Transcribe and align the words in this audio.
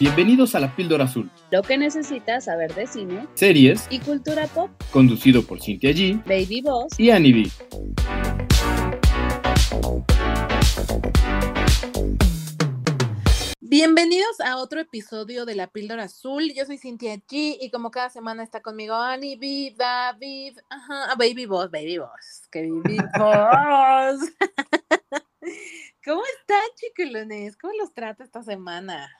Bienvenidos 0.00 0.54
a 0.54 0.60
La 0.60 0.74
Píldora 0.74 1.04
Azul, 1.04 1.30
Lo 1.50 1.62
que 1.62 1.78
necesitas 1.78 2.44
saber 2.44 2.74
de 2.74 2.86
cine 2.86 3.26
series 3.34 3.86
y 3.90 4.00
cultura 4.00 4.46
pop. 4.48 4.70
conducido 4.92 5.42
por 5.44 5.60
Cintia 5.60 5.90
G 5.90 6.22
Baby 6.24 6.62
Boss. 6.62 6.98
y 6.98 7.10
Annie 7.10 7.32
B. 7.32 7.50
Bienvenidos 13.60 14.40
a 14.40 14.58
otro 14.58 14.80
episodio 14.80 15.44
de 15.44 15.54
La 15.54 15.66
Píldora 15.68 16.04
Azul. 16.04 16.52
Yo 16.54 16.64
soy 16.64 16.78
Cintia 16.78 17.14
G 17.16 17.56
y 17.60 17.70
como 17.70 17.90
cada 17.90 18.08
semana 18.10 18.42
está 18.42 18.60
conmigo 18.62 18.94
Annie, 18.94 19.36
B, 19.36 19.74
David, 19.76 20.58
ajá, 20.68 21.10
a 21.12 21.14
Baby 21.16 21.46
Boss, 21.46 21.70
Baby 21.70 21.98
Boss, 21.98 22.46
que 22.50 22.62
Baby 22.70 22.98
Boss. 23.18 24.30
¿Cómo 26.04 26.22
están, 26.38 26.62
chiquilones? 26.76 27.56
¿Cómo 27.56 27.72
los 27.78 27.92
trata 27.92 28.22
esta 28.24 28.42
semana? 28.42 29.10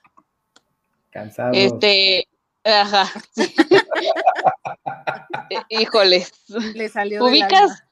Cansados. 1.15 1.57
Este, 1.57 2.27
ajá. 2.65 3.09
Híjoles. 5.69 6.33
Le 6.75 6.89
salió 6.89 7.25
¿Ubicas? 7.25 7.85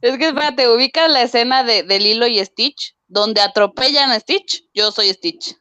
Es 0.00 0.16
que 0.16 0.28
espérate, 0.28 0.66
ubicas 0.66 1.10
la 1.10 1.20
escena 1.22 1.62
de, 1.62 1.82
de 1.82 2.00
Lilo 2.00 2.26
y 2.26 2.42
Stitch, 2.42 2.96
donde 3.06 3.42
atropellan 3.42 4.10
a 4.12 4.18
Stitch. 4.18 4.64
Yo 4.72 4.92
soy 4.92 5.12
Stitch. 5.12 5.54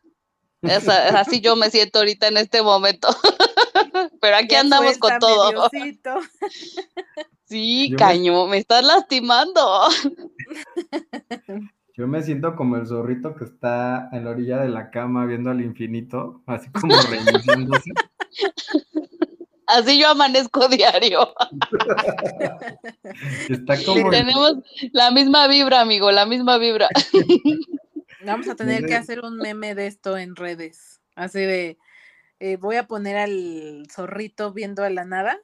Así 1.14 1.42
yo 1.42 1.58
me 1.58 1.70
siento 1.70 2.00
ahorita 2.00 2.30
en 2.30 2.38
este 2.38 2.62
momento. 2.62 3.10
Pero 4.22 4.38
aquí 4.38 4.48
Ya 4.52 4.62
andamos 4.62 4.98
con 4.98 5.20
todo. 5.20 5.70
Diosito. 5.70 6.22
Sí, 7.50 7.90
Yo 7.90 7.92
me- 7.92 7.98
caño, 7.98 8.48
me 8.48 8.60
estás 8.60 8.86
lastimando. 8.86 9.90
Yo 12.00 12.08
me 12.08 12.24
siento 12.24 12.56
como 12.56 12.78
el 12.78 12.88
zorrito 12.88 13.36
que 13.36 13.44
está 13.44 14.08
en 14.14 14.24
la 14.24 14.30
orilla 14.30 14.62
de 14.62 14.70
la 14.70 14.90
cama 14.90 15.26
viendo 15.26 15.50
al 15.50 15.60
infinito, 15.60 16.42
así 16.46 16.72
como 16.72 16.96
reiniciándose. 17.10 17.92
Así 19.68 20.00
yo 20.00 20.08
amanezco 20.08 20.68
diario. 20.70 21.28
Está 23.50 23.84
como 23.84 24.10
Tenemos 24.10 24.54
la 24.94 25.12
misma 25.12 25.48
vibra, 25.48 25.82
amigo, 25.82 26.10
la 26.12 26.26
misma 26.26 26.58
vibra. 26.58 26.88
Vamos 28.26 28.48
a 28.48 28.56
tener 28.56 28.86
que 28.86 28.96
hacer 28.96 29.20
un 29.20 29.36
meme 29.36 29.76
de 29.76 29.88
esto 29.88 30.18
en 30.18 30.38
redes. 30.38 31.02
Así 31.16 31.40
de, 31.40 31.78
eh, 32.40 32.56
voy 32.56 32.78
a 32.78 32.88
poner 32.88 33.18
al 33.18 33.86
zorrito 33.92 34.54
viendo 34.54 34.84
a 34.84 34.90
la 34.90 35.04
nada. 35.04 35.38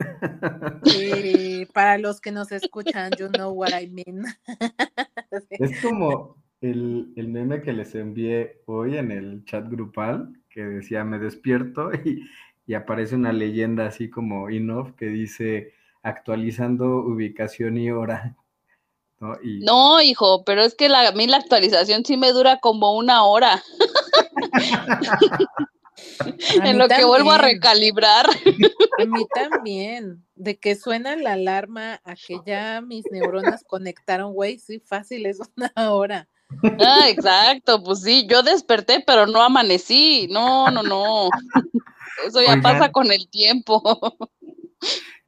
Eh, 0.96 1.66
para 1.72 1.98
los 1.98 2.20
que 2.20 2.32
nos 2.32 2.52
escuchan, 2.52 3.10
you 3.18 3.28
know 3.28 3.50
what 3.50 3.70
I 3.70 3.86
mean. 3.86 4.24
es 5.50 5.80
como 5.82 6.36
el, 6.60 7.12
el 7.16 7.28
meme 7.28 7.62
que 7.62 7.72
les 7.72 7.94
envié 7.94 8.62
hoy 8.66 8.96
en 8.96 9.10
el 9.10 9.44
chat 9.44 9.68
grupal, 9.68 10.32
que 10.48 10.62
decía 10.62 11.04
me 11.04 11.18
despierto 11.18 11.90
y, 12.04 12.22
y 12.66 12.74
aparece 12.74 13.14
una 13.14 13.32
leyenda 13.32 13.86
así 13.86 14.10
como 14.10 14.50
in-off 14.50 14.92
que 14.96 15.06
dice 15.06 15.74
actualizando 16.02 16.96
ubicación 16.96 17.76
y 17.76 17.90
hora. 17.90 18.36
¿no? 19.20 19.34
Y 19.42 19.60
No, 19.60 20.00
hijo, 20.00 20.44
pero 20.44 20.62
es 20.62 20.74
que 20.74 20.88
la, 20.88 21.08
a 21.08 21.12
mí 21.12 21.26
la 21.26 21.36
actualización 21.36 22.04
sí 22.04 22.16
me 22.16 22.32
dura 22.32 22.58
como 22.58 22.96
una 22.96 23.24
hora, 23.24 23.62
en 26.62 26.78
lo 26.78 26.88
que 26.88 27.04
vuelvo 27.04 27.30
a 27.30 27.38
recalibrar. 27.38 28.26
A 28.98 29.04
mí 29.04 29.26
también. 29.34 30.24
De 30.34 30.58
que 30.58 30.74
suena 30.74 31.16
la 31.16 31.34
alarma 31.34 32.00
a 32.04 32.14
que 32.14 32.40
ya 32.46 32.80
mis 32.80 33.04
neuronas 33.10 33.64
conectaron, 33.64 34.32
güey, 34.32 34.58
sí, 34.58 34.80
fácil, 34.80 35.26
es 35.26 35.38
una 35.56 35.90
hora. 35.92 36.28
Ah, 36.80 37.08
exacto, 37.08 37.82
pues 37.82 38.02
sí, 38.02 38.26
yo 38.28 38.42
desperté, 38.42 39.02
pero 39.06 39.26
no 39.26 39.42
amanecí. 39.42 40.28
No, 40.30 40.70
no, 40.70 40.82
no. 40.82 41.28
Eso 42.26 42.40
ya 42.40 42.54
Oigan. 42.54 42.62
pasa 42.62 42.92
con 42.92 43.10
el 43.12 43.28
tiempo. 43.30 43.82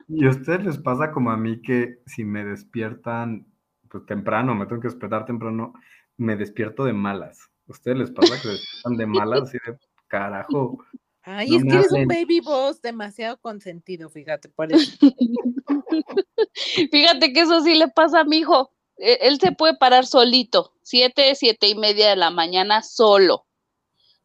¿Y 0.09 0.27
a 0.27 0.31
ustedes 0.31 0.65
les 0.65 0.79
pasa 0.79 1.11
como 1.11 1.31
a 1.31 1.37
mí 1.37 1.63
que 1.63 2.01
si 2.07 2.25
me 2.25 2.45
despiertan 2.45 3.47
pues 3.89 4.05
temprano, 4.07 4.55
me 4.55 4.67
tengo 4.67 4.81
que 4.81 4.89
despertar 4.89 5.25
temprano, 5.25 5.75
me 6.17 6.37
despierto 6.37 6.85
de 6.85 6.93
malas? 6.93 7.51
¿A 7.69 7.73
ustedes 7.73 7.99
les 7.99 8.11
pasa 8.11 8.35
que 8.35 8.43
se 8.43 8.49
despiertan 8.49 8.97
de 8.97 9.07
malas 9.07 9.43
así 9.43 9.59
de 9.65 9.79
carajo? 10.13 10.85
Ay, 11.23 11.51
No 11.51 11.57
es 11.57 11.63
que 11.65 11.71
eres 11.71 11.93
un 11.93 12.07
baby 12.07 12.41
boss 12.41 12.83
demasiado 12.83 13.39
consentido, 13.39 14.11
fíjate, 14.11 14.51
por 14.51 14.71
eso. 14.73 14.93
Fíjate 16.93 17.33
que 17.33 17.41
eso 17.41 17.63
sí 17.63 17.75
le 17.75 17.89
pasa 17.89 18.21
a 18.21 18.25
mi 18.25 18.39
hijo. 18.39 18.71
E- 18.99 19.19
Él 19.23 19.41
se 19.41 19.53
puede 19.53 19.75
parar 19.77 20.05
solito, 20.05 20.75
siete, 20.83 21.35
siete 21.35 21.69
y 21.69 21.75
media 21.75 22.11
de 22.11 22.17
la 22.17 22.31
mañana 22.31 22.83
solo. 22.83 23.47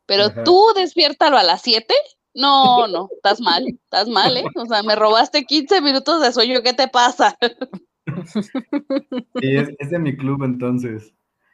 Pero 0.06 0.26
Ajá. 0.26 0.44
tú 0.44 0.60
despiértalo 0.76 1.38
a 1.38 1.44
las 1.44 1.62
siete. 1.62 1.94
No, 2.34 2.88
no, 2.88 3.10
estás 3.16 3.40
mal, 3.40 3.66
estás 3.68 4.08
mal, 4.10 4.36
¿eh? 4.38 4.44
O 4.56 4.66
sea, 4.66 4.84
me 4.84 4.96
robaste 4.96 5.46
15 5.46 5.82
minutos 5.82 6.22
de 6.22 6.34
sueño, 6.34 6.62
¿qué 6.62 6.74
te 6.74 6.88
pasa? 6.88 7.38
Sí, 9.40 9.56
es, 9.56 9.70
es 9.80 9.90
de 9.90 10.00
mi 10.00 10.16
club 10.16 10.44
entonces. 10.44 11.14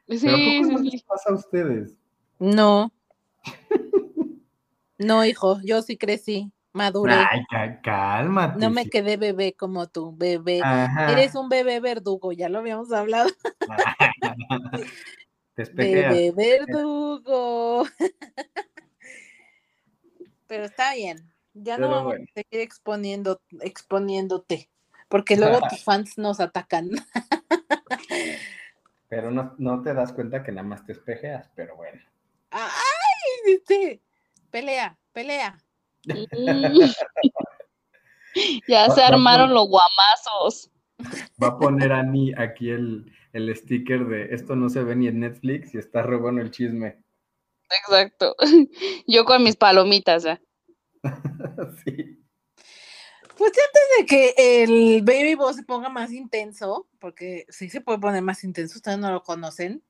Sí, 0.10 0.20
¿Pero 0.24 0.38
poco 0.38 0.68
sí, 0.68 0.72
no 0.72 0.78
sí. 0.80 0.90
les 0.92 1.04
pasa 1.04 1.30
a 1.30 1.36
ustedes? 1.36 1.94
No. 2.40 2.92
No, 5.04 5.26
hijo, 5.26 5.60
yo 5.64 5.82
sí 5.82 5.98
crecí, 5.98 6.52
maduré. 6.72 7.14
Ay, 7.14 7.44
cá- 7.50 7.82
cálmate. 7.82 8.60
No 8.60 8.70
me 8.70 8.90
quedé 8.90 9.18
bebé 9.18 9.54
como 9.54 9.88
tú, 9.88 10.16
bebé. 10.16 10.62
Ajá. 10.64 11.12
Eres 11.12 11.36
un 11.36 11.50
bebé 11.50 11.80
verdugo, 11.80 12.32
ya 12.32 12.50
lo 12.50 12.60
habíamos 12.60 12.92
hablado. 12.92 13.30
Bebé 15.74 16.32
verdugo. 16.32 17.86
Pero 20.48 20.66
está 20.66 20.94
bien. 20.94 21.34
Ya 21.54 21.78
no 21.78 21.90
vamos 21.90 22.06
bueno. 22.16 22.26
a 22.26 22.34
seguir 22.42 22.62
exponiendo, 22.62 23.40
exponiéndote, 23.62 24.70
porque 25.08 25.38
luego 25.38 25.60
tus 25.68 25.84
fans 25.84 26.18
nos 26.18 26.40
atacan. 26.40 26.90
Pero 29.08 29.30
no, 29.30 29.54
no 29.60 29.84
te 29.84 29.94
das 29.94 30.12
cuenta 30.14 30.42
que 30.44 30.52
nada 30.52 30.68
más 30.68 30.84
te 30.84 30.94
espejeas, 30.94 31.52
pero 31.56 31.76
bueno. 31.76 32.02
¡Ay! 32.50 34.02
Pelea, 34.54 34.98
pelea. 35.12 35.58
Ya 38.68 38.88
Va- 38.88 38.96
se 38.96 39.04
armaron 39.04 39.54
los 39.54 39.68
guamazos. 39.68 40.72
Va 41.42 41.50
a 41.50 41.58
poner 41.60 41.92
Ani 41.92 42.34
aquí 42.36 42.72
el, 42.72 43.12
el 43.32 43.56
sticker 43.56 44.08
de 44.08 44.34
esto 44.34 44.56
no 44.56 44.70
se 44.70 44.84
ve 44.84 44.96
ni 44.96 45.08
en 45.08 45.20
Netflix 45.20 45.76
y 45.76 45.78
está 45.78 46.02
re 46.02 46.18
bueno 46.18 46.42
el 46.42 46.50
chisme. 46.50 46.98
Exacto. 47.70 48.36
Yo 49.08 49.26
con 49.26 49.44
mis 49.44 49.56
palomitas 49.56 50.24
ya. 50.24 50.42
sí. 51.86 52.26
Pues 53.38 53.52
antes 53.52 53.84
de 54.00 54.06
que 54.08 54.34
el 54.64 55.04
Baby 55.04 55.36
Boss 55.36 55.58
se 55.58 55.64
ponga 55.64 55.90
más 55.90 56.12
intenso, 56.12 56.88
porque 57.00 57.46
sí 57.50 57.70
se 57.70 57.82
puede 57.82 58.00
poner 58.00 58.24
más 58.24 58.44
intenso, 58.44 58.78
ustedes 58.78 58.98
no 58.98 59.12
lo 59.12 59.22
conocen. 59.22 59.84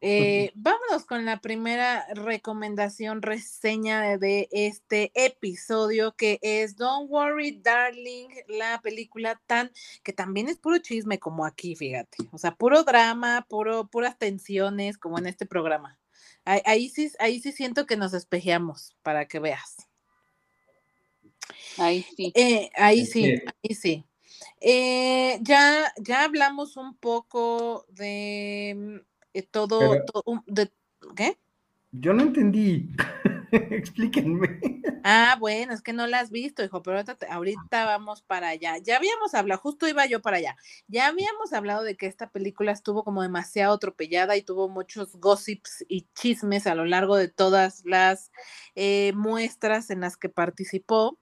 Eh, 0.00 0.52
vámonos 0.54 1.04
con 1.06 1.24
la 1.24 1.40
primera 1.40 2.06
recomendación, 2.14 3.22
reseña 3.22 4.02
de, 4.02 4.18
de 4.18 4.48
este 4.52 5.12
episodio, 5.14 6.14
que 6.16 6.38
es 6.42 6.76
Don't 6.76 7.10
Worry, 7.10 7.60
Darling, 7.62 8.28
la 8.48 8.80
película 8.82 9.40
tan, 9.46 9.70
que 10.02 10.12
también 10.12 10.48
es 10.48 10.58
puro 10.58 10.78
chisme 10.78 11.18
como 11.18 11.44
aquí, 11.44 11.74
fíjate. 11.76 12.18
O 12.32 12.38
sea, 12.38 12.54
puro 12.54 12.84
drama, 12.84 13.46
puro, 13.48 13.88
puras 13.88 14.18
tensiones, 14.18 14.98
como 14.98 15.18
en 15.18 15.26
este 15.26 15.46
programa. 15.46 15.98
Ahí, 16.44 16.60
ahí 16.64 16.88
sí, 16.88 17.10
ahí 17.18 17.40
sí 17.40 17.52
siento 17.52 17.86
que 17.86 17.96
nos 17.96 18.14
espejeamos, 18.14 18.96
para 19.02 19.26
que 19.26 19.38
veas. 19.38 19.88
Ahí 21.78 22.06
sí. 22.16 22.32
Eh, 22.34 22.70
ahí 22.76 23.06
sí, 23.06 23.34
ahí 23.62 23.74
sí. 23.74 24.04
Eh, 24.60 25.38
ya, 25.42 25.92
ya 25.98 26.24
hablamos 26.24 26.76
un 26.76 26.96
poco 26.96 27.86
de 27.88 29.04
todo, 29.42 29.78
Pero- 29.78 30.04
to- 30.06 30.22
um, 30.26 30.42
de, 30.46 30.70
¿qué? 31.14 31.38
Yo 31.92 32.12
no 32.12 32.22
entendí. 32.24 32.90
Explíquenme. 33.52 34.60
Ah, 35.04 35.36
bueno, 35.38 35.72
es 35.72 35.80
que 35.80 35.92
no 35.92 36.06
la 36.06 36.18
has 36.20 36.30
visto, 36.30 36.64
hijo, 36.64 36.82
pero 36.82 36.96
ahorita, 36.96 37.14
te- 37.14 37.26
ahorita 37.30 37.84
vamos 37.86 38.22
para 38.22 38.48
allá. 38.48 38.76
Ya 38.78 38.96
habíamos 38.96 39.34
hablado, 39.34 39.60
justo 39.60 39.88
iba 39.88 40.04
yo 40.06 40.20
para 40.20 40.38
allá. 40.38 40.56
Ya 40.88 41.06
habíamos 41.06 41.52
hablado 41.52 41.84
de 41.84 41.96
que 41.96 42.06
esta 42.06 42.28
película 42.30 42.72
estuvo 42.72 43.04
como 43.04 43.22
demasiado 43.22 43.74
atropellada 43.74 44.36
y 44.36 44.42
tuvo 44.42 44.68
muchos 44.68 45.14
gossips 45.16 45.84
y 45.88 46.06
chismes 46.14 46.66
a 46.66 46.74
lo 46.74 46.84
largo 46.84 47.16
de 47.16 47.28
todas 47.28 47.82
las 47.84 48.32
eh, 48.74 49.12
muestras 49.14 49.90
en 49.90 50.00
las 50.00 50.16
que 50.16 50.28
participó. 50.28 51.18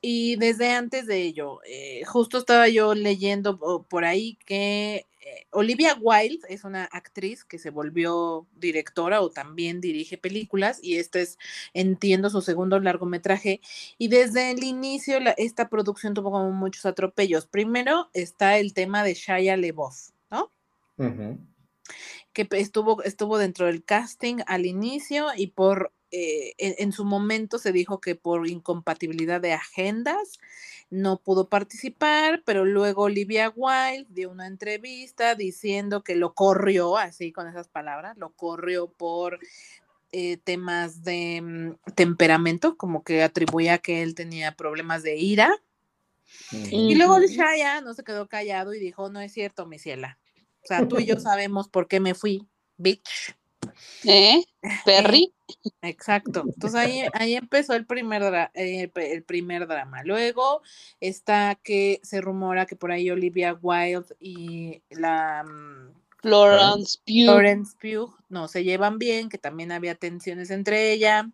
Y 0.00 0.36
desde 0.36 0.70
antes 0.72 1.06
de 1.06 1.22
ello, 1.22 1.60
eh, 1.66 2.04
justo 2.04 2.38
estaba 2.38 2.68
yo 2.68 2.94
leyendo 2.94 3.58
por 3.88 4.04
ahí 4.04 4.38
que 4.46 5.06
eh, 5.20 5.46
Olivia 5.50 5.96
Wilde 6.00 6.46
es 6.48 6.62
una 6.62 6.84
actriz 6.84 7.44
que 7.44 7.58
se 7.58 7.70
volvió 7.70 8.46
directora 8.56 9.20
o 9.20 9.30
también 9.30 9.80
dirige 9.80 10.16
películas 10.16 10.78
y 10.82 10.96
este 10.98 11.22
es, 11.22 11.36
entiendo, 11.74 12.30
su 12.30 12.40
segundo 12.42 12.78
largometraje. 12.78 13.60
Y 13.98 14.06
desde 14.08 14.52
el 14.52 14.62
inicio 14.62 15.18
la- 15.18 15.32
esta 15.32 15.68
producción 15.68 16.14
tuvo 16.14 16.30
como 16.30 16.52
muchos 16.52 16.86
atropellos. 16.86 17.46
Primero 17.46 18.08
está 18.14 18.58
el 18.58 18.74
tema 18.74 19.02
de 19.02 19.14
Shia 19.14 19.56
LeBoff, 19.56 20.10
¿no? 20.30 20.52
Que 22.32 22.46
estuvo, 22.52 23.02
estuvo 23.02 23.36
dentro 23.36 23.66
del 23.66 23.82
casting 23.84 24.36
al 24.46 24.64
inicio 24.64 25.26
y 25.36 25.48
por 25.48 25.92
eh, 26.10 26.54
en, 26.58 26.74
en 26.78 26.92
su 26.92 27.04
momento 27.04 27.58
se 27.58 27.72
dijo 27.72 28.00
que 28.00 28.14
por 28.14 28.48
incompatibilidad 28.48 29.40
de 29.40 29.52
agendas 29.52 30.38
no 30.90 31.18
pudo 31.18 31.48
participar, 31.48 32.42
pero 32.44 32.64
luego 32.64 33.02
Olivia 33.02 33.52
Wilde 33.54 34.06
dio 34.08 34.30
una 34.30 34.46
entrevista 34.46 35.34
diciendo 35.34 36.02
que 36.02 36.14
lo 36.14 36.34
corrió, 36.34 36.96
así 36.96 37.30
con 37.30 37.46
esas 37.46 37.68
palabras, 37.68 38.16
lo 38.16 38.30
corrió 38.30 38.88
por 38.88 39.38
eh, 40.10 40.38
temas 40.38 41.02
de 41.02 41.42
mm, 41.42 41.92
temperamento, 41.94 42.78
como 42.78 43.04
que 43.04 43.22
atribuía 43.22 43.78
que 43.78 44.02
él 44.02 44.14
tenía 44.14 44.52
problemas 44.52 45.02
de 45.02 45.18
ira. 45.18 45.54
Y 46.50 46.94
luego. 46.94 47.20
Shaya 47.20 47.82
no 47.82 47.92
se 47.92 48.04
quedó 48.04 48.26
callado 48.26 48.72
y 48.72 48.78
dijo, 48.78 49.10
no 49.10 49.20
es 49.20 49.32
cierto, 49.32 49.66
mi 49.66 49.78
ciela. 49.78 50.18
O 50.64 50.66
sea, 50.66 50.88
tú 50.88 50.98
y 50.98 51.06
yo 51.06 51.20
sabemos 51.20 51.68
por 51.68 51.88
qué 51.88 52.00
me 52.00 52.14
fui, 52.14 52.46
bitch. 52.78 53.36
¿Eh? 54.04 54.44
Perry. 54.84 55.32
Exacto. 55.82 56.44
Entonces 56.46 56.74
ahí, 56.78 57.02
ahí 57.14 57.34
empezó 57.34 57.74
el 57.74 57.86
primer, 57.86 58.22
dra- 58.22 58.50
eh, 58.54 58.90
el 58.94 59.22
primer 59.24 59.66
drama. 59.66 60.02
Luego 60.04 60.62
está 61.00 61.54
que 61.62 62.00
se 62.02 62.20
rumora 62.20 62.66
que 62.66 62.76
por 62.76 62.92
ahí 62.92 63.10
Olivia 63.10 63.54
Wilde 63.60 64.14
y 64.20 64.82
la 64.90 65.44
mm, 65.44 65.94
Florence 66.20 66.98
Pugh. 67.06 67.24
Florence 67.24 67.76
Pugh 67.80 68.14
no 68.28 68.48
se 68.48 68.64
llevan 68.64 68.98
bien, 68.98 69.28
que 69.28 69.38
también 69.38 69.72
había 69.72 69.94
tensiones 69.94 70.50
entre 70.50 70.92
ella. 70.92 71.30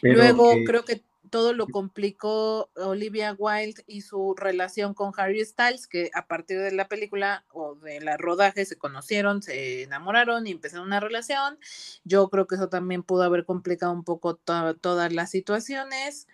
Pero 0.00 0.14
Luego 0.16 0.54
que- 0.54 0.64
creo 0.64 0.84
que 0.84 1.02
todo 1.34 1.52
lo 1.52 1.66
complicó 1.66 2.70
Olivia 2.76 3.34
Wilde 3.36 3.82
y 3.88 4.02
su 4.02 4.36
relación 4.38 4.94
con 4.94 5.10
Harry 5.16 5.44
Styles, 5.44 5.88
que 5.88 6.08
a 6.14 6.28
partir 6.28 6.60
de 6.60 6.70
la 6.70 6.86
película 6.86 7.44
o 7.50 7.74
de 7.74 8.00
la 8.00 8.16
rodaje 8.16 8.64
se 8.64 8.78
conocieron, 8.78 9.42
se 9.42 9.82
enamoraron 9.82 10.46
y 10.46 10.52
empezaron 10.52 10.86
una 10.86 11.00
relación. 11.00 11.58
Yo 12.04 12.28
creo 12.28 12.46
que 12.46 12.54
eso 12.54 12.68
también 12.68 13.02
pudo 13.02 13.24
haber 13.24 13.44
complicado 13.44 13.92
un 13.92 14.04
poco 14.04 14.36
to- 14.36 14.76
todas 14.76 15.12
las 15.12 15.32
situaciones. 15.32 16.28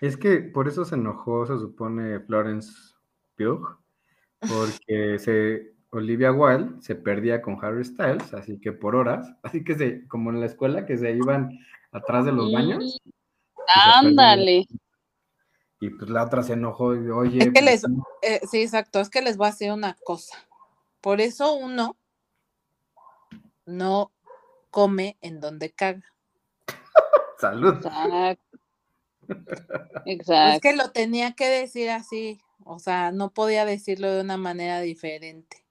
Es 0.00 0.16
que 0.16 0.38
por 0.38 0.68
eso 0.68 0.86
se 0.86 0.94
enojó, 0.94 1.44
se 1.44 1.58
supone, 1.58 2.18
Florence 2.20 2.72
Pugh, 3.36 3.76
porque 4.40 5.18
se, 5.18 5.74
Olivia 5.90 6.32
Wilde 6.32 6.80
se 6.80 6.94
perdía 6.94 7.42
con 7.42 7.62
Harry 7.62 7.84
Styles, 7.84 8.32
así 8.32 8.58
que 8.58 8.72
por 8.72 8.96
horas, 8.96 9.34
así 9.42 9.62
que 9.64 9.74
se, 9.74 10.08
como 10.08 10.30
en 10.30 10.40
la 10.40 10.46
escuela, 10.46 10.86
que 10.86 10.96
se 10.96 11.10
iban 11.10 11.50
atrás 11.92 12.24
de 12.24 12.32
los 12.32 12.50
baños, 12.50 13.02
Mm. 13.04 13.10
Ándale. 13.74 14.66
y 15.80 15.90
pues 15.90 16.10
la 16.10 16.24
otra 16.24 16.42
se 16.42 16.54
enojó, 16.54 16.94
y, 16.94 17.10
oye, 17.10 17.38
Es 17.38 17.44
que 17.46 17.50
pues, 17.52 17.64
les- 17.64 17.80
sí, 17.82 17.86
Eh, 18.22 18.40
sí, 18.50 18.62
exacto, 18.62 19.00
es 19.00 19.10
que 19.10 19.20
les 19.22 19.36
voy 19.36 19.48
a 19.48 19.50
decir 19.50 19.72
una 19.72 19.94
cosa. 20.04 20.36
Por 21.00 21.20
eso 21.20 21.54
uno 21.54 21.96
no 23.66 24.12
come 24.70 25.16
en 25.20 25.40
donde 25.40 25.72
caga. 25.72 26.02
salud. 27.38 27.74
Exacto. 30.06 30.54
Es 30.54 30.60
que 30.60 30.76
lo 30.76 30.90
tenía 30.92 31.32
que 31.32 31.48
decir 31.48 31.90
así, 31.90 32.40
o 32.64 32.78
sea, 32.78 33.12
no 33.12 33.30
podía 33.30 33.64
decirlo 33.64 34.12
de 34.12 34.20
una 34.22 34.36
manera 34.36 34.80
diferente. 34.80 35.64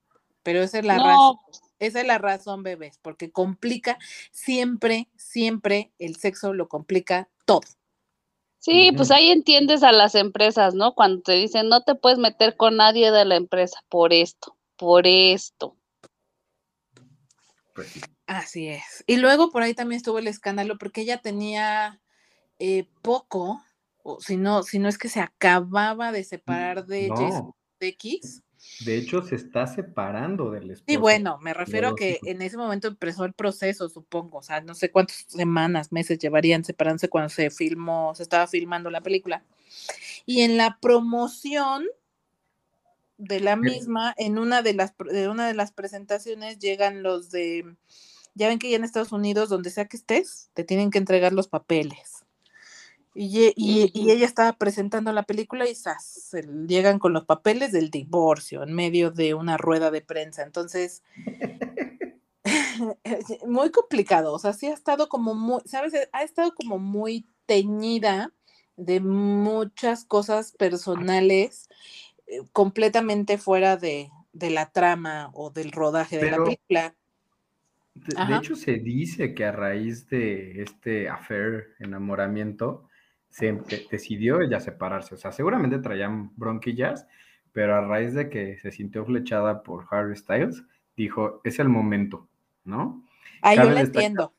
Pero 0.43 0.61
esa 0.61 0.79
es 0.79 0.85
la 0.85 0.99
razón, 0.99 1.37
esa 1.79 2.01
es 2.01 2.07
la 2.07 2.17
razón, 2.19 2.61
bebés, 2.63 2.99
porque 3.01 3.31
complica 3.31 3.97
siempre, 4.31 5.09
siempre 5.15 5.91
el 5.97 6.15
sexo 6.17 6.53
lo 6.53 6.67
complica 6.67 7.29
todo. 7.45 7.61
Sí, 8.65 8.91
pues 8.95 9.11
ahí 9.11 9.31
entiendes 9.31 9.83
a 9.83 9.91
las 9.91 10.15
empresas, 10.15 10.73
¿no? 10.73 10.93
Cuando 10.93 11.21
te 11.21 11.33
dicen 11.33 11.69
no 11.69 11.83
te 11.83 11.95
puedes 11.95 12.19
meter 12.19 12.57
con 12.57 12.77
nadie 12.77 13.11
de 13.11 13.25
la 13.25 13.35
empresa 13.35 13.79
por 13.89 14.13
esto, 14.13 14.57
por 14.75 15.07
esto. 15.07 15.75
Pues 17.73 17.89
sí. 17.89 18.01
Así 18.27 18.67
es. 18.69 19.03
Y 19.05 19.17
luego 19.17 19.51
por 19.51 19.61
ahí 19.61 19.73
también 19.73 19.97
estuvo 19.97 20.17
el 20.17 20.27
escándalo 20.27 20.77
porque 20.77 21.01
ella 21.01 21.17
tenía 21.17 22.01
eh, 22.57 22.87
poco, 23.01 23.61
o 24.03 24.19
si 24.19 24.37
no, 24.37 24.63
si 24.63 24.79
no 24.79 24.89
es 24.89 24.97
que 24.97 25.09
se 25.09 25.19
acababa 25.19 26.11
de 26.11 26.23
separar 26.23 26.85
de 26.85 27.09
Jason 27.09 27.47
No, 27.47 27.55
X. 27.79 28.43
de 28.83 28.97
hecho 28.97 29.21
se 29.21 29.35
está 29.35 29.67
separando 29.67 30.51
del 30.51 30.71
esposo. 30.71 30.85
Sí, 30.87 30.97
bueno, 30.97 31.39
me 31.41 31.53
refiero 31.53 31.89
a 31.89 31.95
que 31.95 32.19
en 32.23 32.41
ese 32.41 32.57
momento 32.57 32.87
empezó 32.87 33.25
el 33.25 33.33
proceso, 33.33 33.89
supongo, 33.89 34.39
o 34.39 34.43
sea, 34.43 34.61
no 34.61 34.75
sé 34.75 34.91
cuántas 34.91 35.25
semanas, 35.27 35.91
meses 35.91 36.19
llevarían 36.19 36.65
separándose 36.65 37.09
cuando 37.09 37.29
se 37.29 37.49
filmó, 37.49 38.13
se 38.15 38.23
estaba 38.23 38.47
filmando 38.47 38.89
la 38.89 39.01
película. 39.01 39.43
Y 40.25 40.41
en 40.41 40.57
la 40.57 40.77
promoción 40.81 41.85
de 43.17 43.39
la 43.39 43.55
misma, 43.55 44.13
en 44.17 44.37
una 44.37 44.61
de 44.61 44.73
las 44.73 44.93
de 44.97 45.29
una 45.29 45.47
de 45.47 45.53
las 45.53 45.71
presentaciones 45.71 46.59
llegan 46.59 47.01
los 47.01 47.31
de, 47.31 47.75
ya 48.33 48.49
ven 48.49 48.59
que 48.59 48.69
ya 48.69 48.75
en 48.75 48.83
Estados 48.83 49.13
Unidos, 49.13 49.49
donde 49.49 49.69
sea 49.69 49.85
que 49.85 49.97
estés, 49.97 50.49
te 50.53 50.63
tienen 50.63 50.91
que 50.91 50.97
entregar 50.97 51.31
los 51.31 51.47
papeles. 51.47 52.14
Y, 53.17 53.53
y- 53.55 53.91
y 53.93 54.11
ella 54.11 54.25
estaba 54.25 54.53
presentando 54.57 55.11
la 55.13 55.23
película 55.23 55.67
y 55.69 55.73
¡zas! 55.73 56.35
llegan 56.67 56.99
con 56.99 57.13
los 57.13 57.23
papeles 57.25 57.71
del 57.71 57.89
divorcio 57.89 58.61
en 58.63 58.73
medio 58.73 59.09
de 59.09 59.33
una 59.33 59.55
rueda 59.57 59.89
de 59.89 60.01
prensa. 60.01 60.43
Entonces, 60.43 61.01
muy 63.47 63.71
complicado. 63.71 64.33
O 64.33 64.39
sea, 64.39 64.53
sí 64.53 64.67
ha 64.67 64.73
estado 64.73 65.09
como 65.09 65.33
muy, 65.33 65.61
¿sabes? 65.65 65.93
Ha 66.11 66.23
estado 66.23 66.53
como 66.53 66.77
muy 66.77 67.25
teñida 67.45 68.31
de 68.75 68.99
muchas 68.99 70.03
cosas 70.05 70.51
personales 70.51 71.69
eh, 72.27 72.41
completamente 72.51 73.37
fuera 73.37 73.77
de, 73.77 74.09
de 74.33 74.49
la 74.49 74.71
trama 74.71 75.29
o 75.33 75.49
del 75.51 75.71
rodaje 75.71 76.17
de 76.17 76.31
la 76.31 76.43
película. 76.43 76.95
De, 77.93 78.13
de 78.25 78.35
hecho, 78.35 78.55
se 78.57 78.73
dice 78.73 79.33
que 79.33 79.45
a 79.45 79.53
raíz 79.53 80.09
de 80.09 80.61
este 80.61 81.07
affair, 81.07 81.75
enamoramiento, 81.79 82.89
se 83.35 83.51
decidió 83.91 84.39
ella 84.39 84.61
separarse. 84.61 85.15
O 85.15 85.17
sea, 85.17 85.33
seguramente 85.33 85.79
traían 85.79 86.31
bronquillas, 86.37 87.05
pero 87.51 87.75
a 87.75 87.81
raíz 87.81 88.13
de 88.13 88.29
que 88.29 88.57
se 88.59 88.71
sintió 88.71 89.05
flechada 89.05 89.61
por 89.61 89.85
Harry 89.91 90.15
Styles, 90.15 90.63
dijo, 90.95 91.41
es 91.43 91.59
el 91.59 91.67
momento, 91.67 92.29
¿no? 92.63 93.03
Ah, 93.41 93.53
yo 93.55 93.63
destacar- 93.63 93.85
entiendo. 93.85 94.33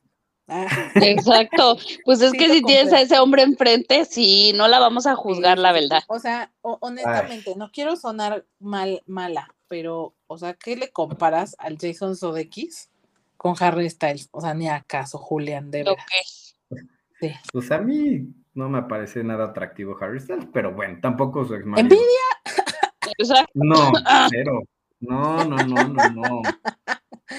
Ah, 0.49 0.67
Exacto. 0.95 1.77
Pues 2.07 2.23
es 2.23 2.31
Sí, 2.31 2.39
que 2.39 2.49
lo 2.49 2.55
si 2.55 2.63
tienes 2.63 2.93
a 2.95 3.01
ese 3.03 3.19
hombre 3.19 3.43
enfrente, 3.43 4.05
sí, 4.07 4.53
no 4.55 4.67
la 4.69 4.79
vamos 4.79 5.07
a 5.07 5.15
juzgar, 5.15 5.59
sí, 5.59 5.63
la 5.63 5.73
verdad. 5.73 6.03
O 6.09 6.19
sea, 6.19 6.51
ho- 6.63 6.79
honestamente, 6.81 7.55
no 7.57 7.71
quiero 7.73 7.97
sonar 7.97 8.47
mal, 8.61 9.03
mala, 9.07 9.55
pero, 9.69 10.15
o 10.27 10.39
sea, 10.39 10.55
¿qué 10.55 10.75
le 10.77 10.91
comparas 10.91 11.55
al 11.59 11.77
Jason 11.79 12.17
Sudeikis 12.17 12.91
con 13.37 13.57
Harry 13.61 13.91
Styles? 13.91 14.29
O 14.31 14.41
sea, 14.41 14.55
ni 14.55 14.69
acaso, 14.69 15.19
Julián, 15.19 15.71
de 15.71 15.85
Lo 15.85 15.91
verdad. 15.97 16.05
que 16.09 16.77
Sí. 17.21 17.33
Pues 17.53 17.71
a 17.71 17.79
mí 17.79 18.27
no 18.57 18.69
me 18.69 18.83
parece 18.83 19.23
nada 19.23 19.45
atractivo 19.47 19.97
Harry 20.01 20.19
Styles, 20.21 20.47
pero 20.53 20.73
bueno, 20.73 20.99
tampoco 21.01 21.45
su 21.45 21.55
ex 21.55 21.65
marido. 21.65 21.85
¡Envidia! 21.95 23.47
No, 23.55 23.93
cero. 24.31 24.63
No, 25.01 25.45
no, 25.45 25.57
no, 25.59 25.89
no, 25.89 26.11
no. 26.11 26.43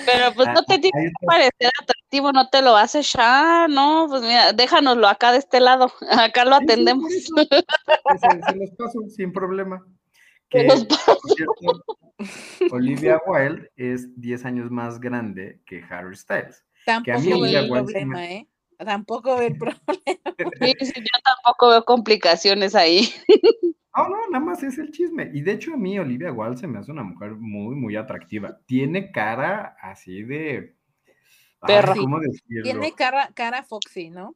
Pero 0.06 0.34
pues 0.36 0.48
no 0.50 0.60
Ah, 0.60 0.64
te 0.68 0.80
tiene 0.80 1.06
que 1.20 1.26
parecer 1.26 1.72
atractivo, 1.82 2.32
no 2.32 2.50
te 2.50 2.62
lo 2.62 2.76
haces 2.76 3.12
ya, 3.14 3.68
no, 3.68 4.06
pues 4.10 4.22
mira, 4.22 4.54
déjanoslo 4.54 5.08
acá 5.08 5.32
de 5.32 5.40
este 5.40 5.60
lado, 5.60 5.92
acá 6.12 6.46
lo 6.46 6.58
Sí, 6.58 6.62
sí, 6.62 6.66
por 6.66 6.72
atendemos. 6.72 7.12
Se, 7.14 7.24
se 8.52 8.56
los 8.56 8.70
paso 8.78 9.00
sin 9.10 9.32
problema. 9.34 9.84
Se 10.52 10.60
Que, 10.60 10.64
los 10.68 10.86
por 10.86 11.18
cierto, 11.36 11.84
Olivia 12.72 13.20
Wilde 13.26 13.70
es 13.76 14.20
10 14.20 14.46
años 14.46 14.72
más 14.72 15.00
grande 15.02 15.60
que 15.66 15.84
Harry 15.90 16.16
Styles. 16.16 16.64
Que 17.04 17.12
a 17.12 17.18
mí 17.18 17.26
Tampoco 17.30 17.42
Olivia 17.42 17.62
Wilde 17.64 17.74
me- 17.74 17.82
problema, 17.84 18.26
¿eh? 18.26 18.48
Tampoco 18.78 19.36
veo 19.38 19.48
el 19.48 19.58
problema. 19.58 20.36
Sí, 20.62 20.74
sí, 20.86 20.94
yo 20.96 21.20
tampoco 21.24 21.70
veo 21.70 21.86
complicaciones 21.86 22.76
ahí. 22.76 23.10
No, 23.96 24.10
no, 24.10 24.18
nada 24.30 24.46
más 24.46 24.62
es 24.62 24.78
el 24.78 24.92
chisme. 24.92 25.32
Y 25.34 25.42
de 25.42 25.54
hecho 25.54 25.74
a 25.74 25.78
mí 25.78 25.98
Olivia 25.98 26.32
Wilde 26.32 26.58
se 26.58 26.68
me 26.68 26.78
hace 26.78 26.92
una 26.92 27.02
mujer 27.02 27.32
muy, 27.32 27.76
muy 27.76 27.96
atractiva. 27.96 28.60
Tiene 28.68 29.12
cara 29.12 29.76
así 29.82 30.22
de... 30.22 30.76
ay, 31.62 31.68
Perra. 31.68 31.96
¿Cómo 31.96 32.20
decirlo? 32.20 32.64
Tiene 32.64 32.92
cara, 32.94 33.32
cara 33.34 33.64
Foxy, 33.64 34.12
¿no? 34.12 34.36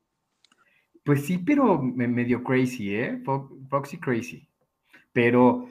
Pues 1.04 1.26
sí, 1.28 1.38
pero 1.38 1.80
me- 1.80 2.08
medio 2.08 2.44
crazy, 2.44 2.96
¿eh? 2.96 3.22
Fo- 3.24 3.50
Foxy 3.70 4.00
crazy. 4.00 4.48
Pero 5.14 5.70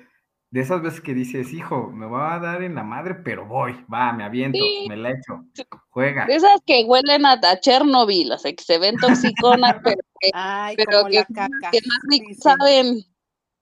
de 0.51 0.61
esas 0.61 0.83
veces 0.83 1.01
que 1.01 1.15
dices, 1.15 1.53
hijo, 1.53 1.93
me 1.93 2.07
va 2.07 2.35
a 2.35 2.41
dar 2.41 2.63
en 2.63 2.75
la 2.75 2.83
madre, 2.83 3.15
pero 3.15 3.47
voy, 3.47 3.73
va, 3.93 4.13
me 4.13 4.25
aviento, 4.25 4.59
Sí. 4.59 4.87
me 4.89 4.97
la 4.97 5.11
echo, 5.11 5.45
juega. 5.91 6.27
De 6.27 6.35
esas 6.35 6.61
que 6.67 6.85
huelen 6.85 7.25
a, 7.25 7.33
a 7.35 7.61
Chernobyl, 7.61 8.33
o 8.33 8.39
sea, 8.39 8.53
que 8.53 8.65
se 8.65 8.79
ven 8.79 8.97
toxiconas, 8.97 9.77
pero 9.85 10.01
que, 10.21 10.31
Ay, 10.35 10.75
pero 10.77 10.99
como 10.99 11.11
que, 11.11 11.17
la 11.17 11.25
caca. 11.27 11.71
que 11.71 11.79
más 11.87 11.99
Sí, 12.11 12.23
sí. 12.27 12.35
saben. 12.35 13.05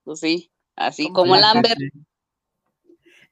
Pues 0.05 0.21
sí, 0.21 0.51
así 0.77 1.05
Como 1.05 1.15
como 1.17 1.37
la 1.37 1.53
Lambert. 1.53 1.79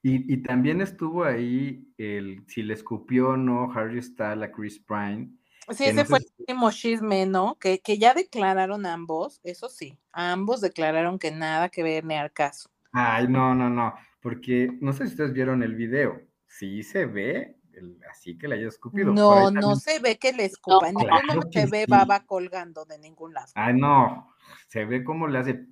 Y, 0.03 0.33
y 0.35 0.43
también 0.43 0.83
estuvo 0.83 1.25
ahí 1.25 1.89
el 1.97 2.45
si 2.47 2.63
le 2.63 2.75
escupió 2.75 3.31
o 3.31 3.37
no 3.37 3.73
Harry 3.73 4.03
Styles 4.03 4.43
a 4.45 4.53
Chris 4.53 4.79
Pine. 4.79 5.31
Sí, 5.71 5.85
ese 5.85 5.95
no 5.95 6.05
fue 6.05 6.21
sé 6.21 6.27
el 6.27 6.35
último 6.41 6.71
chisme, 6.71 7.27
¿no? 7.27 7.57
Que, 7.59 7.81
que 7.81 7.99
ya 7.99 8.15
declararon 8.15 8.87
ambos, 8.87 9.41
eso 9.43 9.69
sí, 9.69 9.99
ambos 10.13 10.61
declararon 10.61 11.19
que 11.19 11.33
nada 11.33 11.71
que 11.71 11.83
ver 11.83 12.05
ni 12.05 12.15
al 12.15 12.33
caso. 12.33 12.71
Ay, 12.99 13.29
no, 13.29 13.55
no, 13.55 13.69
no, 13.69 13.95
porque 14.23 14.71
no 14.81 14.95
sé 14.95 15.05
si 15.05 15.11
ustedes 15.12 15.35
vieron 15.35 15.62
el 15.62 15.75
video. 15.75 16.19
Sí 16.47 16.83
se 16.83 17.05
ve 17.05 17.59
el- 17.75 18.00
así 18.11 18.38
que 18.38 18.49
le 18.49 18.55
haya 18.55 18.69
escupido. 18.69 19.12
No, 19.12 19.50
no 19.50 19.76
se 19.76 19.99
ve 19.99 20.17
que 20.17 20.33
le 20.33 20.47
escupa. 20.47 20.91
claro 20.91 21.43
que 21.53 21.61
se 21.61 21.67
ve 21.67 21.85
sí. 21.85 21.91
baba 21.91 22.25
colgando 22.25 22.87
de 22.87 22.99
ningún 22.99 23.35
lado. 23.35 23.53
Ay, 23.55 23.75
no, 23.79 24.33
se 24.69 24.87
ve 24.87 25.05
cómo 25.05 25.29
le 25.29 25.41
hace, 25.41 25.67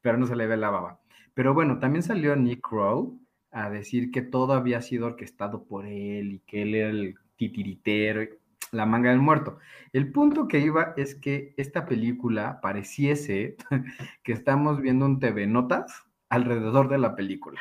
pero 0.00 0.16
no 0.16 0.28
se 0.28 0.36
le 0.36 0.46
ve 0.46 0.56
la 0.56 0.70
baba. 0.70 1.00
Pero 1.34 1.54
bueno, 1.54 1.80
también 1.80 2.04
salió 2.04 2.36
Nick 2.36 2.60
Crow 2.60 3.20
a 3.50 3.68
decir 3.68 4.12
que 4.12 4.22
todo 4.22 4.52
había 4.52 4.80
sido 4.80 5.06
orquestado 5.06 5.64
por 5.64 5.86
él 5.86 6.34
y 6.34 6.38
que 6.46 6.62
él 6.62 6.76
era 6.76 6.90
el 6.90 7.16
titiritero, 7.34 8.22
y 8.22 8.28
la 8.70 8.86
manga 8.86 9.10
del 9.10 9.18
muerto. 9.18 9.58
El 9.92 10.12
punto 10.12 10.46
que 10.46 10.60
iba 10.60 10.94
es 10.96 11.16
que 11.16 11.52
esta 11.56 11.86
película 11.86 12.60
pareciese 12.60 13.56
que 14.22 14.32
estamos 14.32 14.80
viendo 14.80 15.04
un 15.04 15.18
TV 15.18 15.48
Notas 15.48 16.04
alrededor 16.30 16.88
de 16.88 16.98
la 16.98 17.14
película. 17.14 17.60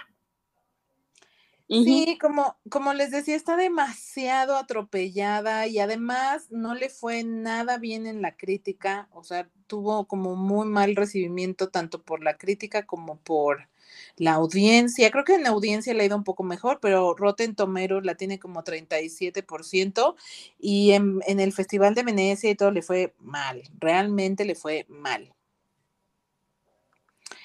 Sí, 1.67 2.17
como, 2.19 2.57
como 2.71 2.95
les 2.95 3.11
decía, 3.11 3.35
está 3.35 3.55
demasiado 3.55 4.57
atropellada 4.57 5.67
y 5.67 5.77
además 5.77 6.49
no 6.49 6.73
le 6.73 6.89
fue 6.89 7.23
nada 7.23 7.77
bien 7.77 8.07
en 8.07 8.23
la 8.23 8.35
crítica, 8.35 9.07
o 9.11 9.23
sea, 9.23 9.47
tuvo 9.67 10.07
como 10.07 10.35
muy 10.35 10.67
mal 10.67 10.95
recibimiento 10.95 11.69
tanto 11.69 12.01
por 12.01 12.23
la 12.23 12.37
crítica 12.39 12.87
como 12.87 13.19
por 13.19 13.69
la 14.17 14.33
audiencia. 14.33 15.11
Creo 15.11 15.23
que 15.23 15.35
en 15.35 15.43
la 15.43 15.49
audiencia 15.49 15.93
le 15.93 16.01
ha 16.01 16.05
ido 16.07 16.17
un 16.17 16.23
poco 16.23 16.41
mejor, 16.41 16.79
pero 16.81 17.13
Rotten 17.13 17.53
Tomatoes 17.53 18.03
la 18.03 18.15
tiene 18.15 18.39
como 18.39 18.63
37% 18.63 20.15
y 20.57 20.93
en, 20.93 21.19
en 21.27 21.39
el 21.39 21.53
Festival 21.53 21.93
de 21.93 22.01
Venecia 22.01 22.49
y 22.49 22.55
todo 22.55 22.71
le 22.71 22.81
fue 22.81 23.13
mal, 23.19 23.61
realmente 23.79 24.43
le 24.43 24.55
fue 24.55 24.87
mal. 24.89 25.35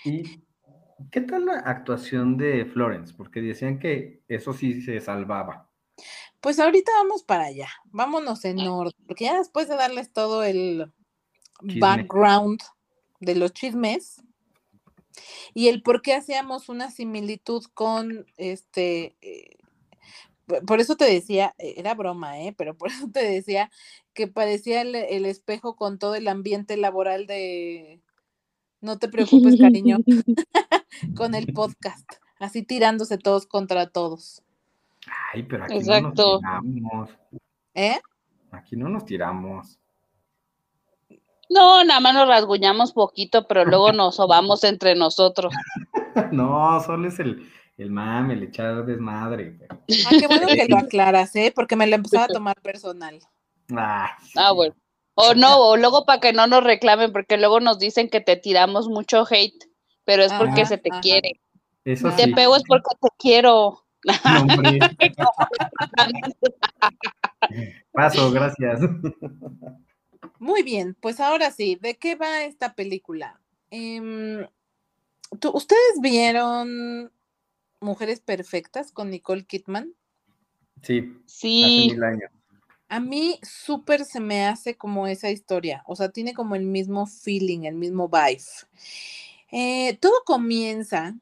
¿Y 0.03 0.41
qué 1.11 1.21
tal 1.21 1.47
la 1.47 1.59
actuación 1.61 2.37
de 2.37 2.65
Florence? 2.67 3.15
Porque 3.17 3.41
decían 3.41 3.79
que 3.79 4.23
eso 4.29 4.53
sí 4.53 4.83
se 4.83 5.01
salvaba. 5.01 5.71
Pues 6.41 6.59
ahorita 6.61 6.93
vamos 7.03 7.23
para 7.23 7.45
allá, 7.45 7.69
vámonos 7.87 8.45
en 8.45 8.59
orden, 8.61 8.93
porque 9.07 9.25
ya 9.25 9.39
después 9.39 9.69
de 9.69 9.77
darles 9.77 10.13
todo 10.13 10.43
el 10.45 10.93
Chisme. 11.61 11.81
background 11.81 12.61
de 13.21 13.35
los 13.37 13.53
chismes 13.55 14.23
y 15.55 15.69
el 15.69 15.83
por 15.83 16.03
qué 16.03 16.15
hacíamos 16.15 16.69
una 16.69 16.91
similitud 16.91 17.65
con 17.73 18.27
este, 18.37 19.17
eh, 19.23 19.57
por- 20.67 20.81
eso 20.81 20.97
te 20.97 21.07
decía, 21.07 21.55
eh, 21.59 21.75
era 21.79 21.95
broma, 21.95 22.41
¿eh? 22.41 22.55
pero 22.57 22.77
por 22.77 22.91
eso 22.91 23.09
te 23.11 23.25
decía 23.25 23.71
que 24.13 24.29
parecía 24.29 24.83
el, 24.83 24.95
el 24.95 25.25
espejo 25.25 25.77
con 25.77 25.99
todo 25.99 26.15
el 26.15 26.29
ambiente 26.29 26.77
laboral 26.77 27.27
de, 27.27 28.03
no 28.85 28.99
te 28.99 29.09
preocupes, 29.09 29.59
cariño, 29.59 29.99
con 31.17 31.35
el 31.35 31.53
podcast, 31.53 32.09
así 32.39 32.63
tirándose 32.63 33.19
todos 33.19 33.47
contra 33.47 33.89
todos, 33.89 34.43
Ay, 35.35 35.43
pero 35.43 35.65
aquí 35.65 35.75
Exacto. 35.77 36.41
no 36.43 36.51
nos 36.53 36.63
tiramos. 36.73 37.11
¿eh? 37.75 38.01
Aquí 38.53 38.77
no 38.77 38.89
nos 38.89 39.05
tiramos. 39.05 39.79
No, 41.51 41.85
nada 41.85 42.01
más 42.01 42.15
nos 42.15 42.27
rasguñamos 42.29 42.93
poquito, 42.93 43.47
pero 43.47 43.65
luego 43.65 43.93
nos 43.93 44.17
sobamos 44.17 44.65
entre 44.65 44.95
nosotros. 44.95 45.53
No, 46.33 46.81
solo 46.81 47.09
es 47.09 47.19
el, 47.19 47.47
el 47.77 47.91
mame, 47.91 48.35
el 48.35 48.45
echar 48.45 48.85
desmadre. 48.87 49.57
pero- 49.59 49.75
Ah, 50.07 50.11
qué 50.19 50.27
bueno 50.27 50.47
que 50.47 50.67
lo 50.69 50.79
aclaras, 50.79 51.35
¿eh? 51.37 51.53
Porque 51.55 51.77
me 51.77 51.87
lo 51.87 51.97
empezaba 51.97 52.25
a 52.25 52.29
tomar 52.29 52.61
personal. 52.63 53.15
Ay, 53.71 53.77
Ah, 53.77 54.17
sí. 54.23 54.39
bueno. 54.55 54.75
O 55.15 55.35
no, 55.35 55.59
o 55.59 55.77
luego 55.77 56.05
para 56.05 56.21
que 56.21 56.33
no 56.33 56.47
nos 56.47 56.65
reclamen, 56.65 57.13
porque 57.13 57.37
luego 57.37 57.61
nos 57.61 57.79
dicen 57.79 58.09
que 58.09 58.21
te 58.21 58.37
tiramos 58.37 58.89
mucho 58.89 59.25
hate, 59.29 59.69
pero 60.05 60.23
es 60.25 60.33
porque 60.33 60.63
Ajá, 60.63 60.67
se 60.67 60.79
te 60.79 60.91
ajá. 60.91 61.01
quiere. 61.01 61.41
Eso 61.85 62.11
Te 62.17 62.25
sí. 62.25 62.35
pego 62.35 62.57
es 62.57 62.63
porque 62.67 62.91
te 63.01 63.09
quiero. 63.19 63.81
No. 64.05 64.13
Paso, 67.93 68.31
gracias. 68.31 68.81
Muy 70.39 70.63
bien, 70.63 70.97
pues 71.01 71.21
ahora 71.21 71.51
sí, 71.51 71.79
¿de 71.81 71.97
qué 71.97 72.17
va 72.17 72.43
esta 72.43 72.75
película? 72.75 73.41
Em, 73.71 74.47
¿tú- 75.39 75.53
¿Ustedes 75.55 76.01
vieron 76.03 77.13
Mujeres 77.81 78.21
Perfectas 78.21 78.93
con 78.93 79.11
Nicole 79.11 79.45
Kidman? 79.45 79.95
Sí, 80.83 80.99
hace 81.01 81.23
Sí, 81.27 81.89
mil 81.93 82.03
años. 82.05 82.31
A 82.95 83.01
mí 83.01 83.41
súper 83.43 84.05
se 84.05 84.21
me 84.21 84.47
hace 84.47 84.77
como 84.77 85.09
esa 85.09 85.29
historia, 85.29 85.83
o 85.89 85.97
sea, 85.97 86.11
tiene 86.11 86.33
como 86.33 86.55
el 86.55 86.65
mismo 86.65 87.07
feeling, 87.07 87.65
el 87.65 87.75
mismo 87.75 88.09
vibe. 88.09 88.45
Eh, 89.51 89.99
todo 90.01 90.13
comienza 90.25 91.17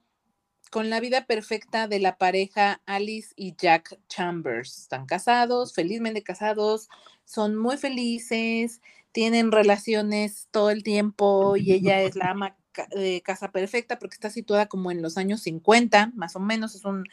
con 0.70 0.90
la 0.90 1.00
vida 1.00 1.24
perfecta 1.24 1.88
de 1.88 1.98
la 1.98 2.18
pareja 2.18 2.82
Alice 2.84 3.32
y 3.36 3.56
Jack 3.56 3.98
Chambers. 4.10 4.80
Están 4.80 5.06
casados, 5.06 5.72
felizmente 5.72 6.22
casados, 6.22 6.90
son 7.24 7.56
muy 7.56 7.78
felices, 7.78 8.82
tienen 9.12 9.50
relaciones 9.50 10.48
todo 10.50 10.68
el 10.68 10.82
tiempo 10.82 11.56
y 11.56 11.72
ella 11.72 12.02
es 12.02 12.16
la 12.16 12.32
ama 12.32 12.54
de 12.90 13.22
casa 13.22 13.50
perfecta 13.50 13.98
porque 13.98 14.16
está 14.16 14.28
situada 14.28 14.66
como 14.66 14.90
en 14.90 15.00
los 15.00 15.16
años 15.16 15.40
50, 15.40 16.12
más 16.16 16.36
o 16.36 16.40
menos, 16.40 16.74
es 16.74 16.84
un, 16.84 17.08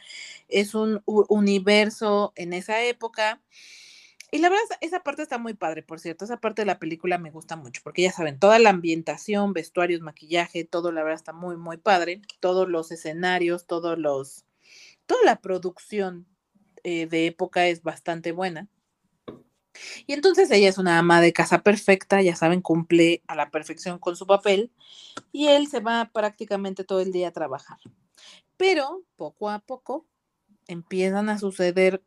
es 0.48 0.74
un 0.74 1.02
universo 1.06 2.34
en 2.36 2.52
esa 2.52 2.82
época. 2.82 3.40
Y 4.32 4.38
la 4.38 4.48
verdad, 4.48 4.64
esa- 4.80 5.02
parte 5.02 5.22
está 5.22 5.38
muy 5.38 5.54
padre, 5.54 5.82
por 5.82 5.98
cierto. 6.00 6.24
Esa 6.24 6.38
parte 6.38 6.62
de 6.62 6.66
la 6.66 6.78
película 6.78 7.18
me 7.18 7.30
gusta 7.30 7.56
mucho, 7.56 7.80
porque 7.84 8.02
ya 8.02 8.12
saben, 8.12 8.38
toda 8.38 8.58
la 8.58 8.70
ambientación, 8.70 9.52
vestuarios, 9.52 10.00
maquillaje, 10.02 10.64
todo, 10.64 10.92
la 10.92 11.02
verdad, 11.02 11.16
está 11.18 11.32
muy, 11.32 11.56
muy 11.56 11.76
padre. 11.78 12.22
Todos 12.40 12.68
los 12.68 12.92
escenarios, 12.92 13.66
todos 13.66 13.98
los. 13.98 14.44
Toda 15.06 15.20
la 15.24 15.40
producción 15.40 16.26
eh, 16.84 17.06
de 17.06 17.26
época 17.26 17.66
es 17.66 17.82
bastante 17.82 18.32
buena. 18.32 18.68
Y 20.06 20.12
entonces 20.12 20.50
ella 20.50 20.68
es 20.68 20.78
una 20.78 20.98
ama 20.98 21.20
de 21.20 21.32
casa 21.32 21.62
perfecta, 21.62 22.22
ya 22.22 22.36
saben, 22.36 22.60
cumple 22.60 23.22
a 23.26 23.34
la 23.34 23.50
perfección 23.50 23.98
con 23.98 24.16
su 24.16 24.26
papel. 24.26 24.70
Y 25.32 25.48
él 25.48 25.68
se 25.68 25.80
va 25.80 26.10
prácticamente 26.12 26.84
todo 26.84 27.00
el 27.00 27.12
día 27.12 27.28
a 27.28 27.32
trabajar. 27.32 27.78
Pero 28.56 29.02
poco 29.16 29.50
a 29.50 29.60
poco 29.60 30.06
empiezan 30.68 31.28
a 31.28 31.38
suceder 31.38 32.02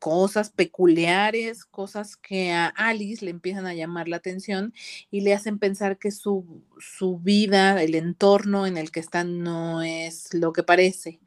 cosas 0.00 0.50
peculiares, 0.50 1.64
cosas 1.64 2.16
que 2.16 2.50
a 2.50 2.66
Alice 2.66 3.24
le 3.24 3.30
empiezan 3.30 3.66
a 3.66 3.74
llamar 3.74 4.08
la 4.08 4.16
atención 4.16 4.74
y 5.10 5.20
le 5.20 5.34
hacen 5.34 5.58
pensar 5.60 5.98
que 5.98 6.10
su, 6.10 6.64
su 6.78 7.18
vida, 7.18 7.80
el 7.82 7.94
entorno 7.94 8.66
en 8.66 8.78
el 8.78 8.90
que 8.90 9.00
está 9.00 9.22
no 9.22 9.82
es 9.82 10.34
lo 10.34 10.52
que 10.52 10.64
parece. 10.64 11.20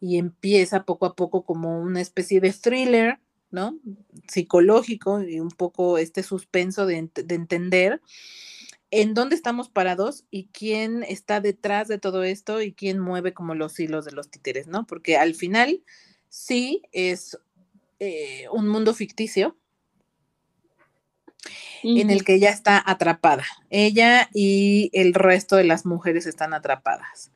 Y 0.00 0.16
empieza 0.16 0.84
poco 0.84 1.06
a 1.06 1.14
poco 1.14 1.44
como 1.44 1.80
una 1.80 2.00
especie 2.00 2.40
de 2.40 2.52
thriller, 2.52 3.20
¿no? 3.50 3.78
Psicológico 4.26 5.22
y 5.22 5.38
un 5.38 5.50
poco 5.50 5.98
este 5.98 6.22
suspenso 6.22 6.86
de, 6.86 7.10
de 7.14 7.34
entender 7.34 8.00
en 8.90 9.12
dónde 9.12 9.36
estamos 9.36 9.68
parados 9.68 10.24
y 10.30 10.48
quién 10.52 11.02
está 11.02 11.40
detrás 11.42 11.86
de 11.86 11.98
todo 11.98 12.24
esto 12.24 12.62
y 12.62 12.72
quién 12.72 12.98
mueve 12.98 13.34
como 13.34 13.54
los 13.54 13.78
hilos 13.78 14.06
de 14.06 14.12
los 14.12 14.30
títeres, 14.30 14.68
¿no? 14.68 14.86
Porque 14.86 15.18
al 15.18 15.34
final 15.34 15.82
sí 16.28 16.82
es 16.92 17.38
eh, 17.98 18.46
un 18.52 18.68
mundo 18.68 18.94
ficticio 18.94 19.56
en 21.82 22.10
el 22.10 22.24
que 22.24 22.34
ella 22.34 22.50
está 22.50 22.82
atrapada. 22.84 23.44
Ella 23.70 24.28
y 24.32 24.90
el 24.92 25.14
resto 25.14 25.56
de 25.56 25.64
las 25.64 25.86
mujeres 25.86 26.26
están 26.26 26.54
atrapadas. 26.54 27.32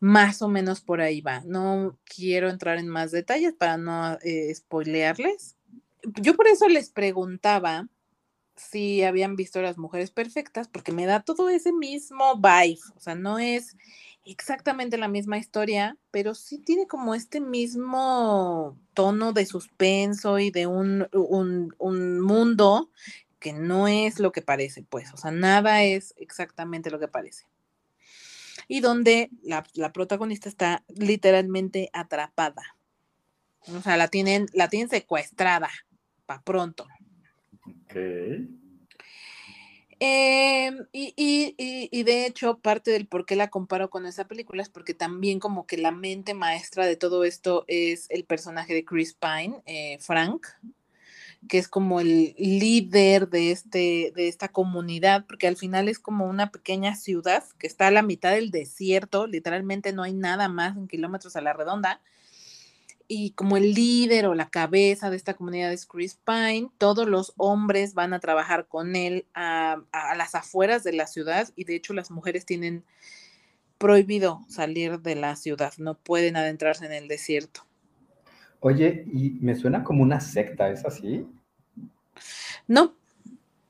Más 0.00 0.42
o 0.42 0.48
menos 0.48 0.80
por 0.80 1.00
ahí 1.00 1.20
va. 1.20 1.42
No 1.44 1.98
quiero 2.04 2.50
entrar 2.50 2.78
en 2.78 2.88
más 2.88 3.10
detalles 3.10 3.54
para 3.54 3.76
no 3.76 4.18
eh, 4.22 4.54
spoilearles. 4.54 5.56
Yo 6.20 6.34
por 6.34 6.48
eso 6.48 6.68
les 6.68 6.90
preguntaba 6.90 7.88
si 8.56 9.02
habían 9.02 9.36
visto 9.36 9.60
las 9.62 9.78
mujeres 9.78 10.10
perfectas, 10.10 10.68
porque 10.68 10.92
me 10.92 11.06
da 11.06 11.22
todo 11.22 11.48
ese 11.48 11.72
mismo 11.72 12.36
vibe. 12.36 12.78
O 12.96 13.00
sea, 13.00 13.14
no 13.14 13.38
es 13.38 13.76
exactamente 14.24 14.96
la 14.96 15.08
misma 15.08 15.38
historia, 15.38 15.96
pero 16.10 16.34
sí 16.34 16.58
tiene 16.58 16.86
como 16.86 17.14
este 17.14 17.40
mismo 17.40 18.78
tono 18.94 19.32
de 19.32 19.46
suspenso 19.46 20.38
y 20.38 20.50
de 20.50 20.66
un, 20.66 21.08
un, 21.12 21.74
un 21.78 22.20
mundo 22.20 22.90
que 23.38 23.52
no 23.52 23.88
es 23.88 24.20
lo 24.20 24.32
que 24.32 24.40
parece, 24.40 24.82
pues, 24.82 25.12
o 25.12 25.18
sea, 25.18 25.30
nada 25.30 25.82
es 25.82 26.14
exactamente 26.16 26.90
lo 26.90 26.98
que 26.98 27.08
parece. 27.08 27.44
Y 28.68 28.80
donde 28.80 29.28
la, 29.42 29.64
la 29.74 29.92
protagonista 29.92 30.48
está 30.48 30.82
literalmente 30.88 31.90
atrapada. 31.92 32.76
O 33.66 33.82
sea, 33.82 33.98
la 33.98 34.08
tienen, 34.08 34.46
la 34.54 34.68
tienen 34.68 34.88
secuestrada 34.88 35.68
para 36.24 36.42
pronto. 36.42 36.86
Ok. 37.66 37.96
Eh, 40.06 40.70
y, 40.92 41.14
y, 41.16 41.54
y, 41.56 41.88
y 41.90 42.02
de 42.02 42.26
hecho, 42.26 42.58
parte 42.58 42.90
del 42.90 43.06
por 43.06 43.24
qué 43.24 43.36
la 43.36 43.48
comparo 43.48 43.88
con 43.88 44.04
esa 44.04 44.26
película 44.26 44.60
es 44.60 44.68
porque 44.68 44.92
también 44.92 45.40
como 45.40 45.66
que 45.66 45.78
la 45.78 45.92
mente 45.92 46.34
maestra 46.34 46.84
de 46.84 46.96
todo 46.96 47.24
esto 47.24 47.64
es 47.68 48.04
el 48.10 48.24
personaje 48.24 48.74
de 48.74 48.84
Chris 48.84 49.14
Pine, 49.14 49.62
eh, 49.64 49.96
Frank, 50.00 50.46
que 51.48 51.56
es 51.56 51.68
como 51.68 52.00
el 52.00 52.34
líder 52.36 53.30
de, 53.30 53.50
este, 53.50 54.12
de 54.14 54.28
esta 54.28 54.48
comunidad, 54.48 55.24
porque 55.26 55.46
al 55.46 55.56
final 55.56 55.88
es 55.88 55.98
como 55.98 56.26
una 56.26 56.50
pequeña 56.50 56.96
ciudad 56.96 57.42
que 57.58 57.66
está 57.66 57.86
a 57.86 57.90
la 57.90 58.02
mitad 58.02 58.32
del 58.32 58.50
desierto, 58.50 59.26
literalmente 59.26 59.94
no 59.94 60.02
hay 60.02 60.12
nada 60.12 60.50
más 60.50 60.76
en 60.76 60.86
kilómetros 60.86 61.34
a 61.36 61.40
la 61.40 61.54
redonda. 61.54 62.02
Y 63.08 63.30
como 63.32 63.56
el 63.56 63.74
líder 63.74 64.26
o 64.26 64.34
la 64.34 64.48
cabeza 64.48 65.10
de 65.10 65.16
esta 65.16 65.34
comunidad 65.34 65.72
es 65.72 65.86
Chris 65.86 66.18
Pine, 66.24 66.70
todos 66.78 67.08
los 67.08 67.32
hombres 67.36 67.94
van 67.94 68.14
a 68.14 68.20
trabajar 68.20 68.66
con 68.66 68.96
él 68.96 69.26
a, 69.34 69.82
a 69.92 70.14
las 70.14 70.34
afueras 70.34 70.84
de 70.84 70.92
la 70.92 71.06
ciudad 71.06 71.48
y 71.56 71.64
de 71.64 71.76
hecho 71.76 71.92
las 71.92 72.10
mujeres 72.10 72.46
tienen 72.46 72.84
prohibido 73.78 74.40
salir 74.48 75.00
de 75.00 75.14
la 75.14 75.36
ciudad, 75.36 75.74
no 75.78 75.94
pueden 75.94 76.36
adentrarse 76.36 76.86
en 76.86 76.92
el 76.92 77.08
desierto. 77.08 77.66
Oye, 78.60 79.04
y 79.12 79.30
me 79.40 79.54
suena 79.54 79.84
como 79.84 80.02
una 80.02 80.20
secta, 80.20 80.70
¿es 80.70 80.84
así? 80.86 81.26
No, 82.66 82.94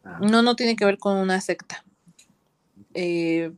Ah, 0.04 0.18
no, 0.20 0.42
no 0.42 0.54
tiene 0.54 0.76
que 0.76 0.84
ver 0.84 0.98
con 0.98 1.16
una 1.16 1.40
secta. 1.40 1.84
Eh, 2.92 3.52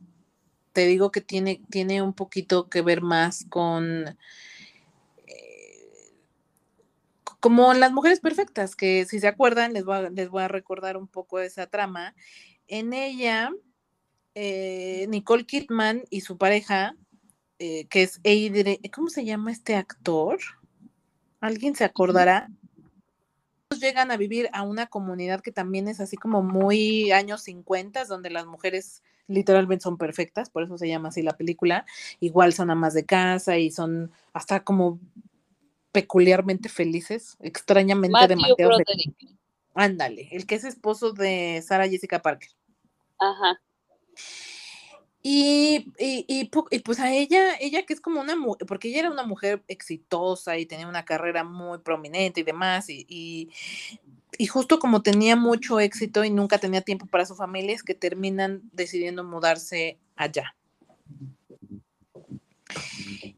te 0.71 0.87
digo 0.87 1.11
que 1.11 1.21
tiene, 1.21 1.61
tiene 1.69 2.01
un 2.01 2.13
poquito 2.13 2.69
que 2.69 2.81
ver 2.81 3.01
más 3.01 3.45
con 3.49 4.17
como 7.39 7.73
las 7.73 7.91
mujeres 7.91 8.19
perfectas, 8.19 8.75
que 8.75 9.05
si 9.05 9.19
se 9.19 9.27
acuerdan, 9.27 9.73
les 9.73 9.85
voy 9.85 9.95
a, 9.97 10.09
les 10.09 10.29
voy 10.29 10.43
a 10.43 10.47
recordar 10.47 10.97
un 10.97 11.07
poco 11.07 11.39
esa 11.39 11.67
trama. 11.67 12.15
En 12.67 12.93
ella, 12.93 13.51
eh, 14.35 15.05
Nicole 15.09 15.45
Kidman 15.45 16.03
y 16.09 16.21
su 16.21 16.37
pareja, 16.37 16.95
eh, 17.59 17.85
que 17.87 18.03
es 18.03 18.19
Adrian, 18.19 18.77
¿cómo 18.93 19.09
se 19.09 19.25
llama 19.25 19.51
este 19.51 19.75
actor? 19.75 20.39
¿Alguien 21.39 21.75
se 21.75 21.83
acordará? 21.83 22.49
llegan 23.75 24.11
a 24.11 24.17
vivir 24.17 24.49
a 24.53 24.63
una 24.63 24.87
comunidad 24.87 25.41
que 25.41 25.51
también 25.51 25.87
es 25.87 25.99
así 25.99 26.15
como 26.15 26.41
muy 26.41 27.11
años 27.11 27.41
50, 27.43 28.05
donde 28.05 28.29
las 28.29 28.45
mujeres 28.45 29.03
literalmente 29.27 29.83
son 29.83 29.97
perfectas, 29.97 30.49
por 30.49 30.63
eso 30.63 30.77
se 30.77 30.87
llama 30.87 31.09
así 31.09 31.21
la 31.21 31.35
película. 31.35 31.85
Igual 32.19 32.53
son 32.53 32.71
amas 32.71 32.93
de 32.93 33.05
casa 33.05 33.57
y 33.57 33.71
son 33.71 34.11
hasta 34.33 34.61
como 34.61 34.99
peculiarmente 35.97 36.69
felices, 36.69 37.37
extrañamente 37.39 38.11
Matthew 38.11 38.37
felices. 38.37 38.67
Broderick. 38.67 39.15
Ándale, 39.73 40.27
el 40.31 40.45
que 40.45 40.53
es 40.53 40.63
esposo 40.63 41.11
de 41.11 41.63
Sarah 41.65 41.89
Jessica 41.89 42.21
Parker. 42.21 42.49
Ajá. 43.17 43.59
Y, 45.23 45.91
y, 45.97 46.23
y, 46.27 46.51
y 46.69 46.79
pues 46.81 46.99
a 46.99 47.11
ella, 47.11 47.55
ella 47.59 47.83
que 47.83 47.93
es 47.93 47.99
como 47.99 48.21
una 48.21 48.35
mujer, 48.35 48.67
porque 48.67 48.89
ella 48.89 48.99
era 48.99 49.09
una 49.09 49.23
mujer 49.23 49.63
exitosa 49.67 50.59
y 50.59 50.67
tenía 50.67 50.87
una 50.87 51.03
carrera 51.03 51.43
muy 51.43 51.79
prominente 51.79 52.41
y 52.41 52.43
demás, 52.43 52.91
y, 52.91 53.07
y, 53.09 53.49
y 54.37 54.45
justo 54.45 54.77
como 54.77 55.01
tenía 55.01 55.35
mucho 55.35 55.79
éxito 55.79 56.23
y 56.23 56.29
nunca 56.29 56.59
tenía 56.59 56.81
tiempo 56.81 57.07
para 57.07 57.25
su 57.25 57.35
familia, 57.35 57.73
es 57.73 57.81
que 57.81 57.95
terminan 57.95 58.61
decidiendo 58.71 59.23
mudarse 59.23 59.97
allá. 60.15 60.55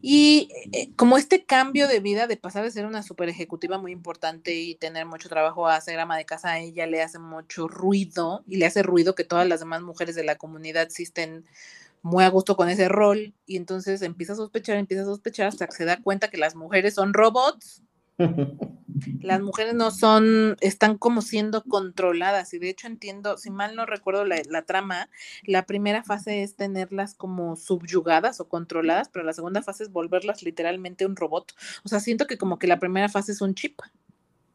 Y 0.02 0.50
eh, 0.72 0.92
como 0.96 1.18
este 1.18 1.46
cambio 1.46 1.88
de 1.88 2.00
vida, 2.00 2.26
de 2.28 2.38
pasar 2.38 2.64
de 2.64 2.72
ser 2.72 2.86
una 2.86 3.04
super 3.04 3.28
ejecutiva 3.28 3.78
muy 3.78 3.92
importante 3.92 4.56
y 4.56 4.76
tener 4.76 5.06
mucho 5.06 5.28
trabajo 5.28 5.68
a 5.68 5.82
ser 5.82 6.00
ama 6.00 6.18
de 6.18 6.26
casa, 6.26 6.52
a 6.52 6.60
ella 6.60 6.88
le 6.88 7.02
hace 7.02 7.20
mucho 7.20 7.68
ruido 7.68 8.44
y 8.48 8.58
le 8.58 8.66
hace 8.66 8.82
ruido 8.82 9.14
que 9.16 9.26
todas 9.26 9.48
las 9.48 9.60
demás 9.60 9.82
mujeres 9.82 10.16
de 10.16 10.24
la 10.24 10.38
comunidad 10.38 10.84
existen 10.84 11.46
muy 12.02 12.24
a 12.24 12.30
gusto 12.30 12.56
con 12.56 12.70
ese 12.70 12.88
rol 12.88 13.34
y 13.46 13.58
entonces 13.58 14.02
empieza 14.02 14.34
a 14.34 14.38
sospechar, 14.38 14.78
empieza 14.78 15.04
a 15.04 15.06
sospechar 15.06 15.48
hasta 15.48 15.68
que 15.68 15.76
se 15.76 15.86
da 15.86 16.02
cuenta 16.02 16.30
que 16.30 16.38
las 16.38 16.56
mujeres 16.56 16.94
son 16.96 17.14
robots, 17.14 17.84
las 19.22 19.42
mujeres 19.42 19.74
no 19.74 19.92
son, 19.92 20.58
están 20.62 20.98
como 20.98 21.22
siendo 21.22 21.64
controladas 21.64 22.54
y 22.54 22.60
de 22.60 22.70
hecho 22.70 22.88
entiendo, 22.88 23.38
si 23.38 23.50
mal 23.50 23.76
no 23.76 23.86
recuerdo 23.86 24.26
la, 24.26 24.42
la 24.50 24.64
trama, 24.64 25.10
la 25.44 25.66
primera 25.66 26.04
fase 26.04 26.44
es 26.44 26.56
tenerlas 26.56 27.16
como 27.16 27.56
subyugadas 27.56 28.40
o 28.40 28.50
controladas, 28.50 29.10
pero 29.10 29.26
la 29.26 29.34
segunda 29.34 29.62
fase 29.62 29.84
es 29.84 29.92
volverlas 29.92 30.44
literalmente 30.44 31.06
un 31.06 31.16
robot. 31.16 31.54
O 31.84 31.90
sea, 31.90 32.00
siento 32.00 32.28
que 32.28 32.38
como 32.38 32.60
que 32.60 32.68
la 32.68 32.80
primera 32.80 33.10
fase 33.10 33.32
es 33.32 33.42
un 33.42 33.56
chip 33.56 33.80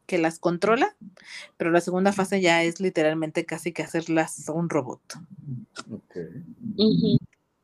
que 0.05 0.17
las 0.17 0.39
controla, 0.39 0.95
pero 1.57 1.71
la 1.71 1.81
segunda 1.81 2.13
fase 2.13 2.41
ya 2.41 2.63
es 2.63 2.79
literalmente 2.79 3.45
casi 3.45 3.73
que 3.73 3.83
hacerlas 3.83 4.47
un 4.49 4.69
robot. 4.69 5.01
Ok. 5.91 6.17
Ujú. 6.77 7.17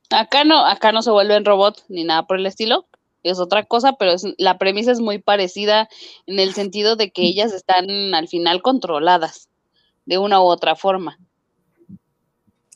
Acá 0.10 0.44
no, 0.44 0.66
acá 0.66 0.92
no 0.92 1.02
se 1.02 1.12
vuelven 1.12 1.46
robot 1.46 1.86
ni 1.88 2.04
nada 2.04 2.26
por 2.26 2.38
el 2.38 2.46
estilo. 2.46 2.88
Es 3.24 3.40
otra 3.40 3.64
cosa, 3.64 3.94
pero 3.94 4.12
es, 4.12 4.26
la 4.38 4.58
premisa 4.58 4.92
es 4.92 5.00
muy 5.00 5.20
parecida 5.20 5.88
en 6.26 6.40
el 6.40 6.54
sentido 6.54 6.96
de 6.96 7.12
que 7.12 7.24
ellas 7.24 7.54
están 7.54 8.14
al 8.14 8.28
final 8.28 8.62
controladas 8.62 9.50
de 10.06 10.18
una 10.18 10.42
u 10.42 10.46
otra 10.46 10.76
forma. 10.76 11.20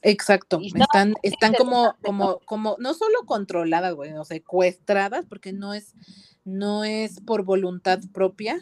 Exacto, 0.08 0.60
están, 0.62 1.16
están 1.24 1.56
como, 1.56 1.96
como, 2.04 2.40
como, 2.46 2.76
no 2.78 2.94
solo 2.94 3.26
controladas, 3.26 3.96
güey, 3.96 4.12
secuestradas, 4.24 5.26
porque 5.26 5.52
no 5.52 5.74
es, 5.74 5.96
no 6.44 6.84
es 6.84 7.20
por 7.22 7.44
voluntad 7.44 8.00
propia. 8.14 8.62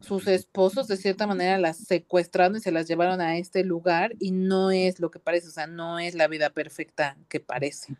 Sus 0.00 0.26
esposos 0.26 0.88
de 0.88 0.96
cierta 0.96 1.26
manera 1.26 1.58
las 1.58 1.76
secuestraron 1.76 2.56
y 2.56 2.60
se 2.60 2.72
las 2.72 2.88
llevaron 2.88 3.20
a 3.20 3.36
este 3.36 3.62
lugar 3.62 4.14
y 4.18 4.30
no 4.30 4.70
es 4.70 5.00
lo 5.00 5.10
que 5.10 5.18
parece, 5.18 5.48
o 5.48 5.52
sea, 5.52 5.66
no 5.66 5.98
es 5.98 6.14
la 6.14 6.28
vida 6.28 6.48
perfecta 6.48 7.18
que 7.28 7.38
parece. 7.38 7.94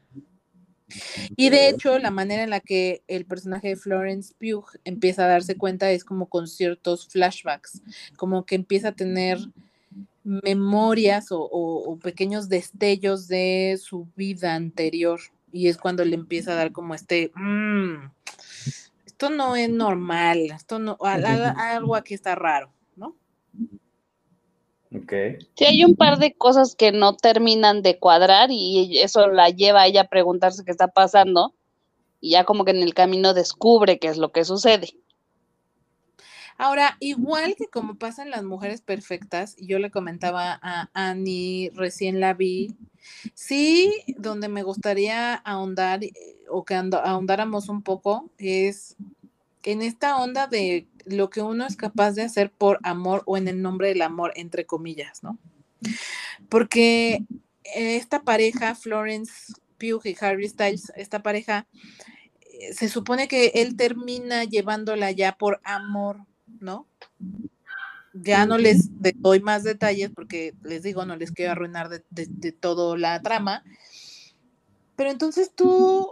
Y 1.37 1.51
de 1.51 1.69
hecho, 1.69 1.99
la 1.99 2.11
manera 2.11 2.43
en 2.43 2.51
la 2.51 2.61
que 2.61 3.03
el 3.09 3.25
personaje 3.25 3.69
de 3.69 3.77
Florence 3.77 4.35
Pugh 4.39 4.67
empieza 4.85 5.25
a 5.25 5.29
darse 5.29 5.57
cuenta 5.57 5.91
es 5.91 6.05
como 6.05 6.27
con 6.27 6.47
ciertos 6.49 7.09
flashbacks, 7.09 7.83
como 8.17 8.45
que 8.47 8.55
empieza 8.55 8.89
a 8.89 8.93
tener 8.93 9.39
memorias 10.25 11.33
o, 11.33 11.41
o- 11.43 11.91
o 11.93 11.99
pequeños 11.99 12.49
destellos 12.49 13.29
de 13.29 13.79
su 13.83 14.09
vida 14.17 14.55
anterior. 14.55 15.21
Y 15.53 15.69
es 15.69 15.77
cuando 15.79 16.05
le 16.05 16.15
empieza 16.15 16.53
a 16.53 16.57
dar 16.57 16.73
como 16.73 16.95
este, 16.95 17.31
"Mm, 17.35 18.11
esto 19.07 19.31
no 19.31 19.57
es 19.57 19.69
normal, 19.69 20.39
esto 20.55 20.79
no, 20.79 20.97
al- 21.01 21.25
al- 21.27 21.55
algo 21.59 21.97
aquí 21.97 22.15
está 22.15 22.35
raro, 22.35 22.73
¿no? 22.97 23.17
Ok. 24.95 25.13
Sí, 25.55 25.65
hay 25.65 25.85
un 25.85 25.97
par 25.97 26.19
de 26.19 26.35
cosas 26.35 26.75
que 26.75 26.93
no 26.93 27.17
terminan 27.17 27.83
de 27.83 27.99
cuadrar 27.99 28.51
y 28.51 28.99
eso 28.99 29.29
la 29.29 29.49
lleva 29.49 29.83
a 29.83 29.87
ella 29.87 30.03
a 30.03 30.09
preguntarse 30.09 30.65
qué 30.65 30.71
está 30.71 30.89
pasando 30.89 31.55
y 32.21 32.31
ya 32.31 32.45
como 32.45 32.65
que 32.65 32.71
en 32.71 32.83
el 32.83 32.95
camino 32.95 33.35
descubre 33.35 33.99
qué 33.99 34.09
es 34.09 34.19
lo 34.19 34.33
que 34.33 34.45
sucede. 34.45 34.95
Ahora, 36.59 36.97
igual 37.01 37.57
que 37.57 37.67
como 37.67 37.97
pasa 37.97 38.23
en 38.23 38.31
las 38.31 38.45
mujeres 38.45 38.83
perfectas, 38.83 39.57
y 39.59 39.67
yo 39.67 39.79
le 39.79 39.91
comentaba 39.91 40.61
a 40.63 40.91
Annie, 40.95 41.71
recién 41.75 42.21
la 42.21 42.35
vi, 42.35 42.77
sí, 43.35 43.93
donde 44.17 44.49
me 44.49 44.63
gustaría 44.63 45.35
ahondar 45.35 46.05
eh, 46.05 46.13
o 46.49 46.65
que 46.65 46.75
ahondáramos 46.75 47.69
un 47.69 47.83
poco 47.83 48.31
es 48.39 48.97
en 49.65 49.83
esta 49.83 50.17
onda 50.19 50.47
de 50.47 50.87
lo 51.07 51.31
que 51.31 51.43
uno 51.43 51.67
es 51.67 51.77
capaz 51.77 52.13
de 52.13 52.23
hacer 52.23 52.51
por 52.51 52.79
amor 52.83 53.23
o 53.27 53.37
en 53.37 53.49
el 53.49 53.63
nombre 53.63 53.89
del 53.89 54.03
amor, 54.03 54.33
entre 54.37 54.67
comillas, 54.67 55.23
¿no? 55.23 55.39
Porque 56.49 57.25
esta 57.65 58.23
pareja, 58.23 58.75
Florence 58.75 59.53
Pugh 59.79 60.05
y 60.05 60.17
Harry 60.21 60.49
Styles, 60.49 60.93
esta 60.97 61.23
pareja, 61.23 61.67
eh, 62.41 62.73
se 62.75 62.89
supone 62.89 63.29
que 63.29 63.53
él 63.55 63.77
termina 63.77 64.45
llevándola 64.45 65.11
ya 65.11 65.33
por 65.33 65.61
amor, 65.65 66.25
¿no? 66.61 66.87
Ya 68.15 68.45
no 68.45 68.59
les 68.59 68.91
doy 69.17 69.41
más 69.41 69.65
detalles 69.65 70.11
porque 70.15 70.55
les 70.63 70.83
digo, 70.83 71.07
no 71.07 71.17
les 71.17 71.33
quiero 71.33 71.53
arruinar 71.53 71.89
de, 71.89 72.05
de, 72.11 72.27
de 72.29 72.53
todo 72.53 72.97
la 72.97 73.23
trama. 73.23 73.65
Pero 74.97 75.11
entonces 75.11 75.51
tú 75.55 76.07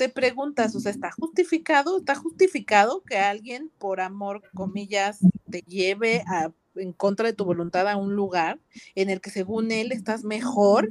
te 0.00 0.08
preguntas, 0.08 0.74
o 0.74 0.80
sea, 0.80 0.92
¿está 0.92 1.10
justificado? 1.10 1.98
¿Está 1.98 2.14
justificado 2.14 3.02
que 3.02 3.18
alguien 3.18 3.70
por 3.76 4.00
amor, 4.00 4.40
comillas, 4.54 5.18
te 5.50 5.60
lleve 5.60 6.24
a, 6.26 6.50
en 6.74 6.94
contra 6.94 7.26
de 7.26 7.34
tu 7.34 7.44
voluntad 7.44 7.86
a 7.86 7.98
un 7.98 8.16
lugar 8.16 8.58
en 8.94 9.10
el 9.10 9.20
que 9.20 9.28
según 9.28 9.70
él 9.70 9.92
estás 9.92 10.24
mejor? 10.24 10.90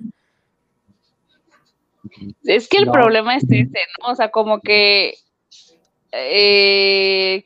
Es 2.44 2.70
que 2.70 2.78
el 2.78 2.86
No. 2.86 2.92
problema 2.92 3.36
es 3.36 3.46
ese, 3.46 3.80
¿no? 4.00 4.12
O 4.12 4.16
sea, 4.16 4.30
como 4.30 4.62
que, 4.62 5.16
eh, 6.12 7.46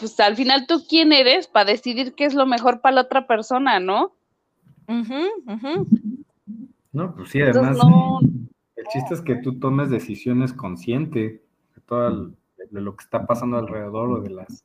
pues 0.00 0.18
al 0.18 0.34
final 0.34 0.66
tú 0.66 0.84
quién 0.88 1.12
eres 1.12 1.46
para 1.46 1.70
decidir 1.70 2.14
qué 2.14 2.24
es 2.24 2.34
lo 2.34 2.46
mejor 2.46 2.80
para 2.80 2.96
la 2.96 3.02
otra 3.02 3.28
persona, 3.28 3.78
¿no? 3.78 4.12
No, 6.92 7.14
pues 7.14 7.30
sí, 7.30 7.38
Entonces, 7.38 7.62
además, 7.62 7.76
no, 7.76 8.18
el 8.22 8.55
chiste 8.88 9.14
es 9.14 9.20
que 9.22 9.36
tú 9.36 9.58
tomes 9.58 9.90
decisiones 9.90 10.52
consciente 10.52 11.42
de 11.74 11.80
todo 11.86 12.32
lo 12.70 12.96
que 12.96 13.04
está 13.04 13.26
pasando 13.26 13.58
alrededor 13.58 14.10
o 14.10 14.20
de 14.20 14.30
las 14.30 14.64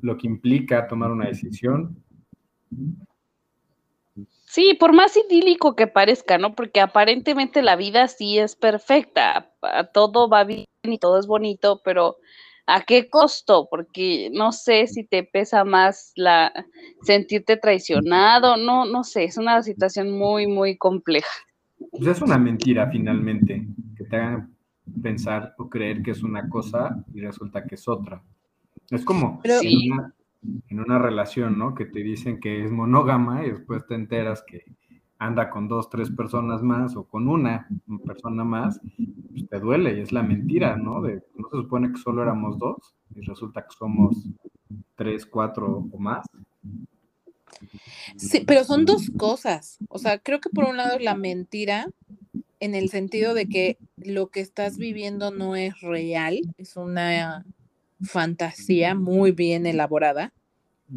lo 0.00 0.16
que 0.16 0.26
implica 0.26 0.88
tomar 0.88 1.10
una 1.10 1.28
decisión. 1.28 2.02
Sí, 4.44 4.74
por 4.74 4.92
más 4.92 5.16
idílico 5.16 5.76
que 5.76 5.86
parezca, 5.86 6.38
¿no? 6.38 6.54
Porque 6.54 6.80
aparentemente 6.80 7.62
la 7.62 7.76
vida 7.76 8.08
sí 8.08 8.38
es 8.38 8.56
perfecta, 8.56 9.52
todo 9.92 10.28
va 10.28 10.44
bien 10.44 10.66
y 10.82 10.98
todo 10.98 11.18
es 11.18 11.26
bonito, 11.26 11.80
pero 11.84 12.16
¿a 12.66 12.82
qué 12.82 13.08
costo? 13.08 13.68
Porque 13.70 14.30
no 14.32 14.52
sé 14.52 14.86
si 14.86 15.04
te 15.04 15.22
pesa 15.22 15.64
más 15.64 16.12
la 16.16 16.52
sentirte 17.02 17.56
traicionado, 17.56 18.56
no, 18.56 18.84
no 18.84 19.04
sé, 19.04 19.24
es 19.24 19.36
una 19.36 19.62
situación 19.62 20.10
muy, 20.10 20.46
muy 20.46 20.76
compleja. 20.76 21.28
Pues 21.90 22.06
es 22.06 22.22
una 22.22 22.38
mentira 22.38 22.88
finalmente 22.90 23.66
que 23.96 24.04
te 24.04 24.16
hagan 24.16 24.54
pensar 25.02 25.54
o 25.58 25.68
creer 25.68 26.02
que 26.02 26.12
es 26.12 26.22
una 26.22 26.48
cosa 26.48 27.04
y 27.12 27.20
resulta 27.20 27.64
que 27.66 27.74
es 27.74 27.88
otra. 27.88 28.22
Es 28.90 29.04
como 29.04 29.40
Pero- 29.42 29.60
en, 29.62 29.92
una, 29.92 30.14
en 30.68 30.80
una 30.80 30.98
relación, 30.98 31.58
¿no? 31.58 31.74
Que 31.74 31.84
te 31.84 32.00
dicen 32.00 32.40
que 32.40 32.64
es 32.64 32.70
monógama 32.70 33.44
y 33.44 33.50
después 33.50 33.86
te 33.86 33.94
enteras 33.94 34.42
que 34.46 34.64
anda 35.18 35.50
con 35.50 35.66
dos, 35.68 35.90
tres 35.90 36.10
personas 36.10 36.62
más 36.62 36.94
o 36.96 37.04
con 37.04 37.28
una 37.28 37.66
persona 38.06 38.44
más, 38.44 38.80
pues 39.30 39.48
te 39.48 39.58
duele 39.58 39.98
y 39.98 40.00
es 40.00 40.12
la 40.12 40.22
mentira, 40.22 40.76
¿no? 40.76 41.02
De, 41.02 41.24
no 41.36 41.48
se 41.50 41.56
supone 41.56 41.90
que 41.90 41.98
solo 41.98 42.22
éramos 42.22 42.56
dos 42.58 42.94
y 43.14 43.20
resulta 43.22 43.62
que 43.62 43.74
somos 43.76 44.28
tres, 44.94 45.26
cuatro 45.26 45.88
o 45.90 45.98
más. 45.98 46.24
Sí, 48.16 48.42
pero 48.46 48.64
son 48.64 48.84
dos 48.84 49.10
cosas. 49.10 49.78
O 49.88 49.98
sea, 49.98 50.18
creo 50.18 50.40
que 50.40 50.50
por 50.50 50.64
un 50.64 50.76
lado 50.76 50.98
la 50.98 51.14
mentira, 51.14 51.88
en 52.60 52.74
el 52.74 52.88
sentido 52.90 53.34
de 53.34 53.46
que 53.46 53.78
lo 54.02 54.28
que 54.30 54.40
estás 54.40 54.78
viviendo 54.78 55.30
no 55.30 55.56
es 55.56 55.80
real, 55.80 56.40
es 56.56 56.76
una 56.76 57.44
fantasía 58.00 58.94
muy 58.94 59.32
bien 59.32 59.66
elaborada, 59.66 60.32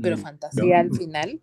pero 0.01 0.17
Mm, 0.17 0.21
fantasía 0.21 0.79
al 0.79 0.91
final. 0.93 1.41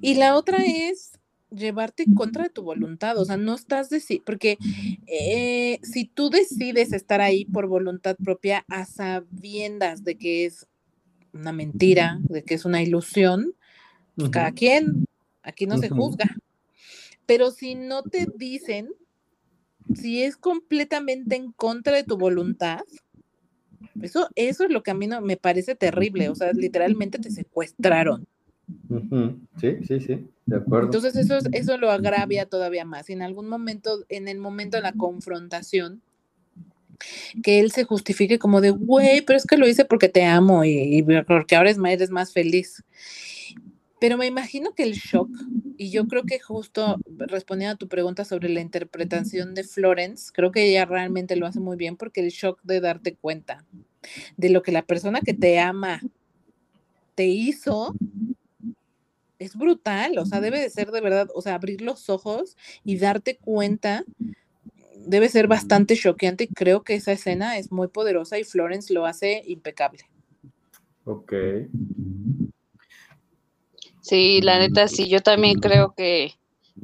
Y 0.00 0.14
la 0.14 0.36
otra 0.36 0.64
es 0.66 1.12
llevarte 1.50 2.04
en 2.04 2.14
contra 2.14 2.44
de 2.44 2.50
tu 2.50 2.62
voluntad, 2.62 3.16
o 3.18 3.24
sea, 3.24 3.36
no 3.36 3.54
estás 3.54 3.90
deci- 3.90 4.22
porque 4.24 4.58
eh, 5.06 5.78
si 5.82 6.04
tú 6.06 6.28
decides 6.30 6.92
estar 6.92 7.20
ahí 7.20 7.44
por 7.44 7.68
voluntad 7.68 8.16
propia 8.16 8.64
a 8.68 8.84
sabiendas 8.84 10.02
de 10.04 10.16
que 10.18 10.44
es 10.46 10.66
una 11.32 11.52
mentira, 11.52 12.18
de 12.28 12.42
que 12.42 12.54
es 12.54 12.64
una 12.64 12.82
ilusión, 12.82 13.54
cada 14.30 14.52
quien, 14.52 15.06
aquí 15.42 15.66
no 15.66 15.76
se 15.78 15.88
juzga. 15.96 16.36
Pero 17.26 17.50
si 17.50 17.74
no 17.74 18.02
te 18.04 18.26
dicen, 18.36 18.88
si 19.94 20.22
es 20.22 20.36
completamente 20.36 21.36
en 21.36 21.52
contra 21.52 21.94
de 21.94 22.04
tu 22.04 22.16
voluntad, 22.16 22.80
eso, 24.02 24.28
eso 24.34 24.64
es 24.64 24.70
lo 24.70 24.82
que 24.82 24.90
a 24.90 24.94
mí 24.94 25.06
no 25.06 25.20
me 25.20 25.36
parece 25.36 25.74
terrible. 25.74 26.28
O 26.28 26.34
sea, 26.34 26.52
literalmente 26.52 27.18
te 27.18 27.30
secuestraron. 27.30 28.26
Sí, 29.60 29.76
sí, 29.86 30.00
sí, 30.00 30.26
de 30.46 30.56
acuerdo. 30.56 30.86
Entonces 30.86 31.16
eso, 31.16 31.36
es- 31.36 31.48
eso 31.52 31.76
lo 31.78 31.90
agravia 31.90 32.46
todavía 32.46 32.84
más. 32.84 33.10
En 33.10 33.22
algún 33.22 33.48
momento, 33.48 34.04
en 34.08 34.28
el 34.28 34.38
momento 34.38 34.76
de 34.76 34.82
la 34.82 34.92
confrontación, 34.92 36.02
que 37.42 37.60
él 37.60 37.70
se 37.72 37.84
justifique 37.84 38.38
como 38.38 38.60
de, 38.60 38.70
güey, 38.70 39.20
pero 39.22 39.36
es 39.36 39.46
que 39.46 39.56
lo 39.56 39.68
hice 39.68 39.84
porque 39.84 40.08
te 40.08 40.24
amo 40.24 40.64
y, 40.64 40.98
y 40.98 41.02
porque 41.02 41.56
ahora 41.56 41.70
es, 41.70 41.78
eres 41.78 42.10
más 42.10 42.32
feliz. 42.32 42.82
Pero 44.06 44.18
me 44.18 44.26
imagino 44.26 44.72
que 44.72 44.84
el 44.84 44.92
shock, 44.92 45.28
y 45.76 45.90
yo 45.90 46.06
creo 46.06 46.22
que 46.22 46.38
justo 46.38 46.96
respondiendo 47.18 47.74
a 47.74 47.76
tu 47.76 47.88
pregunta 47.88 48.24
sobre 48.24 48.48
la 48.48 48.60
interpretación 48.60 49.52
de 49.52 49.64
Florence, 49.64 50.30
creo 50.32 50.52
que 50.52 50.62
ella 50.62 50.84
realmente 50.84 51.34
lo 51.34 51.44
hace 51.44 51.58
muy 51.58 51.76
bien 51.76 51.96
porque 51.96 52.20
el 52.20 52.28
shock 52.28 52.60
de 52.62 52.80
darte 52.80 53.16
cuenta 53.16 53.64
de 54.36 54.50
lo 54.50 54.62
que 54.62 54.70
la 54.70 54.82
persona 54.82 55.22
que 55.22 55.34
te 55.34 55.58
ama 55.58 56.00
te 57.16 57.26
hizo 57.26 57.96
es 59.40 59.56
brutal, 59.56 60.18
o 60.18 60.24
sea, 60.24 60.40
debe 60.40 60.60
de 60.60 60.70
ser 60.70 60.92
de 60.92 61.00
verdad, 61.00 61.26
o 61.34 61.42
sea, 61.42 61.56
abrir 61.56 61.80
los 61.80 62.08
ojos 62.08 62.56
y 62.84 62.98
darte 62.98 63.38
cuenta 63.38 64.04
debe 65.04 65.28
ser 65.28 65.48
bastante 65.48 65.96
choqueante 65.96 66.44
y 66.44 66.54
creo 66.54 66.84
que 66.84 66.94
esa 66.94 67.10
escena 67.10 67.58
es 67.58 67.72
muy 67.72 67.88
poderosa 67.88 68.38
y 68.38 68.44
Florence 68.44 68.94
lo 68.94 69.04
hace 69.04 69.42
impecable. 69.48 70.04
Ok. 71.06 71.32
Sí, 74.06 74.40
la 74.40 74.60
neta, 74.60 74.86
sí, 74.86 75.08
yo 75.08 75.20
también 75.20 75.58
creo 75.58 75.92
que 75.96 76.32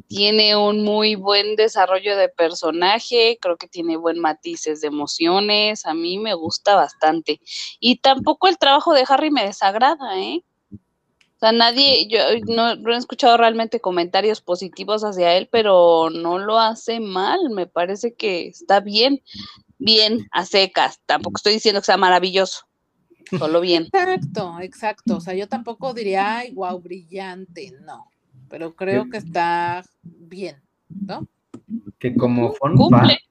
tiene 0.08 0.56
un 0.56 0.82
muy 0.82 1.14
buen 1.14 1.54
desarrollo 1.54 2.16
de 2.16 2.28
personaje, 2.28 3.38
creo 3.40 3.56
que 3.56 3.68
tiene 3.68 3.96
buen 3.96 4.18
matices 4.18 4.80
de 4.80 4.88
emociones, 4.88 5.86
a 5.86 5.94
mí 5.94 6.18
me 6.18 6.34
gusta 6.34 6.74
bastante. 6.74 7.40
Y 7.78 7.98
tampoco 7.98 8.48
el 8.48 8.58
trabajo 8.58 8.92
de 8.92 9.04
Harry 9.08 9.30
me 9.30 9.44
desagrada, 9.44 10.18
¿eh? 10.18 10.42
O 10.72 11.38
sea, 11.38 11.52
nadie, 11.52 12.08
yo 12.08 12.18
no, 12.48 12.74
no 12.74 12.92
he 12.92 12.96
escuchado 12.98 13.36
realmente 13.36 13.80
comentarios 13.80 14.40
positivos 14.40 15.04
hacia 15.04 15.36
él, 15.36 15.48
pero 15.52 16.10
no 16.10 16.40
lo 16.40 16.58
hace 16.58 16.98
mal, 16.98 17.38
me 17.50 17.68
parece 17.68 18.14
que 18.16 18.48
está 18.48 18.80
bien, 18.80 19.22
bien, 19.78 20.26
a 20.32 20.44
secas. 20.44 21.00
Tampoco 21.06 21.36
estoy 21.36 21.54
diciendo 21.54 21.80
que 21.82 21.86
sea 21.86 21.96
maravilloso, 21.96 22.66
solo 23.38 23.60
bien. 23.60 23.84
Exacto, 23.84 24.58
exacto. 24.60 25.16
O 25.16 25.20
sea, 25.20 25.34
yo 25.34 25.48
tampoco 25.48 25.94
diría, 25.94 26.38
ay, 26.38 26.54
wow, 26.54 26.80
brillante, 26.80 27.72
no. 27.84 28.06
Pero 28.48 28.74
creo 28.74 29.08
que 29.08 29.16
está 29.16 29.82
bien, 30.02 30.56
¿no? 30.88 31.26
Que 31.98 32.14
como 32.14 32.52
fun 32.52 32.76
Cumple. 32.76 32.98
fact, 33.00 33.22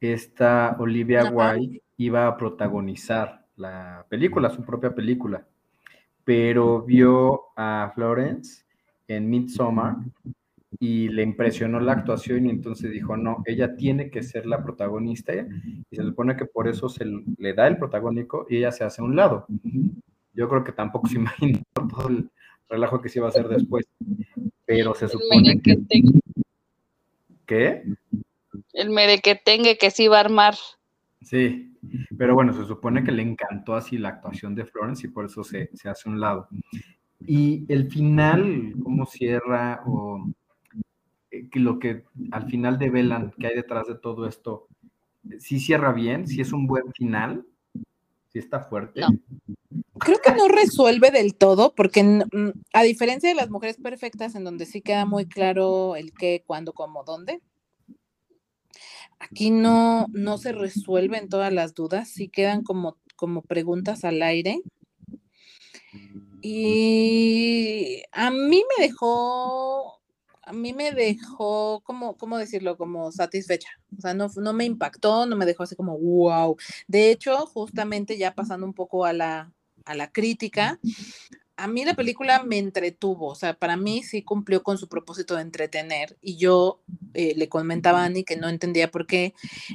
esta 0.00 0.76
Olivia 0.78 1.22
Ajá. 1.22 1.54
Wilde 1.54 1.82
iba 1.96 2.26
a 2.26 2.36
protagonizar 2.36 3.46
la 3.56 4.04
película, 4.08 4.50
su 4.50 4.64
propia 4.64 4.94
película, 4.94 5.46
pero 6.24 6.82
vio 6.82 7.42
a 7.56 7.92
Florence 7.94 8.64
en 9.08 9.28
Midsommar 9.28 9.96
y 10.78 11.08
le 11.08 11.22
impresionó 11.22 11.80
la 11.80 11.92
actuación 11.92 12.46
y 12.46 12.50
entonces 12.50 12.90
dijo, 12.90 13.16
no, 13.16 13.42
ella 13.46 13.76
tiene 13.76 14.10
que 14.10 14.22
ser 14.22 14.46
la 14.46 14.62
protagonista 14.62 15.34
y 15.34 15.96
se 15.96 16.02
supone 16.02 16.36
que 16.36 16.46
por 16.46 16.68
eso 16.68 16.88
se 16.88 17.04
le 17.04 17.54
da 17.54 17.66
el 17.66 17.78
protagónico 17.78 18.46
y 18.48 18.58
ella 18.58 18.72
se 18.72 18.84
hace 18.84 19.00
a 19.02 19.04
un 19.04 19.16
lado. 19.16 19.46
Yo 20.34 20.48
creo 20.48 20.64
que 20.64 20.72
tampoco 20.72 21.08
se 21.08 21.16
imaginó 21.18 21.60
todo 21.74 22.08
el 22.08 22.30
relajo 22.68 23.00
que 23.00 23.08
se 23.08 23.18
iba 23.18 23.26
a 23.26 23.30
hacer 23.30 23.48
después, 23.48 23.86
pero 24.64 24.94
se 24.94 25.08
supone 25.08 25.60
que... 25.60 25.78
¿Qué? 27.46 27.82
el 28.74 28.90
merequetengue 28.90 29.78
que 29.78 29.90
sí 29.90 30.08
va 30.08 30.18
a 30.18 30.20
armar. 30.20 30.54
Sí, 31.22 31.72
pero 32.18 32.34
bueno, 32.34 32.52
se 32.52 32.66
supone 32.66 33.02
que 33.04 33.12
le 33.12 33.22
encantó 33.22 33.74
así 33.74 33.96
la 33.98 34.10
actuación 34.10 34.54
de 34.54 34.66
Florence 34.66 35.06
y 35.06 35.10
por 35.10 35.24
eso 35.24 35.42
se, 35.42 35.70
se 35.74 35.88
hace 35.88 36.08
a 36.08 36.12
un 36.12 36.20
lado. 36.20 36.48
Y 37.26 37.64
el 37.72 37.90
final, 37.90 38.74
cómo 38.82 39.06
cierra, 39.06 39.82
o 39.86 40.26
lo 41.52 41.78
que 41.78 42.04
al 42.30 42.50
final 42.50 42.78
develan 42.78 43.32
que 43.38 43.46
hay 43.46 43.54
detrás 43.54 43.86
de 43.86 43.96
todo 43.96 44.26
esto, 44.26 44.68
sí 45.38 45.60
cierra 45.60 45.92
bien, 45.92 46.26
sí 46.26 46.40
es 46.40 46.52
un 46.52 46.66
buen 46.66 46.92
final, 46.92 47.46
sí 48.28 48.38
está 48.38 48.60
fuerte. 48.60 49.02
Creo 49.98 50.18
que 50.18 50.32
no 50.34 50.48
resuelve 50.48 51.10
del 51.10 51.34
todo, 51.34 51.74
porque 51.74 52.24
a 52.72 52.82
diferencia 52.82 53.28
de 53.28 53.34
las 53.34 53.50
mujeres 53.50 53.76
perfectas, 53.76 54.34
en 54.34 54.44
donde 54.44 54.66
sí 54.66 54.82
queda 54.82 55.06
muy 55.06 55.26
claro 55.26 55.96
el 55.96 56.12
qué, 56.12 56.42
cuándo, 56.46 56.72
cómo, 56.72 57.04
dónde, 57.04 57.40
aquí 59.18 59.50
no, 59.50 60.06
no 60.12 60.38
se 60.38 60.52
resuelven 60.52 61.28
todas 61.28 61.52
las 61.52 61.74
dudas, 61.74 62.08
sí 62.08 62.28
quedan 62.28 62.62
como, 62.62 62.98
como 63.16 63.42
preguntas 63.42 64.04
al 64.04 64.22
aire. 64.22 64.60
Y 66.42 68.02
a 68.12 68.30
mí 68.30 68.62
me 68.76 68.84
dejó, 68.84 70.00
a 70.46 70.52
mí 70.52 70.72
me 70.72 70.92
dejó, 70.92 71.80
como, 71.84 72.16
¿cómo 72.16 72.38
decirlo? 72.38 72.76
Como 72.76 73.12
satisfecha. 73.12 73.68
O 73.96 74.00
sea, 74.00 74.14
no, 74.14 74.28
no 74.36 74.52
me 74.52 74.64
impactó, 74.64 75.26
no 75.26 75.36
me 75.36 75.46
dejó 75.46 75.62
así 75.62 75.76
como, 75.76 75.98
wow. 75.98 76.56
De 76.86 77.10
hecho, 77.10 77.46
justamente 77.46 78.18
ya 78.18 78.34
pasando 78.34 78.66
un 78.66 78.74
poco 78.74 79.04
a 79.04 79.12
la, 79.12 79.52
a 79.84 79.94
la 79.94 80.10
crítica, 80.10 80.78
a 81.56 81.68
mí 81.68 81.84
la 81.84 81.94
película 81.94 82.42
me 82.42 82.58
entretuvo, 82.58 83.28
o 83.28 83.34
sea, 83.34 83.54
para 83.54 83.76
mí 83.76 84.02
sí 84.02 84.22
cumplió 84.22 84.62
con 84.62 84.76
su 84.76 84.88
propósito 84.88 85.36
de 85.36 85.42
entretener 85.42 86.16
y 86.20 86.36
yo 86.36 86.80
eh, 87.14 87.34
le 87.36 87.48
comentaba 87.48 88.02
a 88.02 88.06
Annie 88.06 88.24
que 88.24 88.36
no 88.36 88.48
entendía 88.48 88.90
por 88.90 89.06
qué 89.06 89.34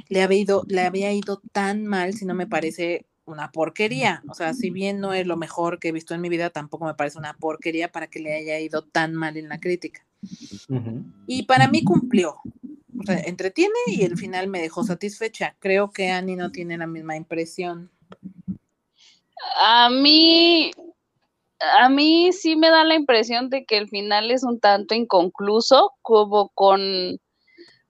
le 0.09 0.21
había, 0.21 0.39
ido, 0.39 0.63
le 0.67 0.81
había 0.81 1.13
ido 1.13 1.41
tan 1.53 1.85
mal 1.85 2.13
si 2.13 2.25
no 2.25 2.33
me 2.33 2.47
parece 2.47 3.05
una 3.25 3.51
porquería, 3.51 4.23
o 4.27 4.33
sea, 4.33 4.53
si 4.53 4.71
bien 4.71 4.99
no 4.99 5.13
es 5.13 5.25
lo 5.27 5.37
mejor 5.37 5.79
que 5.79 5.89
he 5.89 5.91
visto 5.91 6.15
en 6.15 6.21
mi 6.21 6.29
vida, 6.29 6.49
tampoco 6.49 6.85
me 6.85 6.95
parece 6.95 7.19
una 7.19 7.35
porquería 7.35 7.91
para 7.91 8.07
que 8.07 8.19
le 8.19 8.33
haya 8.33 8.59
ido 8.59 8.83
tan 8.83 9.13
mal 9.13 9.37
en 9.37 9.49
la 9.49 9.59
crítica. 9.59 10.05
Y 11.27 11.43
para 11.43 11.67
mí 11.67 11.83
cumplió, 11.83 12.35
o 12.99 13.03
sea, 13.05 13.19
entretiene 13.19 13.73
y 13.87 14.03
el 14.03 14.17
final 14.17 14.47
me 14.47 14.61
dejó 14.61 14.83
satisfecha. 14.83 15.55
Creo 15.59 15.91
que 15.91 16.09
Annie 16.09 16.35
no 16.35 16.51
tiene 16.51 16.77
la 16.77 16.87
misma 16.87 17.15
impresión. 17.15 17.89
A 19.61 19.89
mí, 19.89 20.71
a 21.77 21.89
mí 21.89 22.31
sí 22.33 22.55
me 22.55 22.69
da 22.69 22.83
la 22.83 22.95
impresión 22.95 23.49
de 23.49 23.65
que 23.65 23.77
el 23.77 23.87
final 23.89 24.31
es 24.31 24.43
un 24.43 24.59
tanto 24.59 24.95
inconcluso, 24.95 25.93
como 26.01 26.49
con, 26.49 26.81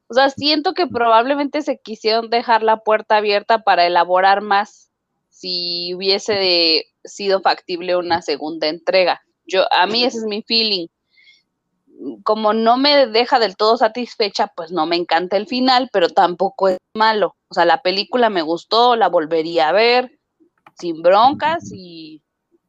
o 0.08 0.14
sea, 0.14 0.30
siento 0.30 0.74
que 0.74 0.88
probablemente 0.88 1.62
se 1.62 1.80
quisieron 1.80 2.30
dejar 2.30 2.62
la 2.64 2.78
puerta 2.78 3.18
abierta 3.18 3.64
para 3.64 3.86
elaborar 3.88 4.42
más 4.42 4.92
si 5.30 5.94
hubiese 5.96 6.34
de- 6.34 6.86
sido 7.04 7.42
factible 7.42 7.96
una 7.96 8.22
segunda 8.22 8.68
entrega. 8.68 9.22
Yo, 9.46 9.64
a 9.74 9.88
mí 9.88 10.04
ese 10.04 10.20
es 10.20 10.26
mi 10.26 10.44
feeling. 10.44 10.88
Como 12.24 12.54
no 12.54 12.78
me 12.78 13.08
deja 13.08 13.40
del 13.40 13.58
todo 13.58 13.78
satisfecha, 13.78 14.48
pues 14.56 14.72
no 14.72 14.86
me 14.86 14.96
encanta 14.96 15.38
el 15.38 15.48
final, 15.48 15.90
pero 15.92 16.10
tampoco 16.10 16.70
es 16.70 16.78
malo. 16.94 17.36
O 17.50 17.54
sea, 17.54 17.66
la 17.66 17.82
película 17.82 18.30
me 18.30 18.42
gustó, 18.42 18.96
la 18.96 19.10
volvería 19.10 19.70
a 19.70 19.74
ver 19.74 20.20
sin 20.80 21.02
broncas 21.02 21.72
y, 21.74 22.22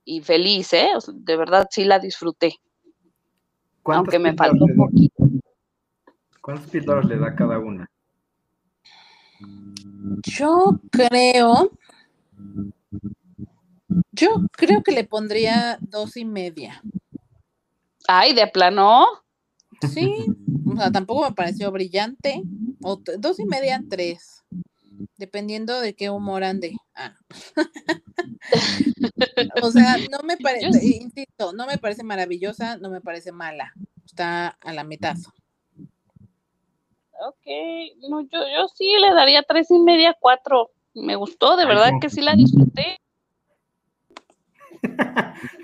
y 0.05 0.21
feliz, 0.23 0.73
¿eh? 0.73 0.90
O 0.97 1.01
sea, 1.01 1.14
de 1.16 1.37
verdad 1.37 1.69
sí 1.71 1.85
la 1.85 1.99
disfruté, 1.99 2.57
¿Cuántas 3.83 4.14
aunque 4.14 4.19
me 4.19 4.37
faltó 4.37 4.64
un 4.64 4.77
poquito. 4.77 5.29
¿Cuántas 6.40 6.69
píldoras 6.71 7.05
le 7.05 7.19
da 7.19 7.35
cada 7.35 7.59
una? 7.59 7.88
Yo 10.25 10.81
creo, 10.90 11.71
yo 14.12 14.29
creo 14.53 14.83
que 14.83 14.93
le 14.93 15.05
pondría 15.05 15.79
dos 15.81 16.16
y 16.16 16.25
media. 16.25 16.83
Ay, 18.12 18.33
de 18.33 18.49
plano. 18.49 19.07
Sí, 19.94 20.12
o 20.66 20.77
sea, 20.77 20.90
tampoco 20.90 21.23
me 21.23 21.33
pareció 21.33 21.70
brillante. 21.70 22.42
O 22.83 23.01
dos 23.18 23.38
y 23.38 23.44
media, 23.44 23.85
tres. 23.88 24.42
Dependiendo 25.16 25.81
de 25.81 25.94
qué 25.94 26.11
humor 26.11 26.42
ande. 26.42 26.77
Ah. 26.96 27.14
o 29.62 29.70
sea, 29.70 29.96
no 30.11 30.25
me 30.25 30.37
parece, 30.38 30.73
sí. 30.73 30.99
insisto, 31.01 31.53
no 31.53 31.68
me 31.68 31.79
parece 31.79 32.03
maravillosa, 32.03 32.79
no 32.79 32.90
me 32.90 33.01
parece 33.01 33.31
mala. 33.31 33.75
Está 34.05 34.59
a 34.61 34.73
la 34.73 34.83
mitad. 34.83 35.16
Ok, 37.23 37.46
no, 38.09 38.23
yo, 38.23 38.40
yo 38.40 38.66
sí 38.75 38.92
le 38.99 39.14
daría 39.14 39.44
tres 39.44 39.70
y 39.70 39.79
media, 39.79 40.16
cuatro. 40.18 40.73
Me 40.94 41.14
gustó, 41.14 41.57
de 41.57 41.64
verdad 41.64 41.92
que 42.01 42.11
sí 42.11 42.23
la 42.23 42.35
disfruté. 42.35 42.99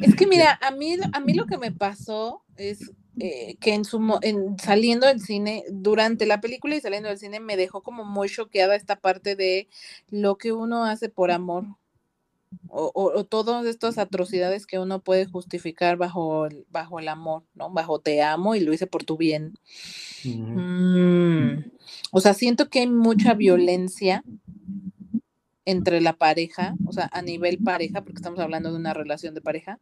Es 0.00 0.14
que 0.14 0.26
mira, 0.26 0.58
a 0.62 0.70
mí, 0.70 0.96
a 1.12 1.20
mí 1.20 1.34
lo 1.34 1.46
que 1.46 1.58
me 1.58 1.72
pasó 1.72 2.42
es 2.56 2.92
eh, 3.18 3.56
que 3.60 3.74
en 3.74 3.84
su 3.84 4.18
en, 4.22 4.58
saliendo 4.58 5.06
del 5.06 5.20
cine, 5.20 5.64
durante 5.70 6.26
la 6.26 6.40
película 6.40 6.76
y 6.76 6.80
saliendo 6.80 7.08
del 7.08 7.18
cine, 7.18 7.40
me 7.40 7.56
dejó 7.56 7.82
como 7.82 8.04
muy 8.04 8.28
choqueada 8.28 8.74
esta 8.74 8.96
parte 8.96 9.36
de 9.36 9.68
lo 10.10 10.36
que 10.36 10.52
uno 10.52 10.84
hace 10.84 11.08
por 11.08 11.30
amor. 11.30 11.64
O, 12.68 12.92
o, 12.94 13.18
o 13.18 13.24
todas 13.24 13.66
estas 13.66 13.98
atrocidades 13.98 14.66
que 14.66 14.78
uno 14.78 15.00
puede 15.00 15.26
justificar 15.26 15.96
bajo 15.96 16.46
el, 16.46 16.66
bajo 16.70 17.00
el 17.00 17.08
amor, 17.08 17.42
¿no? 17.54 17.70
Bajo 17.70 17.98
te 18.00 18.22
amo 18.22 18.54
y 18.54 18.60
lo 18.60 18.72
hice 18.72 18.86
por 18.86 19.02
tu 19.04 19.16
bien. 19.16 19.54
Mm, 20.24 21.64
O 22.12 22.20
sea, 22.20 22.32
siento 22.34 22.68
que 22.68 22.80
hay 22.80 22.86
mucha 22.86 23.34
violencia 23.34 24.24
entre 25.66 26.00
la 26.00 26.14
pareja, 26.14 26.74
o 26.84 26.92
sea, 26.92 27.08
a 27.12 27.22
nivel 27.22 27.58
pareja, 27.58 28.02
porque 28.02 28.18
estamos 28.18 28.38
hablando 28.40 28.70
de 28.70 28.76
una 28.76 28.92
relación 28.94 29.34
de 29.34 29.40
pareja. 29.40 29.80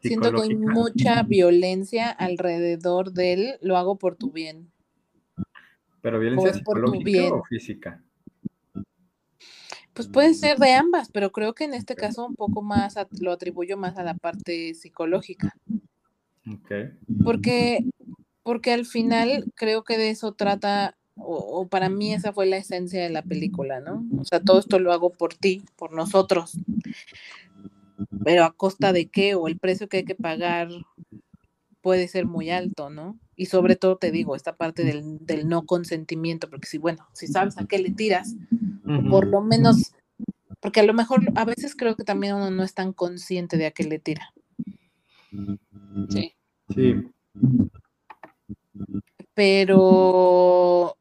Siento 0.00 0.32
que 0.32 0.42
hay 0.42 0.56
mucha 0.56 1.22
violencia 1.24 2.10
alrededor 2.10 3.12
del 3.12 3.58
lo 3.60 3.76
hago 3.76 3.96
por 3.98 4.16
tu 4.16 4.30
bien. 4.30 4.70
¿Pero 6.00 6.20
violencia 6.20 6.52
por- 6.52 6.62
por 6.62 6.84
tu 6.84 6.92
psicológica 6.92 7.10
bien. 7.10 7.32
o 7.32 7.44
física? 7.44 8.02
Pues 9.92 10.08
puede 10.08 10.34
ser 10.34 10.58
de 10.58 10.72
ambas, 10.74 11.10
pero 11.10 11.32
creo 11.32 11.54
que 11.54 11.64
en 11.64 11.72
este 11.74 11.96
caso 11.96 12.26
un 12.26 12.36
poco 12.36 12.62
más 12.62 12.96
a- 12.96 13.08
lo 13.18 13.32
atribuyo 13.32 13.76
más 13.76 13.96
a 13.96 14.02
la 14.04 14.14
parte 14.14 14.74
psicológica. 14.74 15.56
Ok. 16.48 16.70
Porque, 17.24 17.86
porque 18.42 18.72
al 18.72 18.84
final 18.84 19.50
creo 19.56 19.84
que 19.84 19.96
de 19.96 20.10
eso 20.10 20.34
trata, 20.34 20.96
o, 21.16 21.36
o 21.36 21.68
para 21.68 21.88
mí 21.88 22.12
esa 22.12 22.32
fue 22.32 22.46
la 22.46 22.56
esencia 22.56 23.02
de 23.02 23.10
la 23.10 23.22
película, 23.22 23.80
¿no? 23.80 24.04
O 24.18 24.24
sea, 24.24 24.40
todo 24.40 24.58
esto 24.58 24.78
lo 24.78 24.92
hago 24.92 25.10
por 25.10 25.34
ti, 25.34 25.64
por 25.76 25.92
nosotros. 25.92 26.58
Pero 28.24 28.44
a 28.44 28.52
costa 28.52 28.92
de 28.92 29.06
qué, 29.06 29.34
o 29.34 29.48
el 29.48 29.58
precio 29.58 29.88
que 29.88 29.98
hay 29.98 30.04
que 30.04 30.14
pagar 30.14 30.68
puede 31.80 32.08
ser 32.08 32.26
muy 32.26 32.50
alto, 32.50 32.90
¿no? 32.90 33.18
Y 33.36 33.46
sobre 33.46 33.76
todo 33.76 33.96
te 33.96 34.10
digo, 34.10 34.34
esta 34.34 34.56
parte 34.56 34.82
del, 34.84 35.24
del 35.24 35.48
no 35.48 35.66
consentimiento, 35.66 36.50
porque 36.50 36.66
si, 36.66 36.78
bueno, 36.78 37.06
si 37.12 37.26
sabes 37.28 37.58
a 37.58 37.66
qué 37.66 37.78
le 37.78 37.90
tiras, 37.90 38.34
por 39.08 39.26
lo 39.26 39.40
menos, 39.40 39.92
porque 40.60 40.80
a 40.80 40.82
lo 40.82 40.94
mejor 40.94 41.20
a 41.36 41.44
veces 41.44 41.76
creo 41.76 41.96
que 41.96 42.04
también 42.04 42.34
uno 42.34 42.50
no 42.50 42.62
es 42.62 42.74
tan 42.74 42.92
consciente 42.92 43.56
de 43.56 43.66
a 43.66 43.70
qué 43.70 43.84
le 43.84 43.98
tira. 43.98 44.32
Sí. 46.08 46.34
Sí. 46.74 46.94
pero 49.34 50.95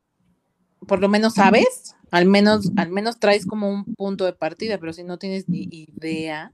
por 0.88 1.02
lo 1.02 1.10
menos 1.10 1.36
sabes, 1.36 1.96
al 2.12 2.26
menos, 2.26 2.72
al 2.78 2.92
menos 2.92 3.20
traes 3.20 3.46
como 3.46 3.70
un 3.70 3.84
punto 3.96 4.26
de 4.26 4.34
partida, 4.34 4.78
pero 4.80 4.94
si 4.94 5.04
no 5.04 5.18
tienes 5.18 5.50
ni 5.50 5.68
idea. 5.72 6.54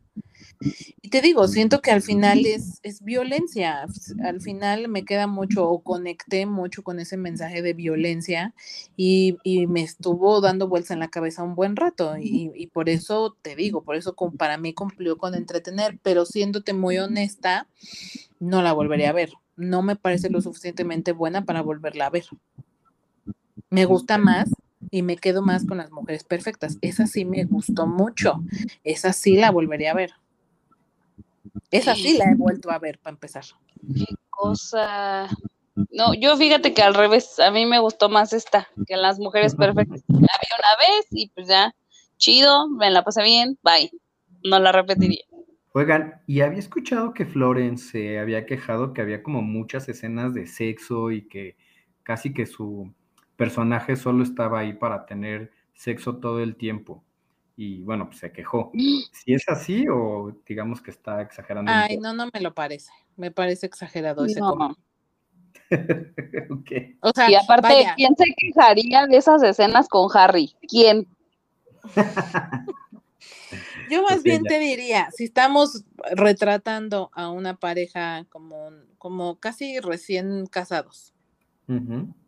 Y 1.01 1.09
te 1.09 1.21
digo, 1.21 1.47
siento 1.47 1.81
que 1.81 1.91
al 1.91 2.01
final 2.01 2.45
es, 2.45 2.79
es 2.83 3.03
violencia, 3.03 3.85
al 4.23 4.41
final 4.41 4.87
me 4.87 5.05
queda 5.05 5.27
mucho 5.27 5.67
o 5.67 5.81
conecté 5.83 6.45
mucho 6.45 6.83
con 6.83 6.99
ese 6.99 7.17
mensaje 7.17 7.61
de 7.61 7.73
violencia 7.73 8.53
y, 8.95 9.37
y 9.43 9.67
me 9.67 9.81
estuvo 9.81 10.39
dando 10.41 10.67
vueltas 10.67 10.91
en 10.91 10.99
la 10.99 11.09
cabeza 11.09 11.43
un 11.43 11.55
buen 11.55 11.75
rato 11.75 12.17
y, 12.17 12.51
y 12.55 12.67
por 12.67 12.89
eso 12.89 13.35
te 13.41 13.55
digo, 13.55 13.83
por 13.83 13.95
eso 13.95 14.15
para 14.37 14.57
mí 14.57 14.73
cumplió 14.73 15.17
con 15.17 15.35
entretener, 15.35 15.99
pero 16.03 16.25
siéndote 16.25 16.73
muy 16.73 16.97
honesta, 16.99 17.67
no 18.39 18.61
la 18.61 18.73
volvería 18.73 19.09
a 19.09 19.13
ver. 19.13 19.31
No 19.57 19.81
me 19.81 19.95
parece 19.95 20.29
lo 20.29 20.41
suficientemente 20.41 21.11
buena 21.11 21.45
para 21.45 21.61
volverla 21.61 22.07
a 22.07 22.09
ver. 22.09 22.25
Me 23.71 23.85
gusta 23.85 24.17
más 24.17 24.49
y 24.91 25.01
me 25.01 25.15
quedo 25.15 25.41
más 25.41 25.65
con 25.65 25.77
las 25.77 25.91
mujeres 25.91 26.25
perfectas. 26.25 26.77
Esa 26.81 27.07
sí 27.07 27.23
me 27.23 27.45
gustó 27.45 27.87
mucho. 27.87 28.43
Esa 28.83 29.13
sí 29.13 29.37
la 29.37 29.49
volvería 29.49 29.91
a 29.91 29.95
ver. 29.95 30.11
Esa 31.71 31.95
sí 31.95 32.17
la 32.17 32.25
he 32.25 32.35
vuelto 32.35 32.69
a 32.69 32.79
ver 32.79 32.99
para 32.99 33.13
empezar. 33.13 33.45
Cosa. 34.29 35.29
No, 35.89 36.13
yo 36.13 36.35
fíjate 36.35 36.73
que 36.73 36.81
al 36.81 36.93
revés, 36.93 37.39
a 37.39 37.49
mí 37.49 37.65
me 37.65 37.79
gustó 37.79 38.09
más 38.09 38.33
esta 38.33 38.67
que 38.85 38.97
las 38.97 39.19
mujeres 39.19 39.55
perfectas. 39.55 40.03
La 40.09 40.17
vi 40.17 40.47
una 40.59 40.77
vez 40.77 41.07
y 41.11 41.29
pues 41.29 41.47
ya, 41.47 41.73
chido, 42.17 42.67
me 42.67 42.91
la 42.91 43.03
pasé 43.03 43.23
bien, 43.23 43.57
bye. 43.63 43.89
No 44.43 44.59
la 44.59 44.73
repetiría. 44.73 45.23
Oigan, 45.73 46.21
y 46.27 46.41
había 46.41 46.59
escuchado 46.59 47.13
que 47.13 47.25
Florence 47.25 47.91
se 47.91 48.19
había 48.19 48.45
quejado 48.45 48.91
que 48.91 49.01
había 49.01 49.23
como 49.23 49.41
muchas 49.41 49.87
escenas 49.87 50.33
de 50.33 50.45
sexo 50.45 51.11
y 51.11 51.29
que 51.29 51.55
casi 52.03 52.33
que 52.33 52.45
su 52.45 52.93
personaje 53.41 53.95
solo 53.95 54.21
estaba 54.23 54.59
ahí 54.59 54.73
para 54.73 55.07
tener 55.07 55.51
sexo 55.73 56.17
todo 56.17 56.41
el 56.41 56.55
tiempo. 56.55 57.03
Y 57.57 57.81
bueno, 57.81 58.05
pues 58.05 58.19
se 58.19 58.31
quejó. 58.31 58.71
¿Si 59.13 59.33
es 59.33 59.49
así 59.49 59.87
o 59.91 60.37
digamos 60.45 60.79
que 60.79 60.91
está 60.91 61.23
exagerando? 61.23 61.71
Ay, 61.73 61.97
no, 61.97 62.13
no 62.13 62.29
me 62.31 62.39
lo 62.39 62.53
parece. 62.53 62.91
Me 63.17 63.31
parece 63.31 63.65
exagerado 63.65 64.25
ese. 64.25 64.39
O 67.01 67.11
sea, 67.15 67.31
Y 67.31 67.35
aparte, 67.35 67.67
vaya, 67.67 67.93
¿quién 67.95 68.13
se 68.15 68.25
quejaría 68.37 69.07
de 69.07 69.17
esas 69.17 69.41
escenas 69.41 69.87
con 69.87 70.07
Harry? 70.13 70.53
¿Quién? 70.67 71.07
yo 73.89 74.03
más 74.03 74.11
Pues 74.11 74.23
bien 74.23 74.41
ella. 74.41 74.49
te 74.49 74.59
diría, 74.59 75.09
si 75.11 75.23
estamos 75.23 75.83
retratando 76.13 77.09
a 77.13 77.29
una 77.29 77.55
pareja 77.55 78.25
como, 78.29 78.69
como 78.97 79.39
casi 79.39 79.79
recién 79.79 80.45
casados. 80.45 81.13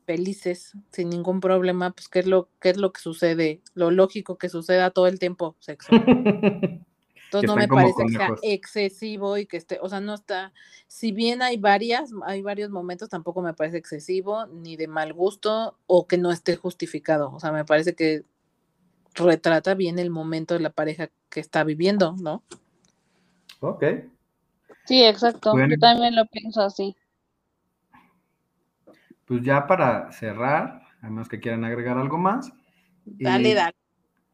Felices, 0.05 0.73
sin 0.91 1.09
ningún 1.09 1.39
problema, 1.39 1.91
pues 1.91 2.09
qué 2.09 2.19
es 2.19 2.27
lo, 2.27 2.49
qué 2.59 2.69
es 2.69 2.77
lo 2.77 2.91
que 2.93 3.01
sucede, 3.01 3.61
lo 3.73 3.91
lógico 3.91 4.37
que 4.37 4.49
suceda 4.49 4.91
todo 4.91 5.07
el 5.07 5.19
tiempo, 5.19 5.55
sexo. 5.59 5.89
Entonces 7.33 7.47
no 7.47 7.55
me 7.55 7.67
parece 7.67 8.03
que 8.05 8.13
sea 8.13 8.35
excesivo 8.43 9.37
y 9.37 9.47
que 9.47 9.57
esté, 9.57 9.79
o 9.81 9.89
sea, 9.89 9.99
no 9.99 10.13
está, 10.13 10.53
si 10.87 11.11
bien 11.11 11.41
hay 11.41 11.57
varias, 11.57 12.11
hay 12.25 12.43
varios 12.43 12.69
momentos, 12.69 13.09
tampoco 13.09 13.41
me 13.41 13.55
parece 13.55 13.77
excesivo, 13.77 14.45
ni 14.45 14.75
de 14.75 14.87
mal 14.87 15.13
gusto, 15.13 15.75
o 15.87 16.05
que 16.05 16.19
no 16.19 16.31
esté 16.31 16.55
justificado. 16.55 17.31
O 17.33 17.39
sea, 17.39 17.51
me 17.51 17.65
parece 17.65 17.95
que 17.95 18.23
retrata 19.15 19.73
bien 19.73 19.97
el 19.97 20.11
momento 20.11 20.53
de 20.53 20.59
la 20.59 20.69
pareja 20.69 21.09
que 21.29 21.39
está 21.39 21.63
viviendo, 21.63 22.15
¿no? 22.21 22.43
Ok. 23.61 23.83
Sí, 24.85 25.03
exacto. 25.03 25.53
Bueno. 25.53 25.73
Yo 25.73 25.79
también 25.79 26.15
lo 26.15 26.25
pienso 26.27 26.61
así. 26.61 26.95
Pues 29.25 29.43
ya 29.43 29.67
para 29.67 30.11
cerrar, 30.11 30.81
a 31.01 31.09
menos 31.09 31.29
que 31.29 31.39
quieran 31.39 31.63
agregar 31.63 31.97
algo 31.97 32.17
más. 32.17 32.51
Dale, 33.05 33.51
eh, 33.51 33.55
dale. 33.55 33.75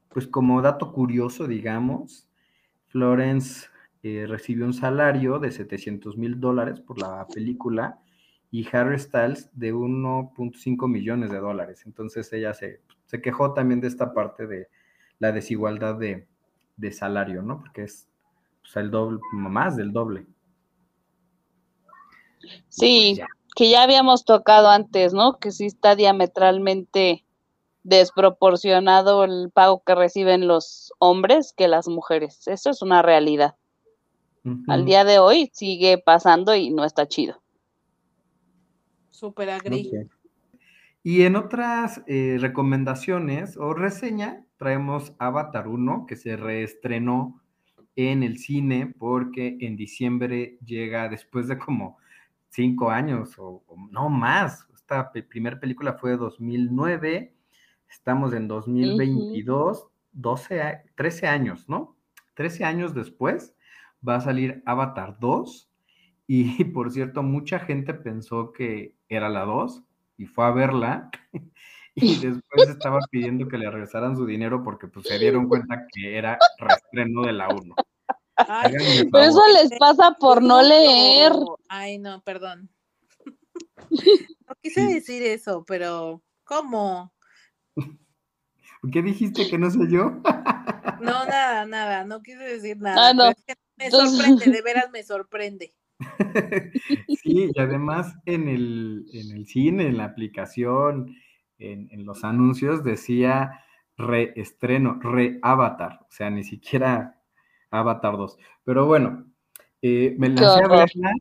Pues 0.09 0.27
como 0.27 0.61
dato 0.61 0.91
curioso, 0.91 1.47
digamos, 1.47 2.27
Florence 2.87 3.67
eh, 4.01 4.25
recibió 4.27 4.65
un 4.65 4.73
salario 4.73 5.39
de 5.39 5.51
700 5.51 6.17
mil 6.17 6.39
dólares 6.39 6.79
por 6.79 6.99
la 6.99 7.27
película 7.27 7.99
y 8.51 8.67
Harry 8.71 8.97
Styles 8.99 9.49
de 9.53 9.73
1.5 9.73 10.87
millones 10.87 11.29
de 11.29 11.37
dólares. 11.37 11.83
Entonces 11.85 12.31
ella 12.33 12.53
se, 12.53 12.81
se 13.05 13.21
quejó 13.21 13.53
también 13.53 13.81
de 13.81 13.87
esta 13.87 14.13
parte 14.13 14.47
de 14.47 14.69
la 15.19 15.31
desigualdad 15.31 15.95
de, 15.95 16.27
de 16.77 16.91
salario, 16.91 17.41
¿no? 17.43 17.59
Porque 17.59 17.83
es 17.83 18.09
pues, 18.61 18.75
el 18.77 18.89
doble, 18.89 19.19
más 19.33 19.75
del 19.77 19.91
doble. 19.91 20.25
Sí, 22.69 23.15
Pues. 23.17 23.29
Que 23.59 23.69
ya 23.69 23.83
habíamos 23.83 24.23
tocado 24.23 24.69
antes, 24.69 25.13
¿no? 25.13 25.37
Que 25.37 25.51
sí 25.51 25.65
está 25.65 25.97
diametralmente 25.97 27.25
desproporcionado 27.83 29.25
el 29.25 29.51
pago 29.53 29.83
que 29.85 29.95
reciben 29.95 30.47
los 30.47 30.93
hombres 30.97 31.53
que 31.57 31.67
las 31.67 31.89
mujeres. 31.89 32.47
Eso 32.47 32.69
es 32.69 32.81
una 32.81 33.01
realidad. 33.01 33.55
Al 34.69 34.85
día 34.85 35.03
de 35.03 35.19
hoy 35.19 35.51
sigue 35.51 35.97
pasando 35.97 36.55
y 36.55 36.69
no 36.69 36.85
está 36.85 37.09
chido. 37.09 37.41
Súper 39.09 39.49
agri. 39.49 39.91
Y 41.03 41.23
en 41.23 41.35
otras 41.35 42.01
eh, 42.07 42.37
recomendaciones 42.39 43.57
o 43.57 43.73
reseña, 43.73 44.45
traemos 44.55 45.11
Avatar 45.19 45.67
1, 45.67 46.05
que 46.07 46.15
se 46.15 46.37
reestrenó 46.37 47.41
en 47.97 48.23
el 48.23 48.37
cine 48.37 48.95
porque 48.97 49.57
en 49.59 49.75
diciembre 49.75 50.57
llega 50.63 51.09
después 51.09 51.49
de 51.49 51.57
como 51.57 51.97
cinco 52.49 52.89
años 52.89 53.37
o, 53.37 53.63
o 53.67 53.75
no 53.91 54.09
más. 54.09 54.67
Esta 54.73 55.11
primera 55.11 55.59
película 55.59 55.93
fue 55.93 56.11
de 56.11 56.17
2009, 56.17 57.33
estamos 57.87 58.33
en 58.33 58.47
2022, 58.47 59.87
12, 60.11 60.61
a- 60.61 60.83
13 60.95 61.27
años, 61.27 61.69
¿no? 61.69 61.95
13 62.33 62.65
años 62.65 62.93
después 62.93 63.55
va 64.07 64.15
a 64.15 64.21
salir 64.21 64.63
Avatar 64.65 65.17
2 65.19 65.69
y 66.27 66.63
por 66.73 66.91
cierto, 66.91 67.21
mucha 67.23 67.59
gente 67.59 67.93
pensó 67.93 68.51
que 68.53 68.95
era 69.07 69.29
la 69.29 69.45
2 69.45 69.83
y 70.17 70.25
fue 70.25 70.45
a 70.45 70.51
verla 70.51 71.09
y 71.95 72.15
después 72.21 72.69
estaba 72.69 72.99
pidiendo 73.11 73.47
que 73.47 73.57
le 73.57 73.69
regresaran 73.69 74.15
su 74.15 74.25
dinero 74.25 74.63
porque 74.63 74.87
pues 74.87 75.07
se 75.07 75.19
dieron 75.19 75.47
cuenta 75.47 75.85
que 75.93 76.17
era 76.17 76.37
reestreno 76.57 77.21
de 77.23 77.33
la 77.33 77.49
1. 77.49 77.75
Ay, 78.47 78.73
Pero 79.11 79.23
eso 79.23 79.41
les 79.53 79.77
pasa 79.79 80.15
por 80.19 80.41
no 80.41 80.61
leer. 80.61 81.33
Ay, 81.67 81.97
no, 81.99 82.21
perdón. 82.21 82.69
No 84.47 84.55
quise 84.63 84.87
Sí. 84.87 84.93
decir 84.93 85.21
eso, 85.23 85.63
pero 85.67 86.23
¿cómo? 86.43 87.13
¿Qué 88.91 89.01
dijiste 89.01 89.47
que 89.49 89.57
no 89.57 89.69
soy 89.69 89.91
yo? 89.91 90.21
No, 91.01 91.25
nada, 91.25 91.65
nada, 91.65 92.03
no 92.03 92.21
quise 92.21 92.39
decir 92.43 92.77
nada. 92.77 93.09
Ah, 93.09 93.13
no. 93.13 93.29
es 93.29 93.35
que 93.45 93.53
me 93.77 93.85
Entonces- 93.85 94.17
sorprende, 94.17 94.51
de 94.51 94.61
veras 94.61 94.89
me 94.91 95.03
sorprende. 95.03 95.73
Sí, 97.23 97.51
y 97.55 97.59
además 97.59 98.13
en 98.25 98.47
el, 98.49 99.05
en 99.13 99.31
el 99.37 99.45
cine, 99.47 99.87
en 99.87 99.97
la 99.97 100.05
aplicación, 100.05 101.15
en, 101.57 101.87
en 101.91 102.05
los 102.05 102.23
anuncios 102.25 102.83
decía 102.83 103.63
reestreno, 103.97 104.99
re-avatar, 105.01 105.99
o 106.01 106.07
sea, 106.11 106.29
ni 106.29 106.43
siquiera 106.43 107.18
Avatar 107.71 108.17
2. 108.17 108.37
Pero 108.63 108.85
bueno, 108.85 109.25
eh, 109.81 110.15
me 110.17 110.29
lancé 110.29 110.63
a 110.63 110.67
verla, 110.67 111.11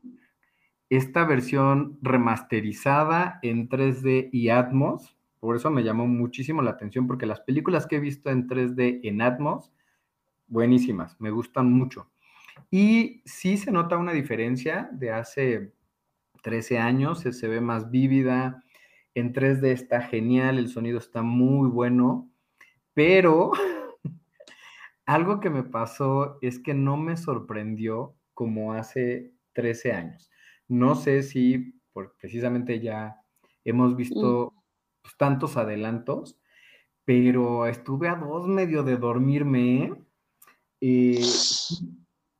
esta 0.89 1.23
versión 1.25 1.99
remasterizada 2.01 3.39
en 3.43 3.69
3D 3.69 4.29
y 4.31 4.49
Atmos, 4.49 5.15
por 5.39 5.55
eso 5.55 5.69
me 5.69 5.83
llamó 5.83 6.07
muchísimo 6.07 6.61
la 6.61 6.71
atención, 6.71 7.07
porque 7.07 7.25
las 7.25 7.41
películas 7.41 7.87
que 7.87 7.97
he 7.97 7.99
visto 7.99 8.29
en 8.29 8.47
3D 8.47 9.01
en 9.03 9.21
Atmos, 9.21 9.71
buenísimas, 10.47 11.15
me 11.19 11.31
gustan 11.31 11.71
mucho. 11.71 12.09
Y 12.71 13.21
sí 13.25 13.57
se 13.57 13.71
nota 13.71 13.97
una 13.97 14.11
diferencia 14.11 14.89
de 14.91 15.11
hace 15.11 15.73
13 16.41 16.79
años, 16.79 17.19
se, 17.19 17.31
se 17.31 17.47
ve 17.47 17.61
más 17.61 17.89
vívida, 17.91 18.63
en 19.15 19.33
3D 19.33 19.71
está 19.71 20.01
genial, 20.01 20.57
el 20.57 20.69
sonido 20.69 20.97
está 20.97 21.21
muy 21.21 21.69
bueno, 21.69 22.29
pero 22.93 23.51
algo 25.13 25.39
que 25.39 25.49
me 25.49 25.63
pasó 25.63 26.37
es 26.41 26.59
que 26.59 26.73
no 26.73 26.95
me 26.97 27.17
sorprendió 27.17 28.15
como 28.33 28.73
hace 28.73 29.33
13 29.53 29.91
años. 29.91 30.29
No 30.67 30.95
sé 30.95 31.23
si 31.23 31.73
por, 31.91 32.15
precisamente 32.17 32.79
ya 32.79 33.19
hemos 33.65 33.95
visto 33.95 34.53
pues, 35.01 35.17
tantos 35.17 35.57
adelantos, 35.57 36.37
pero 37.05 37.65
estuve 37.65 38.07
a 38.07 38.15
dos 38.15 38.47
medio 38.47 38.83
de 38.83 38.97
dormirme. 38.97 39.83
¿eh? 39.83 39.93
Eh, 40.81 41.23
sí- 41.23 41.89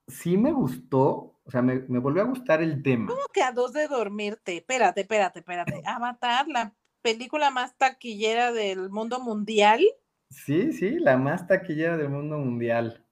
sí 0.08 0.38
me 0.38 0.52
gustó, 0.52 1.40
o 1.44 1.52
sea, 1.52 1.62
me, 1.62 1.80
me 1.88 2.00
volvió 2.00 2.22
a 2.22 2.26
gustar 2.26 2.62
el 2.62 2.84
tema. 2.84 3.08
¿Cómo 3.08 3.22
que 3.34 3.42
a 3.42 3.52
dos 3.52 3.74
de 3.74 3.88
dormirte? 3.88 4.58
Espérate, 4.58 5.02
espérate, 5.02 5.40
espérate. 5.40 5.82
Avatar, 5.86 6.48
la 6.48 6.76
película 7.02 7.50
más 7.50 7.76
taquillera 7.78 8.52
del 8.52 8.90
mundo 8.90 9.20
mundial. 9.20 9.84
Sí, 10.30 10.74
sí, 10.74 11.00
la 11.00 11.18
más 11.18 11.48
taquillera 11.48 11.98
del 11.98 12.10
mundo 12.10 12.38
mundial. 12.38 13.06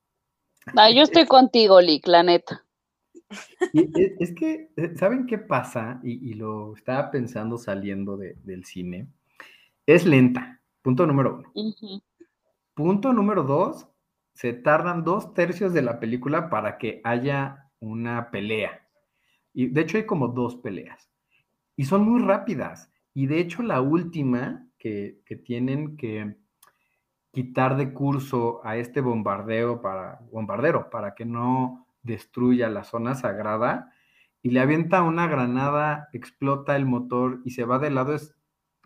Ah, 0.75 0.91
yo 0.91 1.01
estoy 1.01 1.25
contigo, 1.25 1.81
Lick, 1.81 2.07
la 2.07 2.23
neta. 2.23 2.63
Y 3.73 3.81
e- 3.99 4.15
es 4.19 4.33
que, 4.33 4.71
eh, 4.75 4.95
¿saben 4.95 5.25
qué 5.25 5.37
pasa? 5.37 5.99
Y, 6.03 6.29
y 6.29 6.33
lo 6.35 6.75
estaba 6.75 7.09
pensando 7.11 7.57
saliendo 7.57 8.17
de- 8.17 8.35
del 8.43 8.65
cine. 8.65 9.07
Es 9.85 10.05
lenta, 10.05 10.61
punto 10.81 11.05
número 11.07 11.37
uno. 11.37 11.51
Punto 12.73 13.13
número 13.13 13.43
dos, 13.43 13.87
se 14.33 14.53
tardan 14.53 15.03
dos 15.03 15.33
tercios 15.33 15.73
de 15.73 15.81
la 15.81 15.99
película 15.99 16.49
para 16.49 16.77
que 16.77 17.01
haya 17.03 17.71
una 17.79 18.29
pelea. 18.29 18.87
Y 19.53 19.67
de 19.67 19.81
hecho 19.81 19.97
hay 19.97 20.05
como 20.05 20.27
dos 20.27 20.57
peleas. 20.57 21.09
Y 21.75 21.85
son 21.85 22.03
muy 22.07 22.21
rápidas. 22.21 22.91
Y 23.13 23.25
de 23.25 23.39
hecho 23.39 23.63
la 23.63 23.81
última 23.81 24.67
que, 24.77 25.21
que 25.25 25.35
tienen 25.35 25.97
que 25.97 26.37
quitar 27.37 27.77
de 27.77 27.93
curso 27.93 28.61
a 28.63 28.77
este 28.77 28.99
bombardeo 28.99 29.79
para, 29.79 30.21
bombardero 30.31 30.89
para 30.89 31.13
que 31.13 31.23
no 31.23 31.85
destruya 32.01 32.67
la 32.67 32.83
zona 32.83 33.13
sagrada 33.13 33.93
y 34.41 34.49
le 34.49 34.59
avienta 34.59 35.03
una 35.03 35.27
granada, 35.27 36.09
explota 36.13 36.75
el 36.75 36.87
motor 36.87 37.41
y 37.45 37.51
se 37.51 37.63
va 37.63 37.77
de 37.77 37.91
lado. 37.91 38.15
Es, 38.15 38.35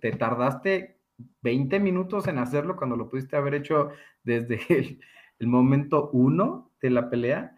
te 0.01 0.11
tardaste 0.11 0.99
20 1.43 1.79
minutos 1.79 2.27
en 2.27 2.39
hacerlo 2.39 2.75
cuando 2.75 2.97
lo 2.97 3.07
pudiste 3.07 3.37
haber 3.37 3.53
hecho 3.53 3.91
desde 4.21 4.59
el, 4.67 4.99
el 5.39 5.47
momento 5.47 6.09
uno 6.11 6.71
de 6.81 6.89
la 6.89 7.09
pelea 7.09 7.55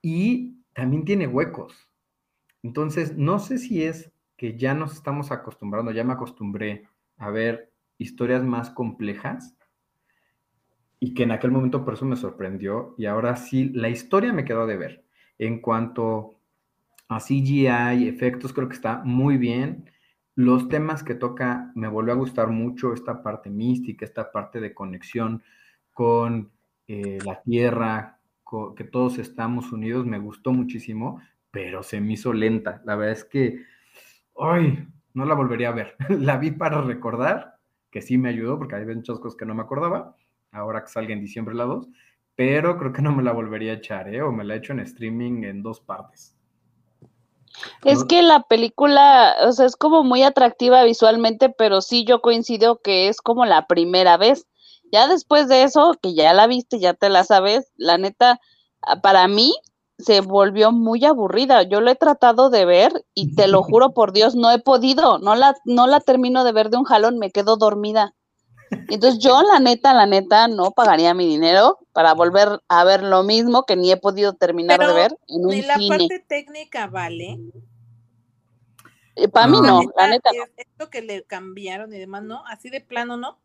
y 0.00 0.62
también 0.74 1.04
tiene 1.04 1.26
huecos. 1.26 1.90
Entonces, 2.62 3.16
no 3.16 3.40
sé 3.40 3.58
si 3.58 3.82
es 3.82 4.12
que 4.36 4.56
ya 4.56 4.74
nos 4.74 4.92
estamos 4.92 5.32
acostumbrando, 5.32 5.90
ya 5.90 6.04
me 6.04 6.12
acostumbré 6.12 6.86
a 7.18 7.30
ver 7.30 7.72
historias 7.98 8.44
más 8.44 8.70
complejas 8.70 9.56
y 11.00 11.14
que 11.14 11.22
en 11.22 11.32
aquel 11.32 11.50
momento 11.50 11.82
por 11.82 11.94
eso 11.94 12.04
me 12.04 12.14
sorprendió 12.14 12.94
y 12.98 13.06
ahora 13.06 13.34
sí, 13.34 13.70
la 13.70 13.88
historia 13.88 14.34
me 14.34 14.44
quedó 14.44 14.66
de 14.66 14.76
ver. 14.76 15.04
En 15.38 15.60
cuanto 15.60 16.36
a 17.08 17.18
CGI, 17.18 18.06
efectos, 18.06 18.52
creo 18.52 18.68
que 18.68 18.74
está 18.74 19.02
muy 19.02 19.38
bien. 19.38 19.90
Los 20.34 20.68
temas 20.68 21.02
que 21.02 21.14
toca 21.14 21.72
me 21.74 21.88
volvió 21.88 22.12
a 22.12 22.16
gustar 22.16 22.48
mucho, 22.48 22.92
esta 22.92 23.22
parte 23.22 23.48
mística, 23.48 24.04
esta 24.04 24.30
parte 24.30 24.60
de 24.60 24.74
conexión 24.74 25.42
con 25.94 26.52
eh, 26.86 27.18
la 27.24 27.40
tierra, 27.42 28.20
que 28.76 28.84
todos 28.84 29.18
estamos 29.18 29.72
unidos, 29.72 30.04
me 30.06 30.18
gustó 30.18 30.52
muchísimo, 30.52 31.22
pero 31.50 31.82
se 31.82 32.00
me 32.00 32.12
hizo 32.12 32.34
lenta. 32.34 32.82
La 32.84 32.96
verdad 32.96 33.12
es 33.12 33.24
que, 33.24 33.64
ay, 34.38 34.86
no 35.14 35.24
la 35.24 35.34
volvería 35.34 35.70
a 35.70 35.72
ver. 35.72 35.96
la 36.10 36.36
vi 36.36 36.50
para 36.50 36.82
recordar, 36.82 37.58
que 37.90 38.02
sí 38.02 38.18
me 38.18 38.28
ayudó, 38.28 38.58
porque 38.58 38.76
hay 38.76 38.84
muchas 38.84 39.18
cosas 39.18 39.36
que 39.36 39.46
no 39.46 39.54
me 39.54 39.62
acordaba, 39.62 40.16
ahora 40.52 40.82
que 40.82 40.90
salga 40.90 41.12
en 41.12 41.20
diciembre 41.20 41.54
la 41.54 41.64
2, 41.64 41.88
pero 42.34 42.78
creo 42.78 42.92
que 42.92 43.02
no 43.02 43.12
me 43.12 43.22
la 43.22 43.32
volvería 43.32 43.72
a 43.72 43.76
echar, 43.76 44.12
¿eh? 44.12 44.22
O 44.22 44.32
me 44.32 44.44
la 44.44 44.54
he 44.54 44.58
hecho 44.58 44.72
en 44.72 44.80
streaming 44.80 45.44
en 45.44 45.62
dos 45.62 45.80
partes. 45.80 46.34
Es 47.84 48.04
que 48.04 48.22
la 48.22 48.42
película, 48.42 49.36
o 49.42 49.52
sea, 49.52 49.66
es 49.66 49.76
como 49.76 50.04
muy 50.04 50.22
atractiva 50.22 50.84
visualmente, 50.84 51.50
pero 51.50 51.80
sí 51.80 52.04
yo 52.04 52.20
coincido 52.20 52.80
que 52.80 53.08
es 53.08 53.20
como 53.20 53.44
la 53.44 53.66
primera 53.66 54.16
vez. 54.16 54.46
Ya 54.92 55.06
después 55.08 55.48
de 55.48 55.62
eso, 55.62 55.94
que 56.00 56.14
ya 56.14 56.32
la 56.32 56.46
viste, 56.46 56.78
ya 56.78 56.94
te 56.94 57.08
la 57.08 57.24
sabes, 57.24 57.70
la 57.76 57.98
neta, 57.98 58.40
ah, 58.82 59.00
para 59.00 59.28
mí 59.28 59.52
se 59.98 60.20
volvió 60.20 60.72
muy 60.72 61.04
aburrida. 61.04 61.62
Yo 61.62 61.80
lo 61.80 61.90
he 61.90 61.96
tratado 61.96 62.50
de 62.50 62.64
ver 62.64 63.04
y 63.14 63.34
te 63.34 63.46
lo 63.48 63.62
juro 63.62 63.92
por 63.92 64.12
Dios, 64.12 64.34
no 64.34 64.50
he 64.50 64.58
podido, 64.58 65.18
no 65.18 65.34
la, 65.34 65.54
no 65.64 65.86
la 65.86 66.00
termino 66.00 66.44
de 66.44 66.52
ver 66.52 66.70
de 66.70 66.78
un 66.78 66.84
jalón, 66.84 67.18
me 67.18 67.30
quedo 67.30 67.56
dormida. 67.56 68.14
Entonces 68.88 69.18
yo, 69.20 69.42
la 69.42 69.58
neta, 69.60 69.94
la 69.94 70.06
neta, 70.06 70.48
no 70.48 70.72
pagaría 70.72 71.14
mi 71.14 71.26
dinero 71.26 71.78
para 71.92 72.12
volver 72.14 72.60
a 72.68 72.84
ver 72.84 73.02
lo 73.02 73.22
mismo 73.22 73.64
que 73.64 73.76
ni 73.76 73.90
he 73.92 73.96
podido 73.96 74.34
terminar 74.34 74.78
Pero 74.78 74.92
de 74.94 75.00
ver 75.00 75.16
en 75.28 75.44
un 75.46 75.50
Ni 75.52 75.62
la 75.62 75.74
cine. 75.74 75.98
parte 75.98 76.18
técnica 76.20 76.86
vale. 76.86 77.38
Para 79.32 79.46
mí 79.48 79.60
No. 79.60 79.66
no, 79.66 79.80
Neta, 79.80 79.92
la 79.96 80.08
neta 80.08 80.30
no. 80.36 80.44
Esto 80.56 80.90
que 80.90 81.02
le 81.02 81.22
cambiaron 81.24 81.92
y 81.94 81.98
demás, 81.98 82.22
¿no? 82.22 82.44
Así 82.46 82.70
de 82.70 82.80
plano, 82.80 83.16
¿no? 83.16 83.38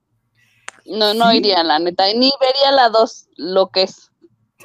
No, 0.86 1.14
no 1.14 1.32
Sí. 1.32 1.38
iría, 1.38 1.64
la 1.64 1.80
neta. 1.80 2.06
Ni 2.08 2.32
vería 2.40 2.72
la 2.72 2.90
dos, 2.90 3.28
lo 3.36 3.70
que 3.70 3.84
es. 3.84 4.12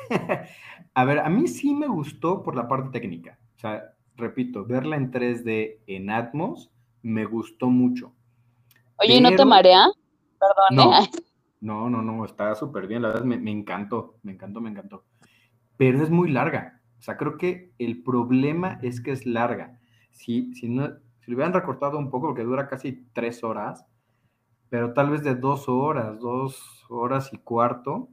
A 0.95 1.05
ver, 1.05 1.21
a 1.21 1.29
mí 1.29 1.47
sí 1.47 1.73
me 1.75 1.87
gustó 1.89 2.43
por 2.43 2.55
la 2.57 2.69
parte 2.69 2.91
técnica. 2.99 3.39
O 3.57 3.61
sea, 3.61 3.95
repito, 4.17 4.65
verla 4.65 4.97
en 4.97 5.11
3D 5.11 5.81
en 5.87 6.11
Atmos 6.11 6.71
me 7.03 7.25
gustó 7.25 7.69
mucho. 7.69 8.13
Oye, 8.99 9.15
¿y 9.17 9.21
no 9.21 9.31
te 9.35 9.45
marea? 9.45 9.87
Perdón, 10.41 10.77
No, 10.77 11.03
¿eh? 11.03 11.11
no, 11.61 11.91
no, 11.91 12.03
no, 12.03 12.25
está 12.25 12.55
súper 12.55 12.87
bien, 12.87 13.03
la 13.03 13.09
verdad 13.09 13.25
me, 13.25 13.39
me 13.39 13.51
encantó, 13.51 14.19
me 14.23 14.33
encantó, 14.33 14.61
me 14.61 14.71
encantó. 14.71 15.05
Pero 15.77 16.03
es 16.03 16.11
muy 16.11 16.31
larga. 16.31 16.81
O 16.99 17.03
sea, 17.03 17.17
creo 17.17 17.39
que 17.39 17.73
el 17.79 18.03
problema 18.03 18.79
es 18.83 19.01
que 19.01 19.13
es 19.13 19.27
larga. 19.27 19.79
Si, 20.11 20.55
si, 20.55 20.69
no, 20.69 20.89
si 21.21 21.31
lo 21.31 21.37
hubieran 21.37 21.55
recortado 21.55 21.99
un 21.99 22.11
poco, 22.11 22.29
porque 22.29 22.45
dura 22.45 22.69
casi 22.69 23.07
tres 23.13 23.45
horas, 23.45 23.87
pero 24.71 24.95
tal 24.95 25.11
vez 25.11 25.23
de 25.25 25.35
dos 25.35 25.69
horas, 25.69 26.19
dos 26.21 26.87
horas 26.91 27.33
y 27.33 27.39
cuarto, 27.39 28.09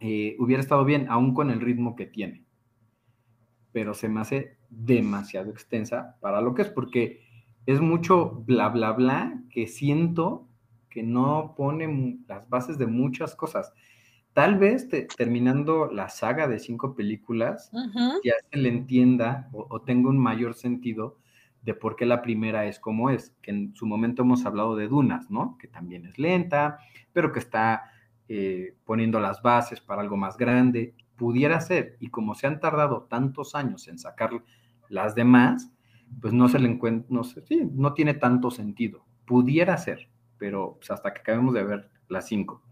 eh, 0.00 0.36
hubiera 0.38 0.62
estado 0.62 0.84
bien, 0.84 1.06
aún 1.08 1.34
con 1.34 1.50
el 1.50 1.60
ritmo 1.60 1.96
que 1.96 2.06
tiene. 2.06 2.44
Pero 3.72 3.94
se 3.94 4.08
me 4.08 4.20
hace 4.20 4.58
demasiado 4.68 5.50
extensa 5.50 6.16
para 6.20 6.40
lo 6.40 6.54
que 6.54 6.62
es, 6.62 6.68
porque 6.70 7.22
es 7.66 7.80
mucho 7.80 8.42
bla, 8.46 8.68
bla, 8.68 8.92
bla, 8.92 9.42
que 9.50 9.66
siento 9.66 10.49
que 10.90 11.02
no 11.02 11.54
pone 11.56 12.18
las 12.28 12.48
bases 12.48 12.76
de 12.78 12.86
muchas 12.86 13.34
cosas. 13.36 13.72
Tal 14.32 14.58
vez 14.58 14.88
te- 14.88 15.06
terminando 15.16 15.90
la 15.90 16.08
saga 16.08 16.46
de 16.48 16.58
cinco 16.58 16.94
películas, 16.94 17.70
ya 18.24 18.34
se 18.50 18.58
le 18.58 18.68
entienda 18.68 19.48
o, 19.52 19.66
o 19.70 19.80
tenga 19.80 20.08
un 20.10 20.18
mayor 20.18 20.54
sentido, 20.54 21.18
de 21.62 21.74
por 21.74 21.94
qué 21.96 22.06
la 22.06 22.22
primera 22.22 22.64
es 22.66 22.80
como 22.80 23.10
es, 23.10 23.36
que 23.42 23.50
en 23.50 23.74
su 23.74 23.86
momento 23.86 24.22
hemos 24.22 24.46
hablado 24.46 24.76
de 24.76 24.88
Dunas, 24.88 25.30
¿no? 25.30 25.58
Que 25.58 25.68
también 25.68 26.06
es 26.06 26.18
lenta, 26.18 26.78
pero 27.12 27.32
que 27.32 27.38
está 27.38 27.90
eh, 28.28 28.76
poniendo 28.84 29.20
las 29.20 29.42
bases 29.42 29.80
para 29.80 30.00
algo 30.00 30.16
más 30.16 30.36
grande. 30.38 30.94
Pudiera 31.16 31.60
ser, 31.60 31.96
y 32.00 32.08
como 32.08 32.34
se 32.34 32.46
han 32.46 32.60
tardado 32.60 33.02
tantos 33.10 33.54
años 33.54 33.88
en 33.88 33.98
sacar 33.98 34.30
las 34.88 35.14
demás, 35.14 35.70
pues 36.20 36.32
no 36.32 36.48
se 36.48 36.58
le 36.58 36.68
encuentra, 36.68 37.06
no 37.10 37.24
sé, 37.24 37.42
sí, 37.46 37.68
no 37.72 37.92
tiene 37.92 38.14
tanto 38.14 38.50
sentido. 38.50 39.04
Pudiera 39.26 39.76
ser, 39.76 40.08
pero 40.40 40.78
pues, 40.78 40.90
hasta 40.90 41.12
que 41.12 41.20
acabemos 41.20 41.54
de 41.54 41.62
ver 41.62 41.90
las 42.08 42.26
cinco. 42.26 42.62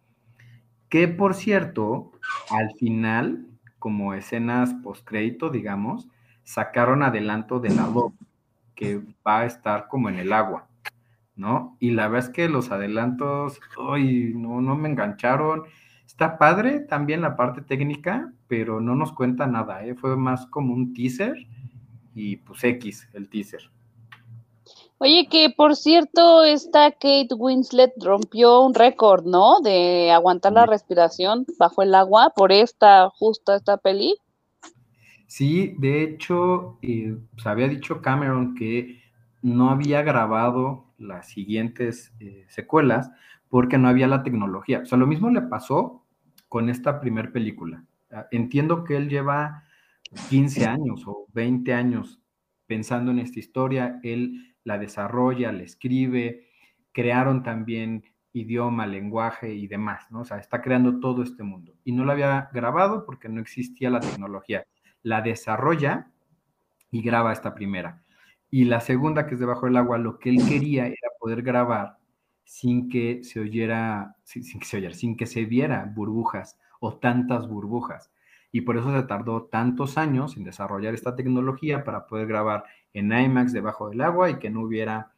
Que 0.89 1.07
por 1.07 1.35
cierto, 1.35 2.11
al 2.51 2.73
final, 2.79 3.47
como 3.79 4.15
escenas 4.15 4.75
post-crédito, 4.83 5.51
digamos, 5.51 6.09
sacaron 6.43 7.03
adelanto 7.03 7.61
de 7.61 7.69
la 7.69 7.83
2, 7.83 8.13
que 8.75 9.03
va 9.25 9.41
a 9.41 9.47
estar 9.47 9.87
como 9.87 10.09
en 10.09 10.19
el 10.19 10.33
agua, 10.33 10.67
¿no? 11.37 11.77
Y 11.79 11.91
la 11.91 12.09
verdad 12.09 12.31
es 12.31 12.35
que 12.35 12.49
los 12.49 12.71
adelantos, 12.71 13.61
ay, 13.79 14.33
no, 14.35 14.63
no 14.63 14.75
me 14.75 14.89
engancharon. 14.89 15.65
Está 16.07 16.39
padre 16.39 16.81
también 16.81 17.21
la 17.21 17.37
parte 17.37 17.61
técnica, 17.61 18.33
pero 18.47 18.81
no 18.81 18.95
nos 18.95 19.13
cuenta 19.13 19.47
nada, 19.47 19.85
¿eh? 19.85 19.95
Fue 19.95 20.17
más 20.17 20.47
como 20.47 20.73
un 20.73 20.95
teaser 20.95 21.37
y 22.15 22.37
pues 22.37 22.65
X, 22.65 23.11
el 23.13 23.29
teaser. 23.29 23.71
Oye, 25.01 25.29
que 25.31 25.51
por 25.57 25.77
cierto, 25.77 26.43
esta 26.43 26.91
Kate 26.91 27.29
Winslet 27.37 27.93
rompió 28.03 28.63
un 28.63 28.75
récord, 28.75 29.25
¿no? 29.25 29.61
De 29.61 30.11
aguantar 30.11 30.53
la 30.53 30.67
respiración 30.67 31.47
bajo 31.57 31.83
el 31.83 31.95
agua 31.95 32.33
por 32.35 32.51
esta, 32.51 33.09
justa 33.11 33.55
esta 33.55 33.77
peli. 33.77 34.17
Sí, 35.29 35.77
de 35.79 36.03
hecho, 36.03 36.79
eh, 36.83 37.17
pues, 37.33 37.47
había 37.47 37.69
dicho 37.69 38.03
Cameron 38.03 38.57
que 38.57 39.01
no 39.41 39.71
había 39.71 40.03
grabado 40.03 40.87
las 40.99 41.29
siguientes 41.29 42.13
eh, 42.19 42.45
secuelas 42.49 43.11
porque 43.49 43.79
no 43.79 43.89
había 43.89 44.09
la 44.09 44.25
tecnología. 44.25 44.81
O 44.81 44.87
sea, 44.87 44.99
lo 44.99 45.07
mismo 45.07 45.31
le 45.31 45.43
pasó 45.43 46.05
con 46.49 46.69
esta 46.69 47.01
primer 47.01 47.31
película. 47.31 47.85
Ah, 48.11 48.27
entiendo 48.33 48.83
que 48.83 48.97
él 48.97 49.09
lleva 49.09 49.63
15 50.29 50.67
años 50.67 51.05
o 51.07 51.27
20 51.35 51.73
años 51.73 52.21
pensando 52.67 53.11
en 53.11 53.19
esta 53.19 53.39
historia, 53.39 54.01
él 54.03 54.57
la 54.69 54.79
desarrolla, 54.79 55.51
la 55.51 55.63
escribe, 55.63 56.47
crearon 56.93 57.43
también 57.43 58.05
idioma, 58.35 58.87
lenguaje 58.87 59.55
y 59.55 59.67
demás, 59.67 60.11
¿no? 60.11 60.21
O 60.21 60.25
sea, 60.25 60.37
está 60.37 60.61
creando 60.61 61.01
todo 61.01 61.23
este 61.23 61.43
mundo. 61.43 61.75
Y 61.85 61.93
no 61.93 62.05
lo 62.05 62.13
había 62.13 62.51
grabado 62.53 63.07
porque 63.07 63.31
no 63.31 63.41
existía 63.41 63.89
la 63.89 64.01
tecnología. 64.01 64.67
La 65.03 65.23
desarrolla 65.23 66.11
y 66.91 67.03
graba 67.03 67.33
esta 67.33 67.55
primera. 67.55 68.05
Y 68.51 68.65
la 68.65 68.81
segunda, 68.81 69.27
que 69.27 69.35
es 69.35 69.41
debajo 69.41 69.67
del 69.67 69.77
agua, 69.79 69.97
lo 69.97 70.19
que 70.19 70.29
él 70.29 70.39
quería 70.47 70.87
era 70.87 71.09
poder 71.19 71.43
grabar 71.43 71.97
sin 72.45 72.89
que 72.91 73.25
se 73.25 73.41
oyera, 73.41 74.17
sin, 74.23 74.61
que 74.61 74.67
se 74.67 74.77
oyera, 74.77 74.95
sin 74.95 75.17
que 75.17 75.27
se 75.27 75.47
viera 75.47 75.91
burbujas 75.95 76.59
o 76.81 76.99
tantas 76.99 77.49
burbujas 77.49 78.11
y 78.51 78.63
por 78.63 78.77
eso 78.77 78.95
se 78.95 79.07
tardó 79.07 79.45
tantos 79.45 79.99
años 79.99 80.37
en 80.37 80.45
desarrollar 80.45 80.95
esta 80.95 81.15
tecnología 81.15 81.85
para 81.85 82.07
poder 82.07 82.27
grabar 82.27 82.65
en 82.93 83.13
IMAX 83.13 83.53
debajo 83.53 83.89
del 83.89 84.01
agua 84.01 84.31
y 84.31 84.39
que 84.39 84.51
no 84.51 84.63
hubiera 84.63 85.13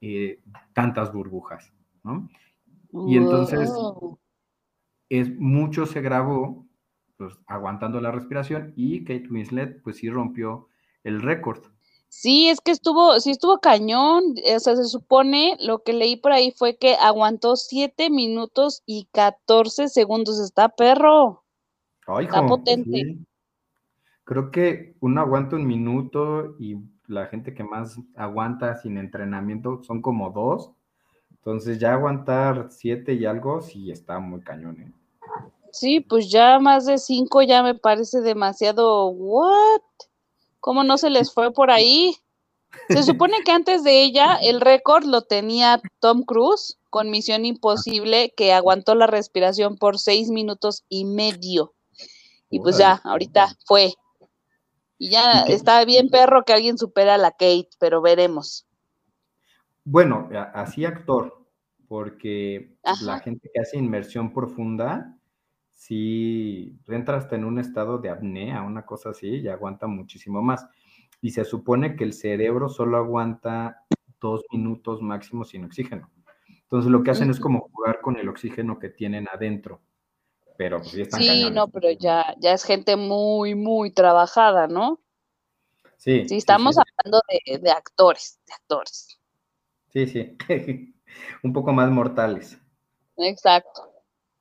eh, 0.00 0.40
tantas 0.72 1.12
burbujas, 1.12 1.72
¿no? 2.02 2.28
Y 3.06 3.16
entonces 3.16 3.70
es, 5.08 5.38
mucho 5.38 5.86
se 5.86 6.00
grabó 6.00 6.66
pues, 7.16 7.34
aguantando 7.46 8.00
la 8.00 8.10
respiración 8.10 8.72
y 8.76 9.04
Kate 9.04 9.28
Winslet 9.30 9.82
pues 9.82 9.98
sí 9.98 10.10
rompió 10.10 10.68
el 11.04 11.22
récord. 11.22 11.62
Sí, 12.08 12.48
es 12.48 12.60
que 12.60 12.72
estuvo, 12.72 13.20
sí 13.20 13.30
estuvo 13.30 13.60
cañón, 13.60 14.34
o 14.56 14.58
sea, 14.58 14.74
se 14.74 14.84
supone, 14.84 15.56
lo 15.60 15.84
que 15.84 15.92
leí 15.92 16.16
por 16.16 16.32
ahí 16.32 16.50
fue 16.50 16.76
que 16.76 16.96
aguantó 16.96 17.54
7 17.54 18.10
minutos 18.10 18.82
y 18.84 19.06
14 19.12 19.88
segundos, 19.88 20.40
está 20.40 20.70
perro. 20.70 21.44
Está 22.18 22.44
potente. 22.46 23.16
Creo 24.24 24.50
que 24.50 24.96
uno 25.00 25.20
aguanta 25.20 25.54
un 25.54 25.68
minuto 25.68 26.56
y 26.58 26.76
la 27.10 27.26
gente 27.26 27.54
que 27.54 27.64
más 27.64 27.98
aguanta 28.16 28.76
sin 28.76 28.96
entrenamiento 28.96 29.82
son 29.82 30.00
como 30.00 30.30
dos. 30.30 30.72
Entonces 31.30 31.78
ya 31.78 31.94
aguantar 31.94 32.68
siete 32.70 33.14
y 33.14 33.24
algo 33.24 33.60
sí 33.60 33.90
está 33.90 34.18
muy 34.18 34.40
cañón. 34.40 34.80
¿eh? 34.80 34.92
Sí, 35.72 36.00
pues 36.00 36.30
ya 36.30 36.58
más 36.58 36.86
de 36.86 36.98
cinco 36.98 37.42
ya 37.42 37.62
me 37.62 37.74
parece 37.74 38.20
demasiado. 38.20 39.08
¿What? 39.08 39.80
¿Cómo 40.60 40.84
no 40.84 40.98
se 40.98 41.10
les 41.10 41.32
fue 41.32 41.52
por 41.52 41.70
ahí? 41.70 42.14
Se 42.88 43.02
supone 43.02 43.38
que 43.44 43.52
antes 43.52 43.82
de 43.82 44.02
ella 44.02 44.36
el 44.42 44.60
récord 44.60 45.04
lo 45.04 45.22
tenía 45.22 45.80
Tom 45.98 46.22
Cruise 46.22 46.78
con 46.90 47.10
Misión 47.10 47.44
Imposible, 47.44 48.32
que 48.36 48.52
aguantó 48.52 48.94
la 48.94 49.06
respiración 49.06 49.76
por 49.76 49.98
seis 49.98 50.28
minutos 50.28 50.84
y 50.88 51.04
medio. 51.04 51.72
Y 52.50 52.60
pues 52.60 52.78
ya, 52.78 53.00
ahorita 53.04 53.56
fue. 53.64 53.94
Y 55.02 55.08
ya 55.08 55.44
está 55.48 55.82
bien 55.86 56.10
perro 56.10 56.44
que 56.44 56.52
alguien 56.52 56.76
supera 56.76 57.14
a 57.14 57.18
la 57.18 57.30
Kate, 57.30 57.70
pero 57.78 58.02
veremos. 58.02 58.68
Bueno, 59.82 60.28
así 60.52 60.84
actor, 60.84 61.48
porque 61.88 62.76
la 63.00 63.18
gente 63.20 63.50
que 63.50 63.60
hace 63.60 63.78
inmersión 63.78 64.30
profunda, 64.34 65.16
si 65.70 66.78
entra 66.86 67.16
hasta 67.16 67.34
en 67.34 67.46
un 67.46 67.58
estado 67.58 67.96
de 67.96 68.10
apnea, 68.10 68.60
una 68.60 68.84
cosa 68.84 69.08
así, 69.08 69.38
y 69.38 69.48
aguanta 69.48 69.86
muchísimo 69.86 70.42
más. 70.42 70.66
Y 71.22 71.30
se 71.30 71.46
supone 71.46 71.96
que 71.96 72.04
el 72.04 72.12
cerebro 72.12 72.68
solo 72.68 72.98
aguanta 72.98 73.86
dos 74.20 74.44
minutos 74.52 75.00
máximo 75.00 75.46
sin 75.46 75.64
oxígeno. 75.64 76.10
Entonces 76.46 76.90
lo 76.90 77.02
que 77.02 77.12
hacen 77.12 77.30
es 77.30 77.40
como 77.40 77.70
jugar 77.72 78.02
con 78.02 78.18
el 78.18 78.28
oxígeno 78.28 78.78
que 78.78 78.90
tienen 78.90 79.28
adentro 79.32 79.80
pero 80.60 80.76
pues 80.80 80.90
sí 80.90 81.00
están 81.00 81.22
Sí, 81.22 81.50
no, 81.50 81.68
pero 81.68 81.90
ya, 81.90 82.36
ya 82.38 82.52
es 82.52 82.64
gente 82.64 82.94
muy, 82.94 83.54
muy 83.54 83.92
trabajada, 83.92 84.66
¿no? 84.66 85.00
Sí. 85.96 86.28
Sí, 86.28 86.36
estamos 86.36 86.76
hablando 86.76 87.22
de, 87.30 87.70
actores, 87.70 88.38
de 88.46 88.52
actores. 88.52 89.18
Sí, 89.88 90.06
sí, 90.06 90.36
un 91.42 91.54
poco 91.54 91.72
más 91.72 91.90
mortales. 91.90 92.60
Exacto. 93.16 93.90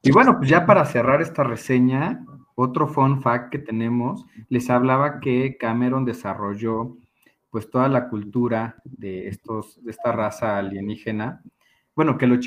Y 0.01 0.11
bueno, 0.11 0.35
pues 0.37 0.49
ya 0.49 0.65
para 0.65 0.83
cerrar 0.83 1.21
esta 1.21 1.45
reseña, 1.45 2.25
otro 2.55 2.89
fun 2.89 3.21
fact 3.21 3.49
que 3.49 3.59
tenemos, 3.59 4.25
les 4.49 4.69
hablaba 4.69 5.21
que 5.21 5.55
Cameron 5.55 6.03
desarrolló 6.03 6.97
pues 7.49 7.69
toda 7.69 7.87
la 7.87 8.09
cultura 8.09 8.75
de 8.83 9.29
estos, 9.29 9.81
de 9.85 9.91
esta 9.91 10.11
raza 10.11 10.57
alienígena. 10.57 11.41
Bueno, 11.95 12.17
que 12.17 12.27
lo 12.27 12.41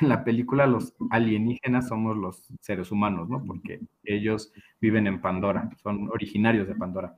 en 0.00 0.08
la 0.08 0.24
película 0.24 0.66
los 0.66 0.94
alienígenas 1.10 1.88
somos 1.88 2.16
los 2.16 2.48
seres 2.60 2.90
humanos, 2.90 3.28
¿no? 3.28 3.42
Porque 3.44 3.80
ellos 4.04 4.52
viven 4.80 5.06
en 5.06 5.20
Pandora, 5.20 5.70
son 5.82 6.08
originarios 6.10 6.68
de 6.68 6.74
Pandora. 6.74 7.14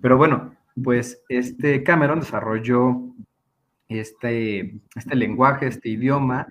Pero 0.00 0.16
bueno, 0.16 0.54
pues 0.82 1.22
este 1.28 1.82
Cameron 1.82 2.20
desarrolló 2.20 3.14
este, 3.88 4.80
este 4.94 5.16
lenguaje, 5.16 5.66
este 5.66 5.88
idioma, 5.88 6.46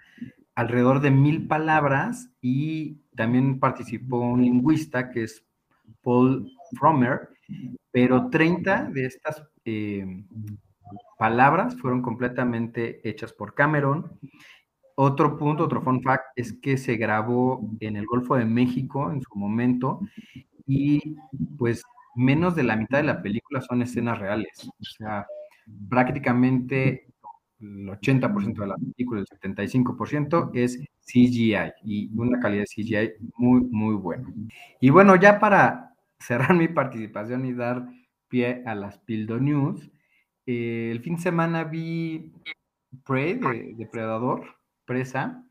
alrededor 0.56 1.02
de 1.02 1.12
mil 1.12 1.48
palabras 1.48 2.32
y 2.42 2.98
también 3.16 3.60
participó 3.60 4.20
un 4.20 4.42
lingüista 4.42 5.12
que 5.12 5.24
es 5.24 5.44
Paul 6.02 6.52
Frommer, 6.78 7.30
pero 7.92 8.30
30 8.30 8.86
de 8.86 9.06
estas 9.06 9.44
eh, 9.66 10.24
palabras 11.18 11.76
fueron 11.80 12.02
completamente 12.02 13.08
hechas 13.08 13.34
por 13.34 13.54
Cameron 13.54 14.20
otro 15.00 15.38
punto, 15.38 15.66
otro 15.66 15.82
fun 15.82 16.02
fact, 16.02 16.26
es 16.36 16.54
que 16.54 16.76
se 16.76 16.98
grabó 16.98 17.70
en 17.80 17.98
el 17.98 18.08
Golfo 18.08 18.36
de 18.36 18.46
México 18.46 19.12
en 19.12 19.22
su 19.22 19.36
momento 19.36 20.02
y 20.66 21.16
pues 21.58 21.84
menos 22.16 22.56
de 22.56 22.64
la 22.64 22.76
mitad 22.76 22.98
de 22.98 23.04
la 23.04 23.22
película 23.22 23.62
son 23.62 23.84
escenas 23.84 24.18
reales. 24.18 24.68
O 24.68 24.84
sea, 24.84 25.28
prácticamente 25.88 27.06
el 27.60 27.88
80% 27.90 28.56
de 28.56 28.68
la 28.68 28.76
película, 28.76 29.22
el 29.22 29.28
75% 29.28 30.50
es 30.56 30.80
CGI 31.06 31.74
y 31.84 32.10
una 32.16 32.40
calidad 32.40 32.64
de 32.64 32.84
CGI 32.84 33.30
muy, 33.36 33.62
muy 33.62 33.94
buena. 33.94 34.34
Y 34.82 34.90
bueno, 34.90 35.16
ya 35.16 35.40
para 35.40 35.94
cerrar 36.20 36.54
mi 36.56 36.70
participación 36.70 37.46
y 37.46 37.54
dar 37.54 37.88
pie 38.30 38.64
a 38.66 38.74
las 38.74 38.98
Pildo 38.98 39.40
News, 39.40 39.92
eh, 40.48 40.90
el 40.92 41.02
fin 41.02 41.18
de 41.18 41.22
semana 41.22 41.66
vi 41.66 42.34
Prey 43.06 43.36
de 43.36 43.76
Depredador 43.78 44.58
presa 44.88 45.44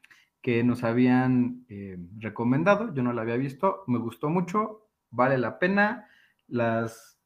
que 0.43 0.64
nos 0.64 0.82
habían 0.82 1.64
eh, 1.68 1.99
recomendado, 2.18 2.93
yo 2.95 3.05
no 3.05 3.12
la 3.12 3.22
había 3.22 3.37
visto, 3.37 3.84
me 3.87 3.99
gustó 3.99 4.28
mucho, 4.28 4.89
vale 5.11 5.39
la 5.39 5.61
pena, 5.61 6.09
las, 6.49 7.18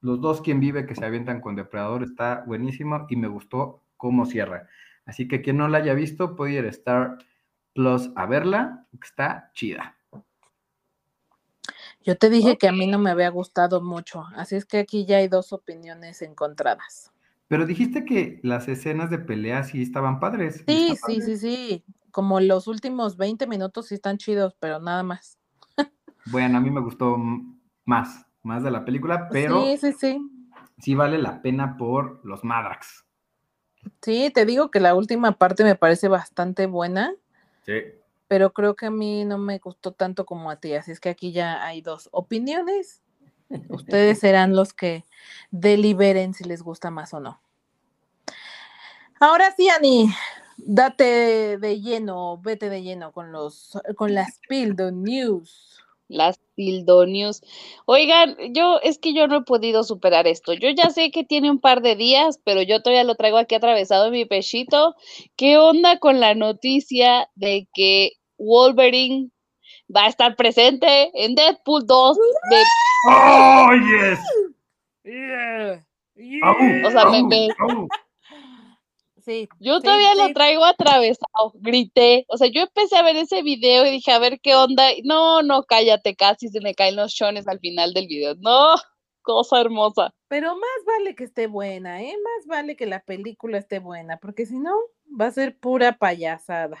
los 0.00 0.20
dos 0.20 0.40
quien 0.40 0.58
vive 0.58 0.86
que 0.86 0.94
se 0.94 1.04
avientan 1.04 1.40
con 1.40 1.54
Depredador 1.54 2.02
está 2.02 2.42
buenísimo 2.46 3.06
y 3.08 3.16
me 3.16 3.28
gustó 3.28 3.82
cómo 3.96 4.26
cierra. 4.26 4.68
Así 5.04 5.28
que 5.28 5.42
quien 5.42 5.56
no 5.56 5.68
la 5.68 5.78
haya 5.78 5.94
visto 5.94 6.34
puede 6.34 6.54
ir 6.54 6.64
a 6.64 6.68
Star 6.68 7.18
Plus 7.72 8.10
a 8.14 8.26
verla, 8.26 8.86
está 9.02 9.50
chida. 9.52 9.96
Yo 12.02 12.16
te 12.16 12.30
dije 12.30 12.58
que 12.58 12.68
a 12.68 12.72
mí 12.72 12.86
no 12.86 12.98
me 12.98 13.10
había 13.10 13.30
gustado 13.30 13.80
mucho, 13.80 14.26
así 14.36 14.56
es 14.56 14.66
que 14.66 14.78
aquí 14.78 15.06
ya 15.06 15.16
hay 15.16 15.28
dos 15.28 15.52
opiniones 15.52 16.22
encontradas. 16.22 17.13
Pero 17.48 17.66
dijiste 17.66 18.04
que 18.04 18.40
las 18.42 18.68
escenas 18.68 19.10
de 19.10 19.18
pelea 19.18 19.64
sí 19.64 19.82
estaban 19.82 20.18
padres. 20.20 20.64
Sí, 20.66 20.88
¿Está 20.92 21.06
sí, 21.06 21.18
padre? 21.20 21.20
sí, 21.22 21.36
sí. 21.36 21.84
Como 22.10 22.40
los 22.40 22.66
últimos 22.68 23.16
20 23.16 23.46
minutos 23.46 23.88
sí 23.88 23.94
están 23.96 24.18
chidos, 24.18 24.56
pero 24.58 24.80
nada 24.80 25.02
más. 25.02 25.38
Bueno, 26.26 26.56
a 26.56 26.60
mí 26.60 26.70
me 26.70 26.80
gustó 26.80 27.18
más, 27.84 28.24
más 28.42 28.62
de 28.62 28.70
la 28.70 28.84
película, 28.84 29.28
pero 29.28 29.62
Sí, 29.62 29.76
sí, 29.76 29.92
sí. 29.92 30.30
sí 30.78 30.94
vale 30.94 31.18
la 31.18 31.42
pena 31.42 31.76
por 31.76 32.24
los 32.24 32.44
Madrax. 32.44 33.04
Sí, 34.00 34.30
te 34.32 34.46
digo 34.46 34.70
que 34.70 34.80
la 34.80 34.94
última 34.94 35.32
parte 35.32 35.64
me 35.64 35.74
parece 35.74 36.08
bastante 36.08 36.64
buena, 36.66 37.12
Sí. 37.66 37.74
pero 38.26 38.54
creo 38.54 38.74
que 38.74 38.86
a 38.86 38.90
mí 38.90 39.26
no 39.26 39.36
me 39.36 39.58
gustó 39.58 39.92
tanto 39.92 40.24
como 40.24 40.50
a 40.50 40.56
ti, 40.56 40.72
así 40.72 40.92
es 40.92 41.00
que 41.00 41.10
aquí 41.10 41.32
ya 41.32 41.62
hay 41.62 41.82
dos 41.82 42.08
opiniones. 42.12 43.02
Ustedes 43.68 44.20
serán 44.20 44.54
los 44.54 44.72
que 44.72 45.04
deliberen 45.50 46.34
si 46.34 46.44
les 46.44 46.62
gusta 46.62 46.90
más 46.90 47.14
o 47.14 47.20
no. 47.20 47.40
Ahora 49.20 49.52
sí, 49.56 49.68
Ani, 49.68 50.08
date 50.56 51.58
de 51.58 51.80
lleno, 51.80 52.38
vete 52.38 52.68
de 52.68 52.82
lleno 52.82 53.12
con 53.12 53.32
los 53.32 53.78
con 53.96 54.14
las 54.14 54.40
Pildo 54.48 54.90
News. 54.90 55.74
Las 56.08 56.38
Pildonius. 56.54 57.42
Oigan, 57.86 58.36
yo 58.52 58.78
es 58.82 58.98
que 58.98 59.14
yo 59.14 59.26
no 59.26 59.38
he 59.38 59.42
podido 59.42 59.84
superar 59.84 60.26
esto. 60.26 60.52
Yo 60.52 60.68
ya 60.70 60.90
sé 60.90 61.10
que 61.10 61.24
tiene 61.24 61.50
un 61.50 61.60
par 61.60 61.80
de 61.82 61.96
días, 61.96 62.38
pero 62.44 62.62
yo 62.62 62.82
todavía 62.82 63.04
lo 63.04 63.14
traigo 63.14 63.38
aquí 63.38 63.54
atravesado 63.54 64.06
en 64.06 64.12
mi 64.12 64.24
pechito. 64.26 64.94
¿Qué 65.36 65.56
onda 65.56 65.98
con 65.98 66.20
la 66.20 66.34
noticia 66.34 67.30
de 67.34 67.68
que 67.74 68.12
Wolverine 68.38 69.30
va 69.94 70.04
a 70.04 70.08
estar 70.08 70.36
presente 70.36 71.10
en 71.14 71.34
Deadpool 71.34 71.86
2 71.86 72.16
de 72.50 72.62
¡Oh, 73.08 73.70
yes! 73.74 74.18
¡Au, 76.42 76.54
O 76.86 76.90
sea, 76.90 77.04
me- 77.06 77.22
me-! 77.24 77.48
Sí. 79.24 79.48
Yo 79.58 79.76
sí, 79.78 79.84
todavía 79.84 80.14
lo 80.14 80.32
traigo 80.34 80.64
atravesado, 80.66 81.52
grité. 81.54 82.26
O 82.28 82.36
sea, 82.36 82.48
yo 82.48 82.60
empecé 82.62 82.96
a 82.96 83.02
ver 83.02 83.16
ese 83.16 83.42
video 83.42 83.86
y 83.86 83.90
dije, 83.90 84.12
a 84.12 84.18
ver 84.18 84.38
qué 84.42 84.54
onda. 84.54 84.84
No, 85.02 85.42
no, 85.42 85.62
cállate, 85.62 86.14
casi 86.14 86.48
se 86.48 86.60
me 86.60 86.74
caen 86.74 86.96
los 86.96 87.14
chones 87.14 87.48
al 87.48 87.58
final 87.58 87.94
del 87.94 88.06
video. 88.06 88.34
No, 88.36 88.74
cosa 89.22 89.62
hermosa. 89.62 90.14
Pero 90.28 90.54
más 90.54 90.84
vale 90.86 91.14
que 91.14 91.24
esté 91.24 91.46
buena, 91.46 92.02
¿eh? 92.02 92.14
Más 92.22 92.46
vale 92.46 92.76
que 92.76 92.84
la 92.84 93.00
película 93.00 93.56
esté 93.56 93.78
buena, 93.78 94.18
porque 94.18 94.44
si 94.44 94.58
no, 94.58 94.74
va 95.18 95.26
a 95.26 95.30
ser 95.30 95.58
pura 95.58 95.96
payasada. 95.96 96.76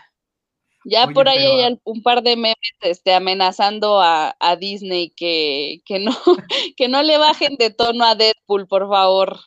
Ya 0.84 1.04
Oye, 1.04 1.14
por 1.14 1.28
ahí 1.28 1.38
pero, 1.38 1.64
hay 1.66 1.80
un 1.84 2.02
par 2.02 2.22
de 2.22 2.36
memes 2.36 2.56
este, 2.82 3.14
amenazando 3.14 4.00
a, 4.00 4.36
a 4.38 4.56
Disney 4.56 5.10
que, 5.16 5.82
que, 5.84 5.98
no, 5.98 6.12
que 6.76 6.88
no 6.88 7.02
le 7.02 7.18
bajen 7.18 7.56
de 7.56 7.70
tono 7.70 8.04
a 8.04 8.14
Deadpool, 8.14 8.66
por 8.66 8.88
favor. 8.88 9.38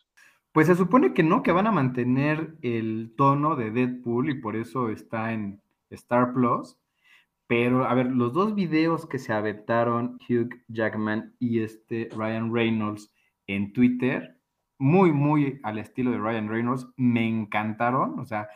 Pues 0.52 0.68
se 0.68 0.76
supone 0.76 1.14
que 1.14 1.22
no, 1.22 1.44
que 1.44 1.52
van 1.52 1.68
a 1.68 1.72
mantener 1.72 2.56
el 2.64 3.14
tono 3.16 3.56
de 3.56 3.70
Deadpool 3.70 4.32
y 4.32 4.42
por 4.42 4.56
eso 4.56 4.90
está 4.90 5.32
en 5.32 5.62
Star 5.92 6.34
Plus. 6.34 6.78
Pero, 7.46 7.86
a 7.86 7.94
ver, 7.94 8.08
los 8.08 8.34
dos 8.34 8.56
videos 8.56 9.06
que 9.06 9.20
se 9.20 9.32
aventaron 9.32 10.20
Hugh 10.28 10.60
Jackman 10.68 11.36
y 11.40 11.62
este 11.62 12.10
Ryan 12.12 12.54
Reynolds 12.54 13.14
en 13.46 13.72
Twitter, 13.72 14.38
muy, 14.78 15.12
muy 15.12 15.60
al 15.64 15.78
estilo 15.78 16.12
de 16.12 16.18
Ryan 16.18 16.50
Reynolds, 16.50 16.88
me 16.98 17.28
encantaron. 17.28 18.20
O 18.20 18.26
sea, 18.26 18.50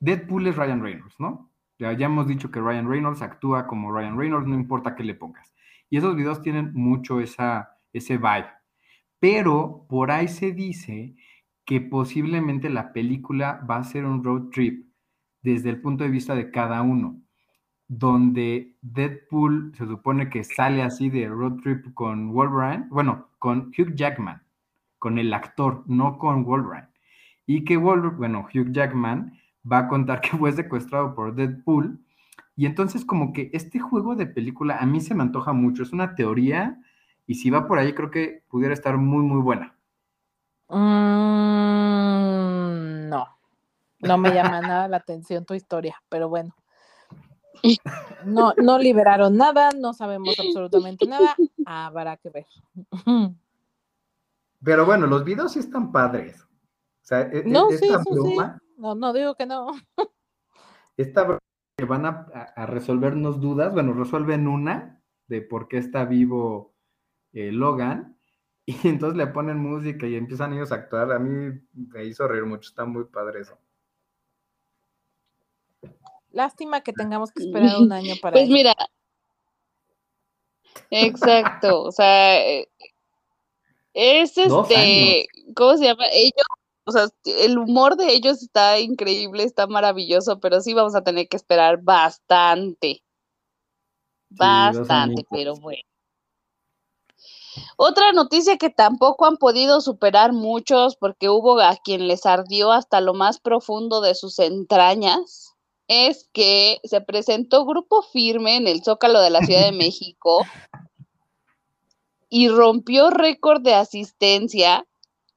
Deadpool 0.00 0.46
es 0.46 0.56
Ryan 0.56 0.82
Reynolds, 0.82 1.14
¿no? 1.20 1.47
Ya, 1.78 1.92
hemos 1.92 2.26
dicho 2.26 2.50
que 2.50 2.60
Ryan 2.60 2.88
Reynolds 2.88 3.22
actúa 3.22 3.68
como 3.68 3.92
Ryan 3.92 4.18
Reynolds, 4.18 4.48
no 4.48 4.54
importa 4.56 4.96
qué 4.96 5.04
le 5.04 5.14
pongas. 5.14 5.54
Y 5.88 5.98
esos 5.98 6.16
videos 6.16 6.42
tienen 6.42 6.72
mucho 6.74 7.20
esa, 7.20 7.76
ese 7.92 8.16
vibe. 8.16 8.48
Pero 9.20 9.86
por 9.88 10.10
ahí 10.10 10.26
se 10.26 10.52
dice 10.52 11.14
que 11.64 11.80
posiblemente 11.80 12.68
la 12.68 12.92
película 12.92 13.64
va 13.68 13.76
a 13.76 13.84
ser 13.84 14.06
un 14.06 14.24
road 14.24 14.50
trip 14.50 14.88
desde 15.42 15.70
el 15.70 15.80
punto 15.80 16.02
de 16.02 16.10
vista 16.10 16.34
de 16.34 16.50
cada 16.50 16.82
uno, 16.82 17.20
donde 17.86 18.76
Deadpool 18.82 19.72
se 19.76 19.86
supone 19.86 20.30
que 20.30 20.42
sale 20.42 20.82
así 20.82 21.10
de 21.10 21.28
road 21.28 21.60
trip 21.62 21.94
con 21.94 22.32
Wolverine, 22.32 22.86
bueno, 22.90 23.28
con 23.38 23.68
Hugh 23.78 23.94
Jackman, 23.94 24.42
con 24.98 25.18
el 25.18 25.32
actor, 25.32 25.84
no 25.86 26.18
con 26.18 26.44
Wolverine. 26.44 26.88
Y 27.46 27.64
que 27.64 27.76
Wolverine, 27.76 28.18
bueno, 28.18 28.48
Hugh 28.52 28.72
Jackman 28.72 29.37
va 29.70 29.78
a 29.78 29.88
contar 29.88 30.20
que 30.20 30.36
fue 30.36 30.52
secuestrado 30.52 31.14
por 31.14 31.34
Deadpool. 31.34 31.98
Y 32.56 32.66
entonces 32.66 33.04
como 33.04 33.32
que 33.32 33.50
este 33.52 33.78
juego 33.78 34.16
de 34.16 34.26
película 34.26 34.78
a 34.78 34.86
mí 34.86 35.00
se 35.00 35.14
me 35.14 35.22
antoja 35.22 35.52
mucho, 35.52 35.82
es 35.84 35.92
una 35.92 36.14
teoría 36.16 36.80
y 37.26 37.36
si 37.36 37.50
va 37.50 37.68
por 37.68 37.78
ahí 37.78 37.94
creo 37.94 38.10
que 38.10 38.42
pudiera 38.48 38.74
estar 38.74 38.96
muy, 38.98 39.22
muy 39.22 39.40
buena. 39.40 39.76
Mm, 40.68 41.98
no, 43.08 43.26
no 44.00 44.18
me 44.18 44.34
llama 44.34 44.60
nada 44.60 44.88
la 44.88 44.96
atención 44.96 45.44
tu 45.44 45.54
historia, 45.54 46.02
pero 46.08 46.28
bueno. 46.28 46.54
No, 48.24 48.54
no 48.56 48.78
liberaron 48.78 49.36
nada, 49.36 49.70
no 49.70 49.92
sabemos 49.94 50.38
absolutamente 50.38 51.06
nada, 51.06 51.36
habrá 51.64 52.16
que 52.16 52.30
ver. 52.30 52.46
Pero 54.62 54.84
bueno, 54.86 55.06
los 55.06 55.24
videos 55.24 55.52
sí 55.52 55.60
están 55.60 55.92
padres. 55.92 56.42
O 56.42 57.06
sea, 57.08 57.22
e- 57.22 57.38
e- 57.38 57.44
No, 57.44 57.68
sí, 57.68 57.74
esta 57.74 58.02
eso 58.02 58.22
sí. 58.24 58.36
No, 58.78 58.94
no 58.94 59.12
digo 59.12 59.34
que 59.34 59.44
no. 59.44 59.72
esta 60.96 61.24
broma 61.24 61.38
que 61.76 61.84
van 61.84 62.06
a, 62.06 62.26
a- 62.56 62.66
resolvernos 62.66 63.40
dudas, 63.40 63.72
bueno, 63.72 63.92
resuelven 63.92 64.48
una 64.48 65.02
de 65.26 65.42
por 65.42 65.68
qué 65.68 65.78
está 65.78 66.04
vivo 66.04 66.74
eh, 67.32 67.52
Logan, 67.52 68.18
y 68.66 68.88
entonces 68.88 69.16
le 69.16 69.26
ponen 69.26 69.58
música 69.58 70.06
y 70.06 70.14
empiezan 70.14 70.52
ellos 70.52 70.72
a 70.72 70.76
actuar. 70.76 71.12
A 71.12 71.18
mí 71.18 71.60
me 71.72 72.04
hizo 72.04 72.26
reír 72.26 72.44
mucho, 72.44 72.68
está 72.68 72.84
muy 72.84 73.04
padre 73.04 73.40
eso. 73.40 73.58
Lástima 76.30 76.82
que 76.82 76.92
tengamos 76.92 77.32
que 77.32 77.42
esperar 77.42 77.78
un 77.80 77.90
año 77.92 78.14
para 78.22 78.34
Pues 78.34 78.48
mira, 78.48 78.74
exacto, 80.90 81.82
o 81.82 81.92
sea, 81.92 82.46
eh, 82.46 82.68
es 83.94 84.36
este, 84.38 85.26
¿cómo 85.56 85.76
se 85.76 85.84
llama? 85.86 86.04
Ellos, 86.12 86.44
o 86.88 86.90
sea, 86.90 87.06
el 87.26 87.58
humor 87.58 87.96
de 87.96 88.14
ellos 88.14 88.42
está 88.42 88.80
increíble, 88.80 89.42
está 89.42 89.66
maravilloso, 89.66 90.40
pero 90.40 90.62
sí 90.62 90.72
vamos 90.72 90.94
a 90.94 91.04
tener 91.04 91.28
que 91.28 91.36
esperar 91.36 91.82
bastante, 91.82 93.04
bastante, 94.30 95.22
pero 95.30 95.54
bueno. 95.56 95.82
Otra 97.76 98.12
noticia 98.12 98.56
que 98.56 98.70
tampoco 98.70 99.26
han 99.26 99.36
podido 99.36 99.82
superar 99.82 100.32
muchos, 100.32 100.96
porque 100.96 101.28
hubo 101.28 101.60
a 101.60 101.76
quien 101.76 102.08
les 102.08 102.24
ardió 102.24 102.72
hasta 102.72 103.02
lo 103.02 103.12
más 103.12 103.38
profundo 103.38 104.00
de 104.00 104.14
sus 104.14 104.38
entrañas, 104.38 105.54
es 105.88 106.30
que 106.32 106.78
se 106.84 107.02
presentó 107.02 107.66
Grupo 107.66 108.00
Firme 108.00 108.56
en 108.56 108.66
el 108.66 108.82
Zócalo 108.82 109.20
de 109.20 109.28
la 109.28 109.42
Ciudad 109.42 109.66
de 109.66 109.72
México 109.76 110.40
y 112.30 112.48
rompió 112.48 113.10
récord 113.10 113.60
de 113.60 113.74
asistencia 113.74 114.86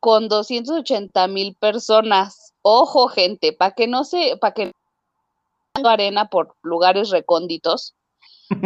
con 0.02 0.28
280 0.28 1.28
mil 1.30 1.56
personas. 1.56 2.54
Ojo, 2.62 3.08
gente, 3.08 3.54
para 3.54 3.74
que 3.74 3.88
no 3.88 4.04
se, 4.04 4.36
para 4.38 4.54
que 4.54 4.72
no 5.82 5.90
arena 5.90 6.28
por 6.28 6.56
lugares 6.64 7.10
recónditos, 7.12 7.96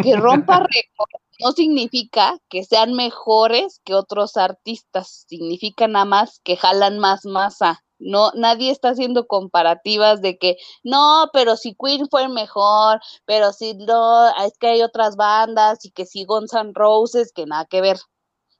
que 0.01 0.15
rompa 0.15 0.59
récord 0.61 1.09
no 1.39 1.51
significa 1.51 2.39
que 2.49 2.63
sean 2.63 2.93
mejores 2.93 3.81
que 3.83 3.93
otros 3.93 4.37
artistas, 4.37 5.25
significa 5.27 5.87
nada 5.87 6.05
más 6.05 6.39
que 6.43 6.55
jalan 6.55 6.99
más 6.99 7.25
masa. 7.25 7.81
No, 7.97 8.31
nadie 8.35 8.71
está 8.71 8.89
haciendo 8.89 9.27
comparativas 9.27 10.21
de 10.21 10.37
que 10.37 10.57
no, 10.83 11.29
pero 11.33 11.55
si 11.55 11.75
Queen 11.75 12.07
fue 12.09 12.27
mejor, 12.27 12.99
pero 13.25 13.53
si 13.53 13.73
no, 13.73 14.27
es 14.45 14.57
que 14.57 14.67
hay 14.67 14.81
otras 14.81 15.15
bandas 15.15 15.83
y 15.85 15.91
que 15.91 16.05
si 16.05 16.25
Guns 16.25 16.53
N' 16.53 16.71
Roses, 16.73 17.31
que 17.33 17.45
nada 17.45 17.65
que 17.65 17.81
ver. 17.81 17.97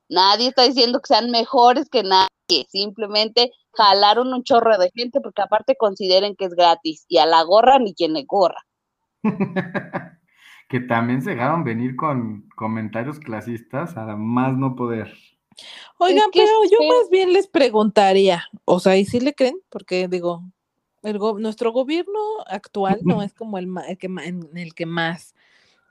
Nadie 0.07 0.49
está 0.49 0.63
diciendo 0.63 0.99
que 1.01 1.07
sean 1.07 1.31
mejores 1.31 1.89
que 1.89 2.03
nadie, 2.47 2.65
simplemente 2.69 3.51
jalaron 3.73 4.33
un 4.33 4.43
chorro 4.43 4.77
de 4.77 4.91
gente 4.95 5.19
porque 5.21 5.41
aparte 5.41 5.75
consideren 5.75 6.35
que 6.35 6.45
es 6.45 6.53
gratis 6.55 7.05
y 7.07 7.17
a 7.17 7.25
la 7.25 7.43
gorra 7.43 7.79
ni 7.79 7.93
quien 7.93 8.13
le 8.13 8.23
gorra. 8.23 8.65
que 10.69 10.79
también 10.81 11.21
se 11.21 11.31
dejaron 11.31 11.63
venir 11.63 11.95
con 11.95 12.47
comentarios 12.55 13.19
clasistas 13.19 13.97
a 13.97 14.15
más 14.15 14.57
no 14.57 14.75
poder. 14.75 15.13
Oigan, 15.97 16.29
que 16.31 16.39
pero 16.41 16.51
yo 16.71 16.77
más 16.87 17.09
bien 17.09 17.33
les 17.33 17.47
preguntaría, 17.47 18.45
o 18.65 18.79
sea, 18.79 18.97
¿y 18.97 19.05
si 19.05 19.19
le 19.19 19.33
creen? 19.33 19.57
Porque 19.69 20.07
digo, 20.07 20.43
el 21.03 21.17
go- 21.17 21.39
nuestro 21.39 21.71
gobierno 21.71 22.19
actual 22.47 23.01
no 23.05 23.21
es 23.21 23.33
como 23.33 23.57
el, 23.57 23.67
ma- 23.67 23.87
el 23.87 23.97
que 23.97 24.07
en 24.07 24.49
el 24.57 24.73
que 24.73 24.85
más 24.85 25.33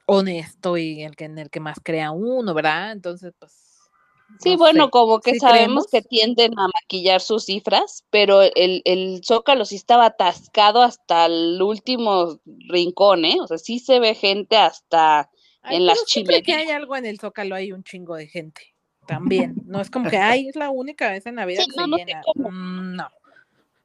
honesto 0.07 0.77
y 0.77 1.03
el 1.03 1.17
que 1.17 1.25
en 1.27 1.39
el 1.39 1.51
que 1.51 1.61
más 1.61 1.79
crea 1.83 2.11
uno, 2.11 2.55
¿verdad? 2.55 2.93
Entonces, 2.93 3.33
pues. 3.39 3.64
Sí, 4.41 4.53
no 4.53 4.59
bueno, 4.59 4.85
sé. 4.87 4.91
como 4.91 5.21
que 5.21 5.33
¿Sí 5.35 5.39
sabemos 5.39 5.87
creemos? 5.87 5.87
que 5.91 6.03
tienden 6.03 6.59
a 6.59 6.67
maquillar 6.69 7.21
sus 7.21 7.45
cifras, 7.45 8.05
pero 8.11 8.43
el, 8.43 8.83
el 8.85 9.21
Zócalo 9.25 9.65
sí 9.65 9.77
estaba 9.77 10.07
atascado 10.07 10.83
hasta 10.83 11.27
el 11.27 11.61
último 11.63 12.41
rincón, 12.69 13.25
¿eh? 13.25 13.37
O 13.41 13.47
sea, 13.47 13.59
sí 13.59 13.79
se 13.79 14.01
ve 14.01 14.15
gente 14.15 14.57
hasta 14.57 15.31
Ay, 15.63 15.77
en 15.77 15.87
las 15.87 16.01
siempre 16.07 16.43
que 16.43 16.53
hay 16.53 16.59
chimeneas. 16.63 16.77
algo 16.83 16.97
en 16.97 17.07
el 17.07 17.21
Zócalo 17.21 17.55
hay 17.55 17.73
un 17.73 17.85
chingo 17.85 18.17
de 18.17 18.27
gente. 18.27 18.63
también. 19.07 19.55
No 19.67 19.81
es 19.81 19.91
como 19.91 20.09
que, 20.09 20.17
ay, 20.17 20.49
es 20.49 20.57
la 20.57 20.71
única 20.71 21.11
vez 21.11 21.27
en 21.27 21.35
Navidad 21.35 21.63
Sí, 21.65 21.71
que 21.71 21.77
no, 21.77 21.85
se 21.85 21.91
no 21.91 21.97
llena. 21.99 22.23
Mm, 22.35 22.97
No. 22.97 23.09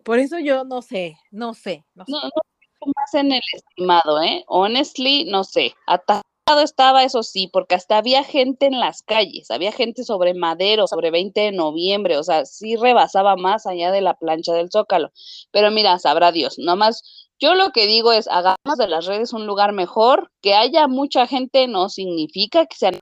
Por 0.03 0.17
eso 0.19 0.39
yo 0.39 0.63
no 0.63 0.81
sé, 0.81 1.17
no 1.29 1.53
sé, 1.53 1.83
no 1.93 2.05
sé. 2.05 2.11
No, 2.13 2.21
no 2.23 2.93
más 2.95 3.13
en 3.13 3.33
el 3.33 3.41
estimado, 3.53 4.21
¿eh? 4.23 4.43
Honestly, 4.47 5.25
no 5.25 5.43
sé. 5.43 5.75
Atascado 5.85 6.23
estaba, 6.57 7.03
eso 7.03 7.23
sí, 7.23 7.47
porque 7.47 7.75
hasta 7.75 7.97
había 7.97 8.23
gente 8.23 8.65
en 8.65 8.79
las 8.79 9.03
calles, 9.03 9.51
había 9.51 9.71
gente 9.71 10.03
sobre 10.03 10.33
Madero, 10.33 10.87
sobre 10.87 11.11
20 11.11 11.39
de 11.39 11.51
noviembre, 11.51 12.17
o 12.17 12.23
sea, 12.23 12.45
sí 12.45 12.75
rebasaba 12.75 13.35
más 13.35 13.67
allá 13.67 13.91
de 13.91 14.01
la 14.01 14.15
plancha 14.15 14.53
del 14.53 14.71
Zócalo. 14.71 15.11
Pero 15.51 15.69
mira, 15.71 15.99
sabrá 15.99 16.31
Dios, 16.31 16.57
nomás, 16.57 17.29
yo 17.39 17.53
lo 17.53 17.71
que 17.71 17.85
digo 17.87 18.11
es, 18.11 18.27
hagamos 18.27 18.77
de 18.77 18.87
las 18.87 19.05
redes 19.05 19.33
un 19.33 19.45
lugar 19.45 19.71
mejor, 19.73 20.31
que 20.41 20.55
haya 20.55 20.87
mucha 20.87 21.27
gente 21.27 21.67
no 21.67 21.89
significa 21.89 22.65
que 22.65 22.75
sean... 22.75 22.99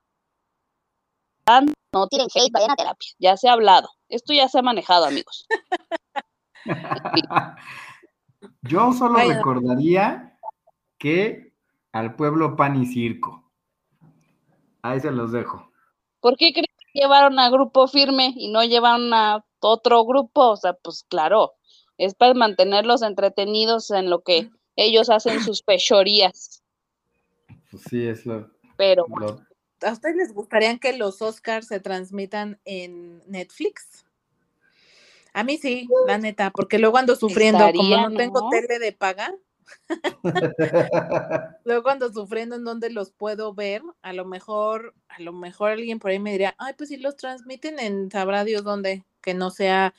No 1.93 2.07
tiren 2.07 2.27
hate, 2.35 2.51
vayan 2.51 2.71
a 2.71 2.75
terapia, 2.75 3.09
ya 3.17 3.37
se 3.37 3.47
ha 3.47 3.53
hablado, 3.53 3.89
esto 4.09 4.33
ya 4.33 4.49
se 4.49 4.59
ha 4.59 4.61
manejado, 4.61 5.05
amigos. 5.05 5.47
Yo 8.61 8.91
solo 8.91 9.19
recordaría 9.19 10.37
que 10.97 11.46
al 11.97 12.15
pueblo 12.15 12.55
pan 12.55 12.81
y 12.81 12.85
circo. 12.85 13.43
Ahí 14.83 14.99
se 14.99 15.11
los 15.11 15.31
dejo. 15.31 15.71
¿Por 16.19 16.37
qué 16.37 16.51
creen 16.53 16.65
que 16.93 16.99
llevaron 16.99 17.39
a 17.39 17.49
grupo 17.49 17.87
firme 17.87 18.33
y 18.35 18.49
no 18.49 18.63
llevaron 18.63 19.13
a 19.13 19.43
otro 19.59 20.05
grupo? 20.05 20.49
O 20.51 20.57
sea, 20.57 20.73
pues 20.73 21.05
claro, 21.09 21.53
es 21.97 22.13
para 22.13 22.33
mantenerlos 22.35 23.01
entretenidos 23.01 23.89
en 23.91 24.09
lo 24.09 24.21
que 24.21 24.49
ellos 24.75 25.09
hacen 25.09 25.41
sus 25.41 25.63
fechorías. 25.63 26.63
Pues 27.71 27.83
sí, 27.89 28.07
es 28.07 28.25
lo, 28.25 28.51
Pero 28.77 29.07
lo- 29.19 29.41
¿A 29.81 29.91
ustedes 29.91 30.15
les 30.15 30.33
gustaría 30.33 30.77
que 30.79 30.97
los 30.97 31.21
Oscars 31.21 31.67
se 31.67 31.79
transmitan 31.79 32.59
en 32.65 33.21
Netflix? 33.27 34.05
A 35.33 35.43
mí 35.43 35.57
sí, 35.57 35.87
la 36.07 36.17
neta, 36.17 36.51
porque 36.51 36.79
luego 36.79 36.97
ando 36.97 37.15
sufriendo, 37.15 37.71
como 37.75 37.95
no 37.97 38.15
tengo 38.15 38.49
tele 38.49 38.79
de 38.79 38.91
paga, 38.91 39.35
luego 41.65 41.89
ando 41.89 42.11
sufriendo 42.11 42.55
en 42.55 42.63
dónde 42.63 42.89
los 42.89 43.11
puedo 43.11 43.53
ver. 43.53 43.81
A 44.01 44.13
lo 44.13 44.25
mejor, 44.25 44.93
a 45.09 45.21
lo 45.21 45.33
mejor 45.33 45.71
alguien 45.71 45.99
por 45.99 46.11
ahí 46.11 46.19
me 46.19 46.31
diría, 46.31 46.55
ay, 46.57 46.73
pues 46.77 46.89
si 46.89 46.97
los 46.97 47.15
transmiten 47.15 47.79
en 47.79 48.09
sabrá 48.11 48.43
Dios 48.43 48.63
dónde, 48.63 49.05
que 49.21 49.33
no 49.33 49.49
sea 49.51 49.93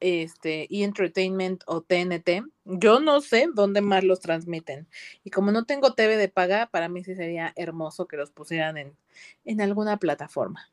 este 0.00 0.64
E 0.64 0.84
Entertainment 0.84 1.62
o 1.66 1.80
TNT. 1.80 2.44
Yo 2.64 3.00
no 3.00 3.20
sé 3.20 3.48
dónde 3.54 3.80
más 3.80 4.04
los 4.04 4.20
transmiten. 4.20 4.86
Y 5.22 5.30
como 5.30 5.52
no 5.52 5.64
tengo 5.64 5.94
TV 5.94 6.16
de 6.16 6.28
paga, 6.28 6.66
para 6.66 6.88
mí 6.88 7.02
sí 7.04 7.14
sería 7.14 7.52
hermoso 7.56 8.06
que 8.06 8.16
los 8.16 8.30
pusieran 8.30 8.76
en, 8.76 8.96
en 9.44 9.60
alguna 9.60 9.96
plataforma. 9.98 10.68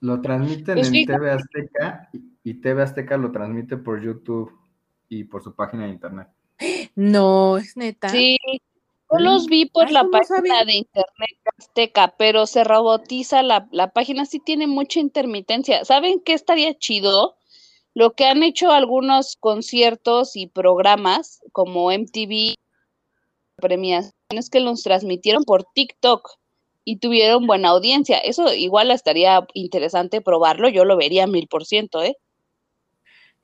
lo 0.00 0.20
transmiten 0.20 0.76
Pues 0.76 0.92
en. 0.92 1.06
TV 1.06 1.30
Azteca 1.30 2.10
y 2.44 2.54
TV 2.54 2.82
Azteca 2.82 3.16
lo 3.16 3.32
transmite 3.32 3.76
por 3.76 4.00
YouTube 4.00 4.56
y 5.08 5.24
por 5.24 5.42
su 5.42 5.54
página 5.54 5.84
de 5.84 5.90
internet. 5.90 6.28
No, 6.94 7.56
es 7.58 7.76
neta. 7.76 8.08
sí, 8.08 8.36
yo 9.12 9.18
los 9.18 9.46
vi 9.46 9.66
por 9.66 9.86
Ay, 9.86 9.92
la 9.92 10.02
no 10.04 10.10
página 10.10 10.36
sabía. 10.36 10.64
de 10.64 10.74
internet 10.74 11.38
azteca, 11.58 12.14
pero 12.16 12.46
se 12.46 12.64
robotiza 12.64 13.42
la, 13.42 13.68
la 13.72 13.90
página, 13.92 14.24
sí 14.26 14.38
tiene 14.40 14.66
mucha 14.66 15.00
intermitencia. 15.00 15.84
¿Saben 15.84 16.20
qué 16.20 16.32
estaría 16.34 16.76
chido? 16.78 17.36
Lo 17.94 18.12
que 18.12 18.24
han 18.26 18.42
hecho 18.44 18.70
algunos 18.70 19.36
conciertos 19.36 20.36
y 20.36 20.46
programas 20.46 21.40
como 21.52 21.90
MTV, 21.90 22.54
premiaciones 23.56 24.48
que 24.50 24.60
los 24.60 24.82
transmitieron 24.82 25.44
por 25.44 25.64
TikTok 25.74 26.30
y 26.84 26.96
tuvieron 26.96 27.46
buena 27.46 27.70
audiencia. 27.70 28.18
Eso 28.18 28.52
igual 28.54 28.90
estaría 28.90 29.46
interesante 29.54 30.20
probarlo, 30.20 30.68
yo 30.68 30.84
lo 30.84 30.96
vería 30.96 31.26
mil 31.26 31.48
por 31.48 31.66
ciento, 31.66 32.02
¿eh? 32.02 32.16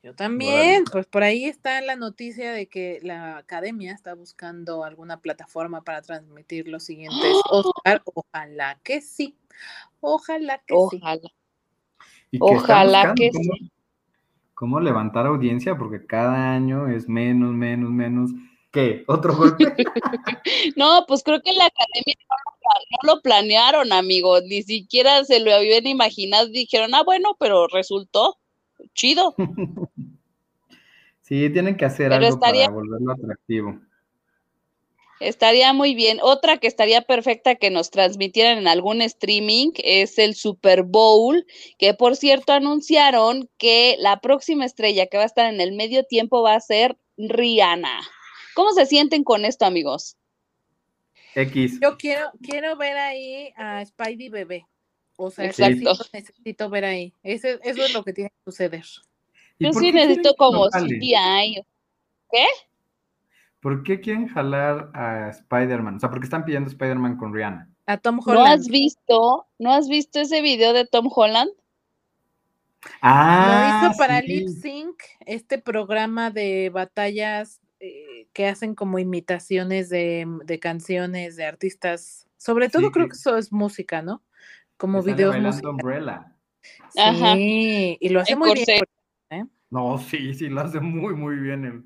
Yo 0.07 0.15
también, 0.15 0.85
pues 0.89 1.05
por 1.05 1.21
ahí 1.21 1.43
está 1.43 1.81
la 1.81 1.97
noticia 1.97 2.53
de 2.53 2.67
que 2.67 2.99
la 3.03 3.39
academia 3.39 3.91
está 3.91 4.13
buscando 4.13 4.85
alguna 4.85 5.19
plataforma 5.19 5.81
para 5.83 6.01
transmitir 6.01 6.69
los 6.69 6.83
siguientes 6.83 7.19
Oscar. 7.51 8.01
Ojalá 8.05 8.79
que 8.83 9.01
sí. 9.01 9.35
Ojalá 9.99 10.59
que 10.65 10.75
sí. 10.89 11.01
Ojalá. 11.01 11.29
Y 12.31 12.37
están 12.37 12.55
Ojalá 12.55 13.13
que 13.15 13.31
cómo, 13.31 13.53
sí. 13.59 13.71
cómo 14.53 14.79
levantar 14.79 15.27
audiencia, 15.27 15.77
porque 15.77 16.05
cada 16.05 16.53
año 16.53 16.87
es 16.87 17.09
menos, 17.09 17.53
menos, 17.53 17.91
menos. 17.91 18.31
¿Qué? 18.71 19.03
¿Otro 19.07 19.35
golpe? 19.35 19.65
No, 20.77 21.03
pues 21.05 21.21
creo 21.21 21.41
que 21.41 21.51
la 21.51 21.65
academia 21.65 22.15
no 22.29 22.35
lo, 22.45 22.57
pla- 22.61 22.87
no 22.91 23.13
lo 23.13 23.21
planearon, 23.21 23.91
amigo, 23.91 24.39
ni 24.39 24.63
siquiera 24.63 25.25
se 25.25 25.41
lo 25.41 25.53
habían 25.53 25.85
imaginado, 25.85 26.47
dijeron, 26.47 26.95
ah, 26.95 27.03
bueno, 27.03 27.35
pero 27.37 27.67
resultó 27.67 28.37
chido. 28.93 29.35
Sí, 31.27 31.49
tienen 31.49 31.75
que 31.75 31.83
hacer 31.85 32.09
Pero 32.09 32.15
algo 32.25 32.35
estaría- 32.37 32.65
para 32.65 32.75
volverlo 32.75 33.11
atractivo. 33.11 33.79
Estaría 35.19 35.73
muy 35.73 35.95
bien. 35.95 36.19
Otra 36.21 36.57
que 36.57 36.67
estaría 36.67 37.01
perfecta 37.01 37.55
que 37.55 37.71
nos 37.71 37.89
transmitieran 37.89 38.59
en 38.59 38.67
algún 38.67 39.01
streaming 39.01 39.71
es 39.83 40.19
el 40.19 40.35
Super 40.35 40.83
Bowl, 40.83 41.45
que 41.79 41.93
por 41.95 42.15
cierto 42.15 42.53
anunciaron 42.53 43.49
que 43.57 43.95
la 43.99 44.21
próxima 44.21 44.63
estrella 44.63 45.07
que 45.07 45.17
va 45.17 45.23
a 45.23 45.25
estar 45.25 45.51
en 45.51 45.59
el 45.59 45.71
medio 45.73 46.03
tiempo 46.03 46.43
va 46.43 46.53
a 46.53 46.59
ser 46.61 46.97
Rihanna. 47.17 47.99
¿Cómo 48.53 48.71
se 48.73 48.85
sienten 48.85 49.23
con 49.23 49.43
esto, 49.43 49.65
amigos? 49.65 50.17
X. 51.33 51.79
Yo 51.81 51.97
quiero, 51.97 52.31
quiero 52.41 52.77
ver 52.77 52.97
ahí 52.97 53.51
a 53.57 53.83
Spidey 53.85 54.29
bebé. 54.29 54.65
O 55.17 55.31
sea, 55.31 55.45
Exacto. 55.45 55.93
necesito 56.13 56.69
ver 56.69 56.85
ahí. 56.85 57.11
Ese- 57.23 57.59
eso 57.63 57.83
es 57.83 57.93
lo 57.93 58.03
que 58.03 58.13
tiene 58.13 58.29
que 58.29 58.51
suceder. 58.51 58.85
¿Y 59.59 59.65
Yo 59.65 59.73
sí 59.73 59.91
qué 59.91 59.93
necesito 59.93 60.35
como? 60.35 60.67
CGI. 60.69 61.63
¿Por 63.59 63.83
qué 63.83 63.99
quieren 63.99 64.27
jalar 64.27 64.91
a 64.93 65.29
Spider-Man? 65.29 65.95
O 65.95 65.99
sea, 65.99 66.09
¿por 66.09 66.19
qué 66.19 66.25
están 66.25 66.45
pidiendo 66.45 66.69
Spider-Man 66.69 67.17
con 67.17 67.33
Rihanna? 67.33 67.69
A 67.87 67.97
Tom 67.97 68.17
¿No 68.17 68.21
Holland. 68.33 68.47
has 68.47 68.67
visto, 68.67 69.47
no 69.57 69.73
has 69.73 69.87
visto 69.89 70.19
ese 70.19 70.41
video 70.41 70.73
de 70.73 70.85
Tom 70.85 71.09
Holland? 71.13 71.49
Ah, 73.01 73.79
Lo 73.81 73.87
hizo 73.89 73.97
para 73.97 74.21
sí. 74.21 74.27
Lip 74.27 74.47
Sync, 74.49 74.95
este 75.25 75.57
programa 75.57 76.29
de 76.29 76.69
batallas 76.69 77.59
eh, 77.79 78.27
que 78.33 78.47
hacen 78.47 78.75
como 78.75 78.99
imitaciones 78.99 79.89
de, 79.89 80.25
de 80.45 80.59
canciones 80.59 81.35
de 81.35 81.45
artistas. 81.45 82.27
Sobre 82.37 82.69
todo 82.69 82.83
Sí, 82.87 82.91
creo 82.91 83.05
que- 83.05 83.11
que 83.11 83.17
eso 83.17 83.37
es 83.37 83.51
música, 83.51 84.01
¿no? 84.01 84.21
Como 84.77 85.01
videos 85.01 85.35
musicales. 85.37 85.65
Umbrella. 85.65 86.33
Ajá. 86.97 87.33
Sí, 87.35 87.97
y 87.99 88.09
lo 88.09 88.21
hace 88.21 88.33
El 88.33 88.39
muy 88.39 88.53
bien. 88.53 88.65
No, 89.69 89.97
sí, 89.97 90.33
sí, 90.33 90.47
lo 90.49 90.61
hace 90.61 90.79
muy, 90.79 91.15
muy 91.15 91.35
bien. 91.37 91.65
el- 91.65 91.83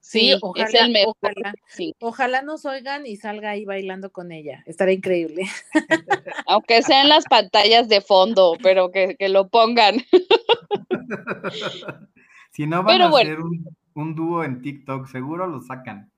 Sí, 0.00 0.30
es 0.30 0.38
ojalá, 0.40 0.68
el 0.86 0.92
mejor. 0.92 1.16
ojalá. 1.20 1.54
sí. 1.66 1.92
Ojalá 1.98 2.42
nos 2.42 2.64
oigan 2.64 3.06
y 3.06 3.16
salga 3.16 3.50
ahí 3.50 3.64
bailando 3.64 4.12
con 4.12 4.30
ella. 4.30 4.62
Estaría 4.66 4.94
increíble. 4.94 5.42
Aunque 6.46 6.82
sea 6.82 7.02
en 7.02 7.08
las 7.08 7.24
pantallas 7.24 7.88
de 7.88 8.00
fondo, 8.00 8.56
pero 8.62 8.92
que, 8.92 9.16
que 9.16 9.28
lo 9.28 9.48
pongan. 9.48 9.96
si 12.52 12.66
no 12.66 12.82
van 12.82 12.86
Pero 12.94 13.04
a 13.06 13.10
bueno. 13.10 13.30
hacer 13.30 13.40
un, 13.42 13.76
un 13.94 14.14
dúo 14.14 14.44
en 14.44 14.62
TikTok, 14.62 15.08
seguro 15.08 15.46
lo 15.48 15.60
sacan. 15.60 16.10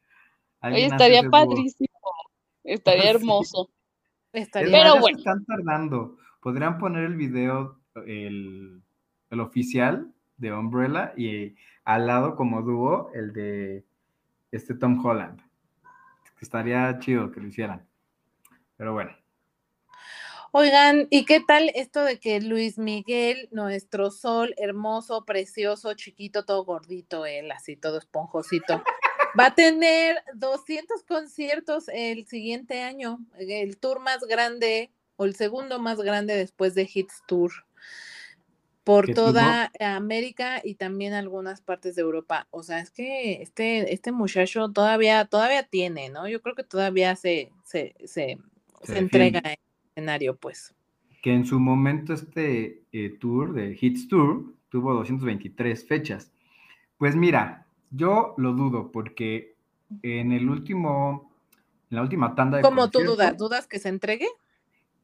Oye, 0.63 0.87
estaría 0.87 1.23
dúo. 1.23 1.31
padrísimo. 1.31 1.89
Estaría 2.65 3.03
Sí. 3.03 3.09
hermoso. 3.09 3.71
Estaría 4.33 4.77
Es 4.77 4.83
Pero 4.85 5.01
bueno. 5.01 5.19
están 5.19 5.45
tardando. 5.47 6.19
Podrían 6.43 6.79
poner 6.79 7.05
el 7.05 7.17
video, 7.17 7.81
el, 8.07 8.83
el 9.31 9.41
oficial 9.41 10.12
de 10.37 10.53
Umbrella 10.53 11.12
y 11.16 11.57
al 11.85 12.07
lado 12.07 12.37
como 12.37 12.62
dúo 12.62 13.11
el 13.14 13.33
de 13.33 13.85
este 14.53 14.74
Tom 14.74 15.05
Holland. 15.05 15.41
Estaría 16.41 16.99
chido 17.01 17.31
que 17.33 17.41
lo 17.41 17.49
hicieran. 17.49 17.87
Pero 18.76 18.93
bueno. 18.93 19.11
Oigan, 20.53 21.09
¿y 21.11 21.26
qué 21.26 21.41
tal 21.41 21.70
esto 21.74 22.03
de 22.05 22.18
que 22.18 22.41
Luis 22.41 22.79
Miguel, 22.79 23.49
nuestro 23.51 24.11
sol 24.11 24.55
hermoso, 24.57 25.26
precioso, 25.26 25.93
chiquito, 25.95 26.45
todo 26.45 26.64
gordito, 26.64 27.26
él 27.26 27.51
así, 27.51 27.76
todo 27.76 27.99
esponjosito, 27.99 28.83
va 29.39 29.47
a 29.47 29.55
tener 29.55 30.22
200 30.35 31.03
conciertos 31.05 31.89
el 31.89 32.26
siguiente 32.26 32.83
año, 32.83 33.18
el 33.39 33.76
tour 33.76 34.01
más 34.01 34.20
grande 34.20 34.91
o 35.16 35.26
el 35.26 35.35
segundo 35.35 35.81
más 35.81 35.99
grande 35.99 36.35
después 36.35 36.74
de 36.74 36.89
Hits 36.93 37.22
Tour 37.26 37.53
por 38.89 39.05
¿Qué 39.05 39.12
toda 39.12 39.70
América 39.80 40.62
y 40.64 40.76
también 40.76 41.12
algunas 41.12 41.61
partes 41.61 41.95
de 41.95 42.01
Europa. 42.01 42.47
O 42.51 42.62
sea, 42.62 42.78
es 42.78 42.91
que 42.91 43.43
este, 43.43 43.93
este 43.93 44.12
muchacho 44.12 44.70
todavía, 44.70 45.26
todavía 45.26 45.62
tiene, 45.62 46.09
¿no? 46.09 46.26
Yo 46.26 46.41
creo 46.41 46.55
que 46.55 46.64
todavía 46.64 47.14
se, 47.14 47.53
se, 47.64 47.95
se, 48.07 48.39
Se 48.80 48.93
se 48.95 48.99
entrega 48.99 49.41
en 49.41 49.47
el 49.47 49.59
escenario, 49.91 50.36
pues. 50.36 50.74
que 51.20 51.34
en 51.34 51.45
su 51.45 51.61
momento 51.61 52.14
este 52.14 52.80
eh, 52.93 53.11
tour 53.20 53.53
de 53.53 53.76
Hits 53.78 54.09
Tour 54.09 54.55
tuvo 54.70 54.95
223 54.95 55.86
fechas. 55.86 56.32
Pues 56.97 57.14
mira, 57.14 57.66
yo 57.91 58.32
lo 58.39 58.55
dudo 58.55 58.91
porque 58.91 59.55
en 60.01 60.32
el 60.32 60.49
último, 60.49 61.30
en 61.91 61.97
la 61.97 62.01
última 62.01 62.34
tanda 62.34 62.57
de 62.57 62.62
¿Cómo 62.62 62.89
tú 62.89 63.01
dudas? 63.01 63.36
¿Dudas 63.36 63.66
que 63.66 63.80
se 63.80 63.91
entregue? 63.91 64.28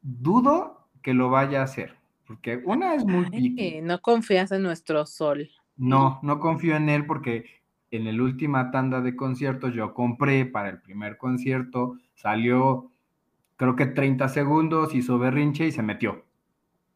Dudo 0.00 0.88
que 1.02 1.12
lo 1.12 1.28
vaya 1.28 1.60
a 1.60 1.64
hacer, 1.64 1.98
porque 2.26 2.60
una 2.64 2.94
es 2.94 3.04
muy 3.04 3.26
Ay, 3.32 3.80
no 3.82 4.00
confías 4.00 4.52
en 4.52 4.62
nuestro 4.62 5.06
sol. 5.06 5.50
No, 5.76 6.20
no 6.22 6.40
confío 6.40 6.76
en 6.76 6.88
él 6.88 7.06
porque 7.06 7.44
en 7.90 8.04
la 8.04 8.22
última 8.22 8.70
tanda 8.70 9.00
de 9.00 9.14
conciertos 9.14 9.74
yo 9.74 9.94
compré 9.94 10.46
para 10.46 10.68
el 10.70 10.80
primer 10.80 11.16
concierto, 11.16 11.98
salió 12.14 12.90
creo 13.56 13.76
que 13.76 13.86
30 13.86 14.28
segundos, 14.28 14.94
hizo 14.94 15.18
berrinche 15.18 15.66
y 15.66 15.72
se 15.72 15.82
metió, 15.82 16.24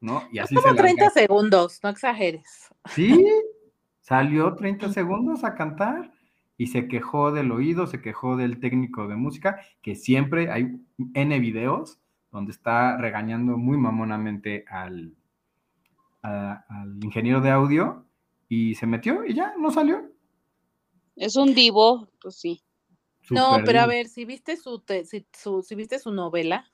¿no? 0.01 0.23
Y 0.33 0.39
así 0.39 0.55
se 0.55 0.63
Como 0.63 0.75
la 0.75 0.83
30 0.83 1.11
segundos, 1.11 1.81
no 1.83 1.89
exageres. 1.91 2.69
Sí, 2.87 3.25
salió 4.01 4.55
30 4.55 4.93
segundos 4.93 5.45
a 5.45 5.55
cantar 5.55 6.13
y 6.57 6.69
se 6.69 6.89
quejó 6.89 7.31
del 7.31 7.53
oído, 7.53 7.87
se 7.87 8.01
quejó 8.01 8.37
del 8.37 8.59
técnico 8.59 9.07
de 9.07 9.17
música, 9.17 9.61
que 9.83 9.95
siempre 9.95 10.51
hay 10.51 10.81
N 11.15 11.39
videos 11.39 12.01
donde 12.31 12.53
está 12.53 12.97
regañando 12.97 13.57
muy 13.57 13.77
mamonamente 13.79 14.65
al, 14.69 15.15
a- 16.23 16.65
al 16.69 17.03
ingeniero 17.05 17.41
de 17.41 17.51
audio 17.51 18.05
y 18.49 18.75
se 18.75 18.87
metió 18.87 19.25
y 19.25 19.35
ya, 19.35 19.55
no 19.59 19.71
salió. 19.71 20.11
Es 21.17 21.37
un 21.37 21.55
divo, 21.55 22.09
pues 22.21 22.37
sí. 22.37 22.63
No, 23.31 23.59
pero 23.67 23.81
a 23.81 23.87
ver, 23.87 24.09
si 24.09 24.25
viste 24.25 24.57
su, 24.57 24.81
te- 24.81 25.05
si, 25.05 25.27
su- 25.33 25.63
si 25.63 25.75
viste 25.75 25.99
su 25.99 26.13
novela, 26.13 26.65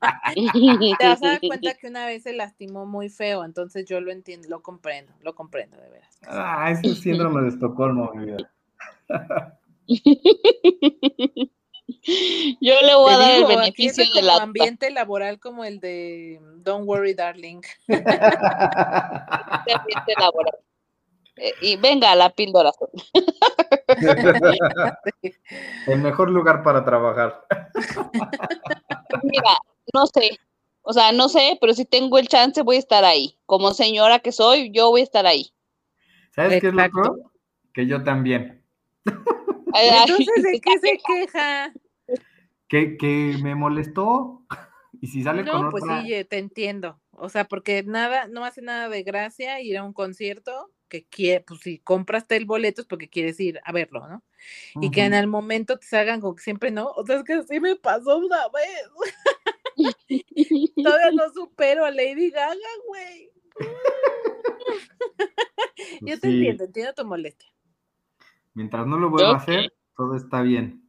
te 0.34 1.06
vas 1.06 1.22
a 1.22 1.26
dar 1.28 1.40
cuenta 1.40 1.74
que 1.74 1.86
una 1.86 2.06
vez 2.06 2.24
se 2.24 2.32
lastimó 2.32 2.84
muy 2.86 3.08
feo, 3.10 3.44
entonces 3.44 3.84
yo 3.84 4.00
lo 4.00 4.10
entiendo, 4.10 4.48
lo 4.48 4.62
comprendo, 4.62 5.12
lo 5.22 5.34
comprendo 5.34 5.76
de 5.76 5.88
veras. 5.90 6.18
Ah, 6.26 6.70
ese 6.70 6.88
es 6.90 6.98
síndrome 7.00 7.42
de 7.42 7.48
Estocolmo, 7.48 8.12
mi 8.14 8.26
vida. 8.26 8.52
Yo 12.60 12.74
le 12.82 12.94
voy 12.94 13.12
a 13.12 13.16
Te 13.16 13.22
dar 13.22 13.30
el 13.32 13.36
digo, 13.38 13.50
es 13.50 13.56
beneficio 13.56 14.04
de 14.04 14.10
de 14.10 14.14
como 14.14 14.26
la 14.26 14.42
ambiente 14.42 14.90
laboral 14.90 15.40
como 15.40 15.64
el 15.64 15.80
de 15.80 16.40
Don't 16.56 16.86
Worry 16.86 17.14
Darling. 17.14 17.60
Este 17.86 19.72
ambiente 19.72 20.14
laboral. 20.18 20.54
Eh, 21.36 21.52
y 21.60 21.76
venga, 21.76 22.14
la 22.16 22.30
píldora. 22.30 22.72
El 25.86 26.00
mejor 26.00 26.30
lugar 26.30 26.62
para 26.62 26.84
trabajar. 26.84 27.44
Mira, 29.22 29.58
no 29.94 30.06
sé. 30.06 30.38
O 30.82 30.92
sea, 30.92 31.12
no 31.12 31.28
sé, 31.28 31.58
pero 31.60 31.74
si 31.74 31.84
tengo 31.84 32.18
el 32.18 32.28
chance 32.28 32.62
voy 32.62 32.76
a 32.76 32.80
estar 32.80 33.04
ahí. 33.04 33.38
Como 33.46 33.72
señora 33.72 34.18
que 34.18 34.32
soy, 34.32 34.70
yo 34.72 34.90
voy 34.90 35.02
a 35.02 35.04
estar 35.04 35.26
ahí. 35.26 35.52
¿Sabes 36.34 36.60
qué 36.60 36.68
es 36.68 36.72
Exacto. 36.72 37.02
loco? 37.02 37.32
Que 37.72 37.86
yo 37.86 38.02
también. 38.02 38.64
Entonces, 39.74 40.42
¿de 40.42 40.60
qué 40.60 40.78
se 40.80 40.98
queja? 41.06 41.72
Que, 42.68 42.96
que 42.96 43.36
me 43.42 43.54
molestó. 43.54 44.42
Y 45.00 45.06
si 45.08 45.22
sale 45.22 45.48
con 45.48 45.62
No, 45.64 45.70
pues 45.70 45.84
otra. 45.84 46.02
sí, 46.02 46.14
eh, 46.14 46.24
te 46.24 46.38
entiendo. 46.38 47.00
O 47.12 47.28
sea, 47.28 47.44
porque 47.46 47.82
nada, 47.84 48.26
no 48.28 48.44
hace 48.44 48.62
nada 48.62 48.88
de 48.88 49.02
gracia 49.02 49.60
ir 49.60 49.76
a 49.78 49.84
un 49.84 49.92
concierto 49.92 50.72
que 50.88 51.04
quiere, 51.06 51.44
pues 51.46 51.60
si 51.60 51.78
compraste 51.80 52.36
el 52.36 52.46
boleto 52.46 52.80
es 52.80 52.86
porque 52.86 53.10
quieres 53.10 53.38
ir 53.40 53.60
a 53.64 53.72
verlo, 53.72 54.08
¿no? 54.08 54.22
Y 54.80 54.90
que 54.90 55.04
en 55.04 55.12
el 55.12 55.26
momento 55.26 55.78
te 55.78 55.86
salgan 55.86 56.20
como 56.20 56.34
que 56.34 56.42
siempre 56.42 56.70
no. 56.70 56.86
O 56.96 57.04
sea, 57.04 57.16
es 57.16 57.24
que 57.24 57.34
así 57.34 57.60
me 57.60 57.76
pasó 57.76 58.16
una 58.18 58.38
vez. 58.48 58.88
Todavía 60.76 61.10
no 61.12 61.30
supero 61.32 61.84
a 61.84 61.90
Lady 61.90 62.30
Gaga, 62.30 62.54
güey. 62.86 63.30
Yo 66.02 66.18
te 66.18 66.28
Sí. 66.28 66.34
entiendo, 66.36 66.64
entiendo 66.64 66.94
tu 66.94 67.04
molestia. 67.04 67.48
Mientras 68.54 68.86
no 68.86 68.98
lo 68.98 69.10
vuelva 69.10 69.34
a 69.34 69.36
hacer, 69.36 69.72
todo 69.96 70.16
está 70.16 70.42
bien. 70.42 70.87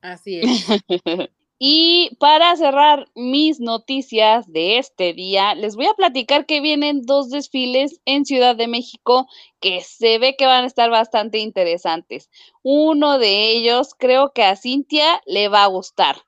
Así 0.00 0.40
es. 0.40 0.66
Y 1.60 2.14
para 2.20 2.54
cerrar 2.54 3.08
mis 3.16 3.58
noticias 3.58 4.46
de 4.52 4.78
este 4.78 5.12
día, 5.12 5.56
les 5.56 5.74
voy 5.74 5.86
a 5.86 5.94
platicar 5.94 6.46
que 6.46 6.60
vienen 6.60 7.02
dos 7.02 7.30
desfiles 7.30 8.00
en 8.04 8.24
Ciudad 8.24 8.54
de 8.54 8.68
México 8.68 9.26
que 9.58 9.80
se 9.80 10.20
ve 10.20 10.36
que 10.38 10.46
van 10.46 10.62
a 10.62 10.66
estar 10.68 10.88
bastante 10.88 11.38
interesantes. 11.38 12.30
Uno 12.62 13.18
de 13.18 13.50
ellos 13.50 13.96
creo 13.98 14.30
que 14.32 14.44
a 14.44 14.54
Cintia 14.54 15.20
le 15.26 15.48
va 15.48 15.64
a 15.64 15.66
gustar. 15.66 16.18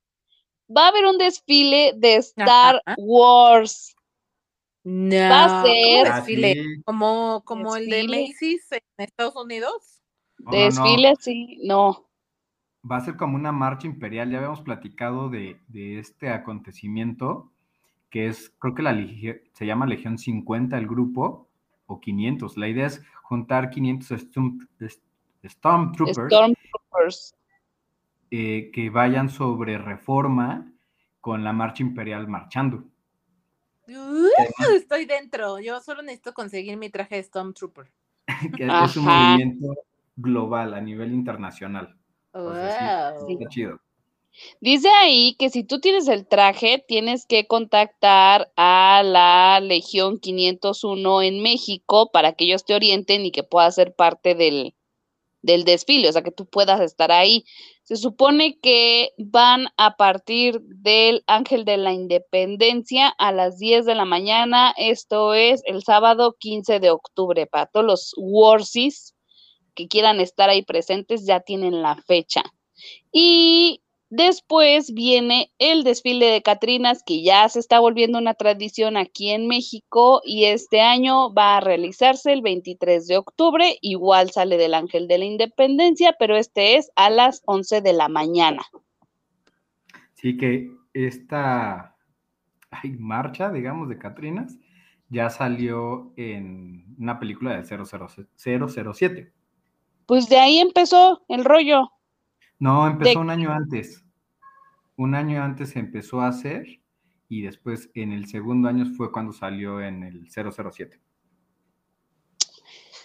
Va 0.77 0.87
a 0.87 0.89
haber 0.89 1.07
un 1.07 1.17
desfile 1.17 1.93
de 1.97 2.17
Star 2.17 2.83
Ajá. 2.85 2.97
Wars. 2.99 3.95
No, 4.83 5.15
Va 5.17 5.45
a 5.45 5.63
¿cómo 5.63 5.73
ser- 5.73 6.13
desfile? 6.13 6.57
Como, 6.85 7.43
como 7.45 7.77
el 7.77 7.89
de. 7.89 8.03
Macy's 8.09 8.67
en 8.73 8.81
Estados 8.97 9.37
Unidos. 9.37 10.03
No, 10.39 10.51
no. 10.51 10.57
Desfile, 10.59 11.13
sí, 11.21 11.59
no. 11.63 12.10
Va 12.89 12.97
a 12.97 13.01
ser 13.01 13.17
como 13.17 13.37
una 13.37 13.53
marcha 13.53 13.87
imperial. 13.87 14.31
Ya 14.31 14.39
habíamos 14.39 14.63
platicado 14.63 15.29
de, 15.29 15.61
de 15.69 15.99
este 15.99 16.31
acontecimiento, 16.31 17.51
que 18.09 18.27
es, 18.27 18.55
creo 18.59 18.75
que 18.75 18.83
la 18.83 18.95
se 19.53 19.67
llama 19.67 19.87
Legión 19.87 20.19
50 20.19 20.79
el 20.79 20.87
grupo, 20.87 21.49
o 21.87 22.01
500. 22.01 22.57
La 22.57 22.69
idea 22.69 22.87
es 22.87 23.03
juntar 23.23 23.71
500 23.71 24.11
Storm- 24.13 24.69
est- 24.79 25.03
Stormtroopers 25.45 26.33
Stormtroopers. 26.33 27.35
eh, 28.31 28.71
que 28.73 28.91
vayan 28.91 29.29
sobre 29.29 29.77
reforma 29.79 30.73
con 31.21 31.43
la 31.45 31.53
marcha 31.53 31.83
imperial 31.83 32.29
marchando. 32.29 32.85
Uh, 33.89 34.29
estoy 34.77 35.05
dentro. 35.05 35.59
Yo 35.59 35.81
solo 35.81 36.03
necesito 36.03 36.33
conseguir 36.33 36.77
mi 36.77 36.91
traje 36.91 37.17
de 37.17 37.23
Stormtrooper. 37.25 37.91
que 38.57 38.67
es 38.85 38.97
un 38.97 39.05
movimiento 39.05 39.75
global 40.17 40.75
a 40.75 40.81
nivel 40.81 41.13
internacional. 41.13 41.97
Sí, 43.27 43.37
chido. 43.49 43.81
Dice 44.61 44.89
ahí 44.89 45.35
que 45.39 45.51
si 45.51 45.65
tú 45.65 45.81
tienes 45.81 46.09
el 46.09 46.27
traje, 46.27 46.85
tienes 46.87 47.27
que 47.27 47.47
contactar 47.47 48.51
a 48.57 49.03
la 49.05 49.61
Legión 49.61 50.19
501 50.19 51.23
en 51.23 51.43
México 51.43 52.11
para 52.13 52.33
que 52.33 52.45
ellos 52.45 52.65
te 52.65 52.75
orienten 52.75 53.27
y 53.27 53.33
que 53.33 53.43
puedas 53.43 53.75
ser 53.75 53.95
parte 53.95 54.35
del, 54.35 54.75
del 55.43 55.65
desfile, 55.65 56.09
o 56.09 56.13
sea, 56.13 56.23
que 56.23 56.31
tú 56.31 56.47
puedas 56.47 56.81
estar 56.81 57.11
ahí. 57.11 57.45
Se 57.83 57.97
supone 57.97 58.59
que 58.61 59.11
van 59.19 59.67
a 59.77 59.97
partir 59.97 60.61
del 60.61 61.25
Ángel 61.27 61.65
de 61.65 61.77
la 61.77 61.93
Independencia 61.93 63.09
a 63.09 63.33
las 63.33 63.59
10 63.59 63.85
de 63.85 63.97
la 63.97 64.05
mañana. 64.05 64.73
Esto 64.77 65.35
es 65.35 65.61
el 65.65 65.83
sábado 65.83 66.37
15 66.39 66.79
de 66.79 66.91
octubre. 66.91 67.47
Para 67.47 67.67
todos 67.67 67.85
los 67.85 68.15
Warsis 68.17 69.15
que 69.75 69.89
quieran 69.89 70.21
estar 70.21 70.51
ahí 70.51 70.63
presentes, 70.63 71.27
ya 71.27 71.41
tienen 71.41 71.83
la 71.83 71.97
fecha. 71.97 72.43
Y 73.13 73.83
después 74.11 74.93
viene 74.93 75.53
el 75.59 75.85
desfile 75.85 76.27
de 76.27 76.43
Catrinas, 76.43 77.03
que 77.05 77.23
ya 77.23 77.49
se 77.49 77.61
está 77.61 77.81
volviendo 77.81 78.19
una 78.19 78.35
tradición 78.35 78.97
aquí 78.97 79.31
en 79.31 79.47
México 79.47 80.21
y 80.25 80.45
este 80.45 80.81
año 80.81 81.33
va 81.33 81.57
a 81.57 81.61
realizarse 81.61 82.33
el 82.33 82.43
23 82.43 83.07
de 83.07 83.17
octubre. 83.17 83.79
Igual 83.81 84.31
sale 84.31 84.57
del 84.57 84.75
Ángel 84.75 85.09
de 85.09 85.19
la 85.19 85.25
Independencia, 85.25 86.17
pero 86.19 86.37
este 86.37 86.77
es 86.77 86.91
a 86.97 87.11
las 87.11 87.43
11 87.47 87.81
de 87.81 87.93
la 87.93 88.09
mañana. 88.09 88.63
Sí 90.15 90.37
que 90.37 90.71
esta 90.93 91.97
marcha, 92.99 93.51
digamos, 93.51 93.89
de 93.89 93.99
Catrinas 93.99 94.59
ya 95.09 95.29
salió 95.29 96.13
en 96.17 96.95
una 96.99 97.19
película 97.19 97.57
del 97.57 97.65
00 97.65 98.09
007. 98.37 99.33
Pues 100.11 100.29
de 100.29 100.41
ahí 100.41 100.59
empezó 100.59 101.23
el 101.29 101.45
rollo. 101.45 101.89
No, 102.59 102.89
empezó 102.89 103.11
De- 103.11 103.17
un 103.19 103.31
año 103.31 103.53
antes. 103.53 104.03
Un 104.97 105.15
año 105.15 105.41
antes 105.41 105.71
se 105.71 105.79
empezó 105.79 106.21
a 106.21 106.27
hacer 106.27 106.67
y 107.29 107.43
después 107.43 107.91
en 107.95 108.11
el 108.11 108.27
segundo 108.27 108.69
año 108.69 108.87
fue 108.97 109.13
cuando 109.13 109.33
salió 109.33 109.81
en 109.81 110.03
el 110.03 110.29
007. 110.29 110.99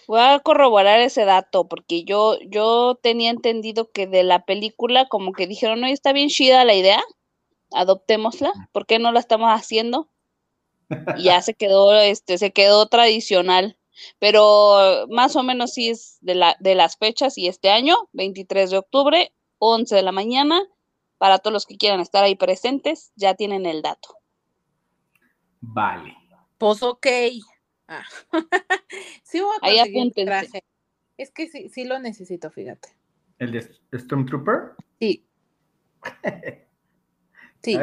Voy 0.08 0.18
a 0.18 0.40
corroborar 0.40 0.98
ese 0.98 1.24
dato 1.24 1.68
porque 1.68 2.02
yo, 2.02 2.40
yo 2.40 2.98
tenía 3.00 3.30
entendido 3.30 3.92
que 3.92 4.08
de 4.08 4.24
la 4.24 4.44
película 4.44 5.06
como 5.06 5.32
que 5.32 5.46
dijeron, 5.46 5.80
no, 5.82 5.86
está 5.86 6.12
bien 6.12 6.28
chida 6.28 6.64
la 6.64 6.74
idea, 6.74 7.04
adoptémosla, 7.70 8.50
¿por 8.72 8.84
qué 8.84 8.98
no 8.98 9.12
la 9.12 9.20
estamos 9.20 9.50
haciendo? 9.50 10.08
Y 11.18 11.22
ya 11.22 11.40
se 11.40 11.54
quedó, 11.54 11.94
este, 11.94 12.36
se 12.36 12.50
quedó 12.50 12.86
tradicional, 12.88 13.78
pero 14.18 15.06
más 15.08 15.36
o 15.36 15.42
menos 15.42 15.72
sí 15.72 15.88
es 15.88 16.18
de, 16.20 16.34
la, 16.34 16.56
de 16.60 16.74
las 16.74 16.96
fechas 16.96 17.38
y 17.38 17.48
este 17.48 17.70
año, 17.70 17.96
23 18.12 18.70
de 18.70 18.78
octubre, 18.78 19.32
11 19.58 19.94
de 19.94 20.02
la 20.02 20.12
mañana, 20.12 20.62
para 21.18 21.38
todos 21.38 21.52
los 21.52 21.66
que 21.66 21.76
quieran 21.76 22.00
estar 22.00 22.24
ahí 22.24 22.36
presentes, 22.36 23.12
ya 23.16 23.34
tienen 23.34 23.66
el 23.66 23.82
dato. 23.82 24.16
Vale. 25.60 26.16
Pues 26.58 26.82
ok. 26.82 27.06
Ah. 27.88 28.04
sí 29.22 29.40
voy 29.40 29.78
a 29.78 29.84
conseguir 29.92 30.26
traje. 30.26 30.62
Es 31.16 31.30
que 31.30 31.48
sí, 31.48 31.68
sí 31.70 31.84
lo 31.84 31.98
necesito, 31.98 32.50
fíjate. 32.50 32.90
¿El 33.38 33.52
de 33.52 33.98
Stormtrooper? 33.98 34.72
Sí. 34.98 35.26
Sí, 37.66 37.76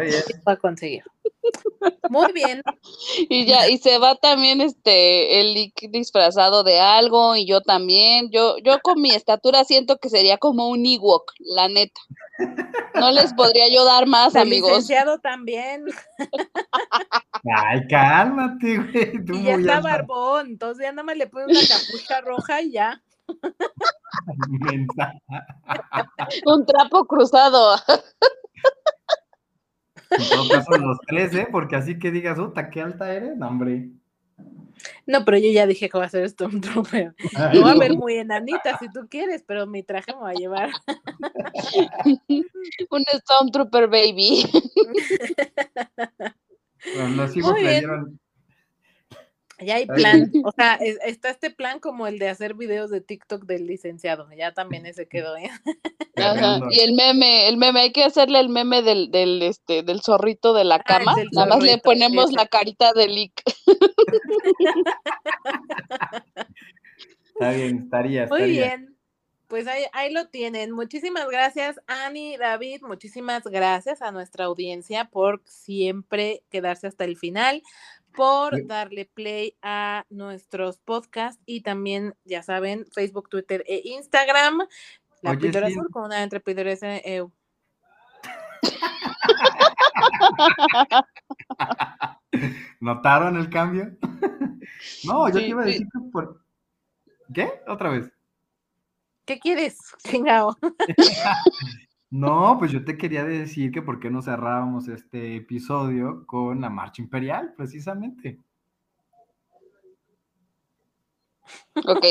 voy 0.45 0.53
a 0.53 0.55
conseguir. 0.55 1.03
Muy 2.09 2.31
bien. 2.31 2.61
Y 3.29 3.45
ya, 3.45 3.67
y 3.67 3.77
se 3.77 3.97
va 3.97 4.15
también 4.15 4.61
este 4.61 5.41
el 5.41 5.73
disfrazado 5.91 6.63
de 6.63 6.79
algo, 6.79 7.35
y 7.35 7.45
yo 7.45 7.59
también. 7.59 8.31
Yo, 8.31 8.57
yo 8.59 8.79
con 8.81 9.01
mi 9.01 9.11
estatura 9.11 9.65
siento 9.65 9.97
que 9.97 10.09
sería 10.09 10.37
como 10.37 10.69
un 10.69 10.85
Ewok, 10.85 11.33
la 11.39 11.67
neta. 11.67 11.99
No 12.95 13.11
les 13.11 13.33
podría 13.33 13.67
yo 13.73 13.83
dar 13.83 14.07
más, 14.07 14.35
El 14.35 14.43
amigos. 14.43 14.69
licenciado 14.69 15.19
también. 15.19 15.83
Ay, 17.57 17.85
cálmate, 17.89 18.77
güey. 18.77 19.25
Tú 19.25 19.33
Y 19.33 19.43
ya 19.43 19.55
está 19.55 19.81
barbón. 19.81 20.47
Entonces 20.47 20.85
ya 20.85 20.93
nada 20.93 21.03
más 21.03 21.17
le 21.17 21.27
pone 21.27 21.45
una 21.45 21.59
capucha 21.59 22.21
roja 22.21 22.61
y 22.61 22.71
ya. 22.71 23.03
Un 26.45 26.65
trapo 26.65 27.05
cruzado. 27.05 27.75
En 30.17 30.29
todo 30.29 30.49
caso, 30.49 30.77
los 30.77 30.97
tres, 31.07 31.33
¿eh? 31.35 31.47
Porque 31.51 31.75
así 31.75 31.99
que 31.99 32.11
digas, 32.11 32.37
puta, 32.37 32.69
qué 32.69 32.81
alta 32.81 33.13
eres, 33.13 33.37
no, 33.37 33.47
hombre. 33.47 33.89
No, 35.05 35.23
pero 35.23 35.37
yo 35.37 35.51
ya 35.51 35.67
dije 35.67 35.89
que 35.89 35.97
va 35.97 36.05
a 36.05 36.09
ser 36.09 36.27
Stormtrooper. 36.29 37.13
Lo 37.53 37.61
va 37.61 37.71
a 37.71 37.73
no. 37.73 37.79
ver 37.79 37.93
muy 37.93 38.15
enanita 38.15 38.77
si 38.79 38.91
tú 38.91 39.07
quieres, 39.09 39.43
pero 39.45 39.67
mi 39.67 39.83
traje 39.83 40.13
me 40.13 40.21
va 40.21 40.29
a 40.29 40.33
llevar. 40.33 40.69
Un 42.89 43.03
Stormtrooper 43.21 43.87
baby. 43.87 44.45
Bueno, 46.95 47.23
los 47.23 47.37
hijos 47.37 47.51
Muy 47.51 47.61
bien. 47.61 47.71
creyeron. 47.73 48.19
Ya 49.65 49.75
hay 49.75 49.87
Ay. 49.89 49.95
plan. 49.95 50.31
O 50.45 50.51
sea, 50.51 50.75
es- 50.75 50.99
está 51.05 51.29
este 51.29 51.49
plan 51.51 51.79
como 51.79 52.07
el 52.07 52.19
de 52.19 52.29
hacer 52.29 52.53
videos 52.53 52.89
de 52.91 53.01
TikTok 53.01 53.45
del 53.45 53.65
licenciado. 53.67 54.27
Ya 54.37 54.53
también 54.53 54.85
ese 54.85 55.07
quedó, 55.07 55.35
¿eh? 55.37 55.49
Ajá. 56.15 56.59
Y 56.71 56.79
el 56.81 56.93
meme, 56.93 57.47
el 57.49 57.57
meme, 57.57 57.79
hay 57.81 57.91
que 57.91 58.03
hacerle 58.03 58.39
el 58.39 58.49
meme 58.49 58.81
del, 58.81 59.09
del, 59.11 59.41
este, 59.41 59.83
del 59.83 60.01
zorrito 60.01 60.53
de 60.53 60.63
la 60.63 60.75
Ah, 60.75 60.83
cama. 60.83 61.15
Nada 61.31 61.47
más 61.47 61.63
le 61.63 61.77
ponemos 61.79 62.31
la 62.31 62.45
carita 62.47 62.93
de 62.93 63.07
Lick. 63.07 63.41
Está 67.25 67.51
bien, 67.51 67.77
estaría, 67.85 68.27
Muy 68.27 68.37
estaría. 68.41 68.67
bien. 68.77 68.89
Pues 69.47 69.67
ahí, 69.67 69.83
ahí 69.93 70.11
lo 70.11 70.27
tienen. 70.29 70.71
Muchísimas 70.71 71.27
gracias, 71.29 71.79
Ani, 71.85 72.37
David. 72.37 72.81
Muchísimas 72.81 73.43
gracias 73.43 74.01
a 74.01 74.11
nuestra 74.11 74.45
audiencia 74.45 75.05
por 75.05 75.41
siempre 75.45 76.41
quedarse 76.49 76.87
hasta 76.87 77.03
el 77.05 77.17
final, 77.17 77.61
por 78.15 78.65
darle 78.67 79.09
play 79.13 79.55
a 79.61 80.05
nuestros 80.09 80.79
podcasts 80.79 81.41
y 81.45 81.61
también, 81.61 82.15
ya 82.25 82.43
saben, 82.43 82.85
Facebook, 82.91 83.29
Twitter 83.29 83.63
e 83.67 83.81
Instagram. 83.85 84.59
La 85.21 85.31
Oye, 85.31 85.39
píldora 85.39 85.67
sí. 85.67 85.73
azul 85.73 85.87
con 85.91 86.05
una 86.05 86.23
entre 86.23 86.39
píldoras 86.39 86.81
eh, 86.83 87.23
¿Notaron 92.79 93.37
el 93.37 93.49
cambio? 93.49 93.91
no, 95.05 95.27
yo 95.29 95.33
te 95.33 95.39
Sí, 95.39 95.45
iba 95.47 95.63
a 95.63 95.65
decir 95.65 95.87
que 95.87 95.99
por. 96.11 96.43
¿Qué? 97.33 97.61
Otra 97.67 97.89
vez. 97.89 98.11
¿Qué 99.25 99.39
quieres? 99.39 99.77
Chingao. 100.03 100.55
No, 102.13 102.57
pues 102.59 102.71
yo 102.71 102.85
te 102.85 102.95
quería 102.95 103.23
decir 103.23 103.71
que 103.71 103.81
por 103.81 103.99
qué 103.99 104.11
no 104.11 104.21
cerrábamos 104.21 104.87
este 104.87 105.35
episodio 105.35 106.27
con 106.27 106.61
la 106.61 106.69
marcha 106.69 107.01
imperial, 107.01 107.55
precisamente. 107.57 108.39
Ok. 111.73 112.05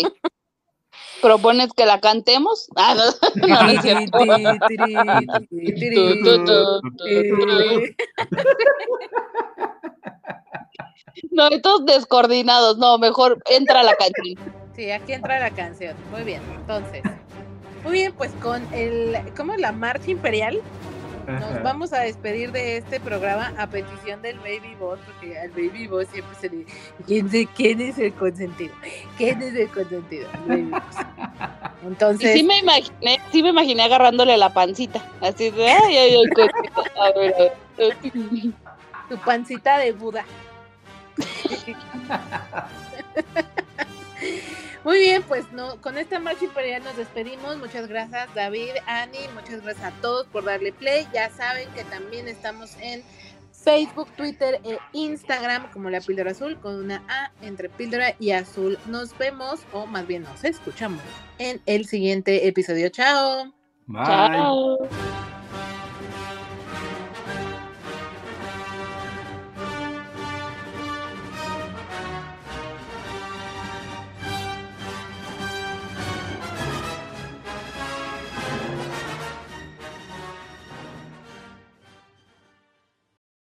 ¿Propones 1.22 1.72
que 1.72 1.86
la 1.86 2.00
cantemos? 2.00 2.68
Ah, 2.74 2.96
no. 2.96 3.46
No, 3.46 3.62
no 3.62 3.68
es 3.70 3.80
cierto. 3.80 4.18
Tiri, 4.18 4.92
tiri, 5.52 5.74
tiri, 5.76 6.22
Tu, 6.24 6.44
tu, 6.46 6.80
tiri. 7.04 7.96
No, 11.30 11.48
todos 11.60 11.86
descoordinados. 11.86 12.76
No, 12.76 12.98
mejor 12.98 13.40
entra 13.48 13.84
la 13.84 13.94
canción. 13.94 14.36
Sí, 14.74 14.90
aquí 14.90 15.12
entra 15.12 15.38
la 15.38 15.52
canción. 15.52 15.94
Muy 16.10 16.24
bien, 16.24 16.42
entonces. 16.56 17.02
Muy 17.84 17.92
bien, 17.92 18.12
pues 18.12 18.32
con 18.40 18.62
el, 18.72 19.16
¿cómo? 19.36 19.56
La 19.56 19.72
marcha 19.72 20.10
imperial, 20.10 20.60
nos 21.26 21.62
vamos 21.62 21.92
a 21.92 22.00
despedir 22.00 22.50
de 22.52 22.78
este 22.78 22.98
programa 22.98 23.52
a 23.56 23.68
petición 23.68 24.20
del 24.22 24.38
Baby 24.38 24.74
Boss, 24.78 24.98
porque 25.06 25.38
al 25.38 25.50
Baby 25.50 25.86
Boss 25.86 26.08
siempre 26.12 26.36
se 26.40 26.50
le 26.50 26.66
¿quién, 27.06 27.28
quién 27.54 27.80
es 27.80 27.96
el 27.98 28.12
consentido? 28.12 28.74
¿Quién 29.16 29.40
es 29.42 29.54
el 29.54 29.68
consentido? 29.68 30.28
El 30.32 30.40
Baby 30.48 30.70
Boss. 30.70 30.82
Y 31.82 31.86
Entonces, 31.86 32.34
sí 32.34 32.44
me 32.44 32.60
imaginé, 32.60 33.20
sí 33.32 33.42
me 33.42 33.48
imaginé 33.48 33.82
agarrándole 33.82 34.36
la 34.36 34.54
pancita. 34.54 35.04
Así 35.20 35.50
de, 35.50 35.68
ay, 35.68 35.96
ay, 35.96 36.14
ay, 36.14 36.28
cosita. 36.28 36.54
A 36.96 37.10
ver, 37.18 37.34
a 37.34 37.38
ver. 37.76 37.96
tu 39.08 39.18
pancita 39.24 39.78
de 39.78 39.90
Buda. 39.90 40.24
Muy 44.84 44.98
bien, 44.98 45.22
pues 45.22 45.44
no, 45.52 45.80
con 45.80 45.96
esta 45.96 46.18
marcha 46.18 46.44
imperial 46.44 46.82
nos 46.82 46.96
despedimos. 46.96 47.56
Muchas 47.58 47.86
gracias, 47.86 48.34
David, 48.34 48.70
Ani, 48.86 49.18
muchas 49.34 49.62
gracias 49.62 49.92
a 49.92 50.00
todos 50.00 50.26
por 50.26 50.44
darle 50.44 50.72
play. 50.72 51.06
Ya 51.14 51.30
saben 51.30 51.68
que 51.70 51.84
también 51.84 52.26
estamos 52.26 52.76
en 52.80 53.02
Facebook, 53.52 54.08
Twitter 54.16 54.60
e 54.64 54.78
Instagram 54.92 55.70
como 55.70 55.88
la 55.88 56.00
píldora 56.00 56.32
azul 56.32 56.58
con 56.58 56.74
una 56.74 57.02
A 57.08 57.30
entre 57.42 57.68
píldora 57.68 58.16
y 58.18 58.32
azul. 58.32 58.76
Nos 58.86 59.16
vemos, 59.16 59.60
o 59.72 59.86
más 59.86 60.06
bien 60.06 60.24
nos 60.24 60.42
escuchamos 60.42 61.00
en 61.38 61.60
el 61.66 61.86
siguiente 61.86 62.48
episodio. 62.48 62.88
Chao. 62.88 63.52
Bye. 63.86 64.04
Chao. 64.04 65.41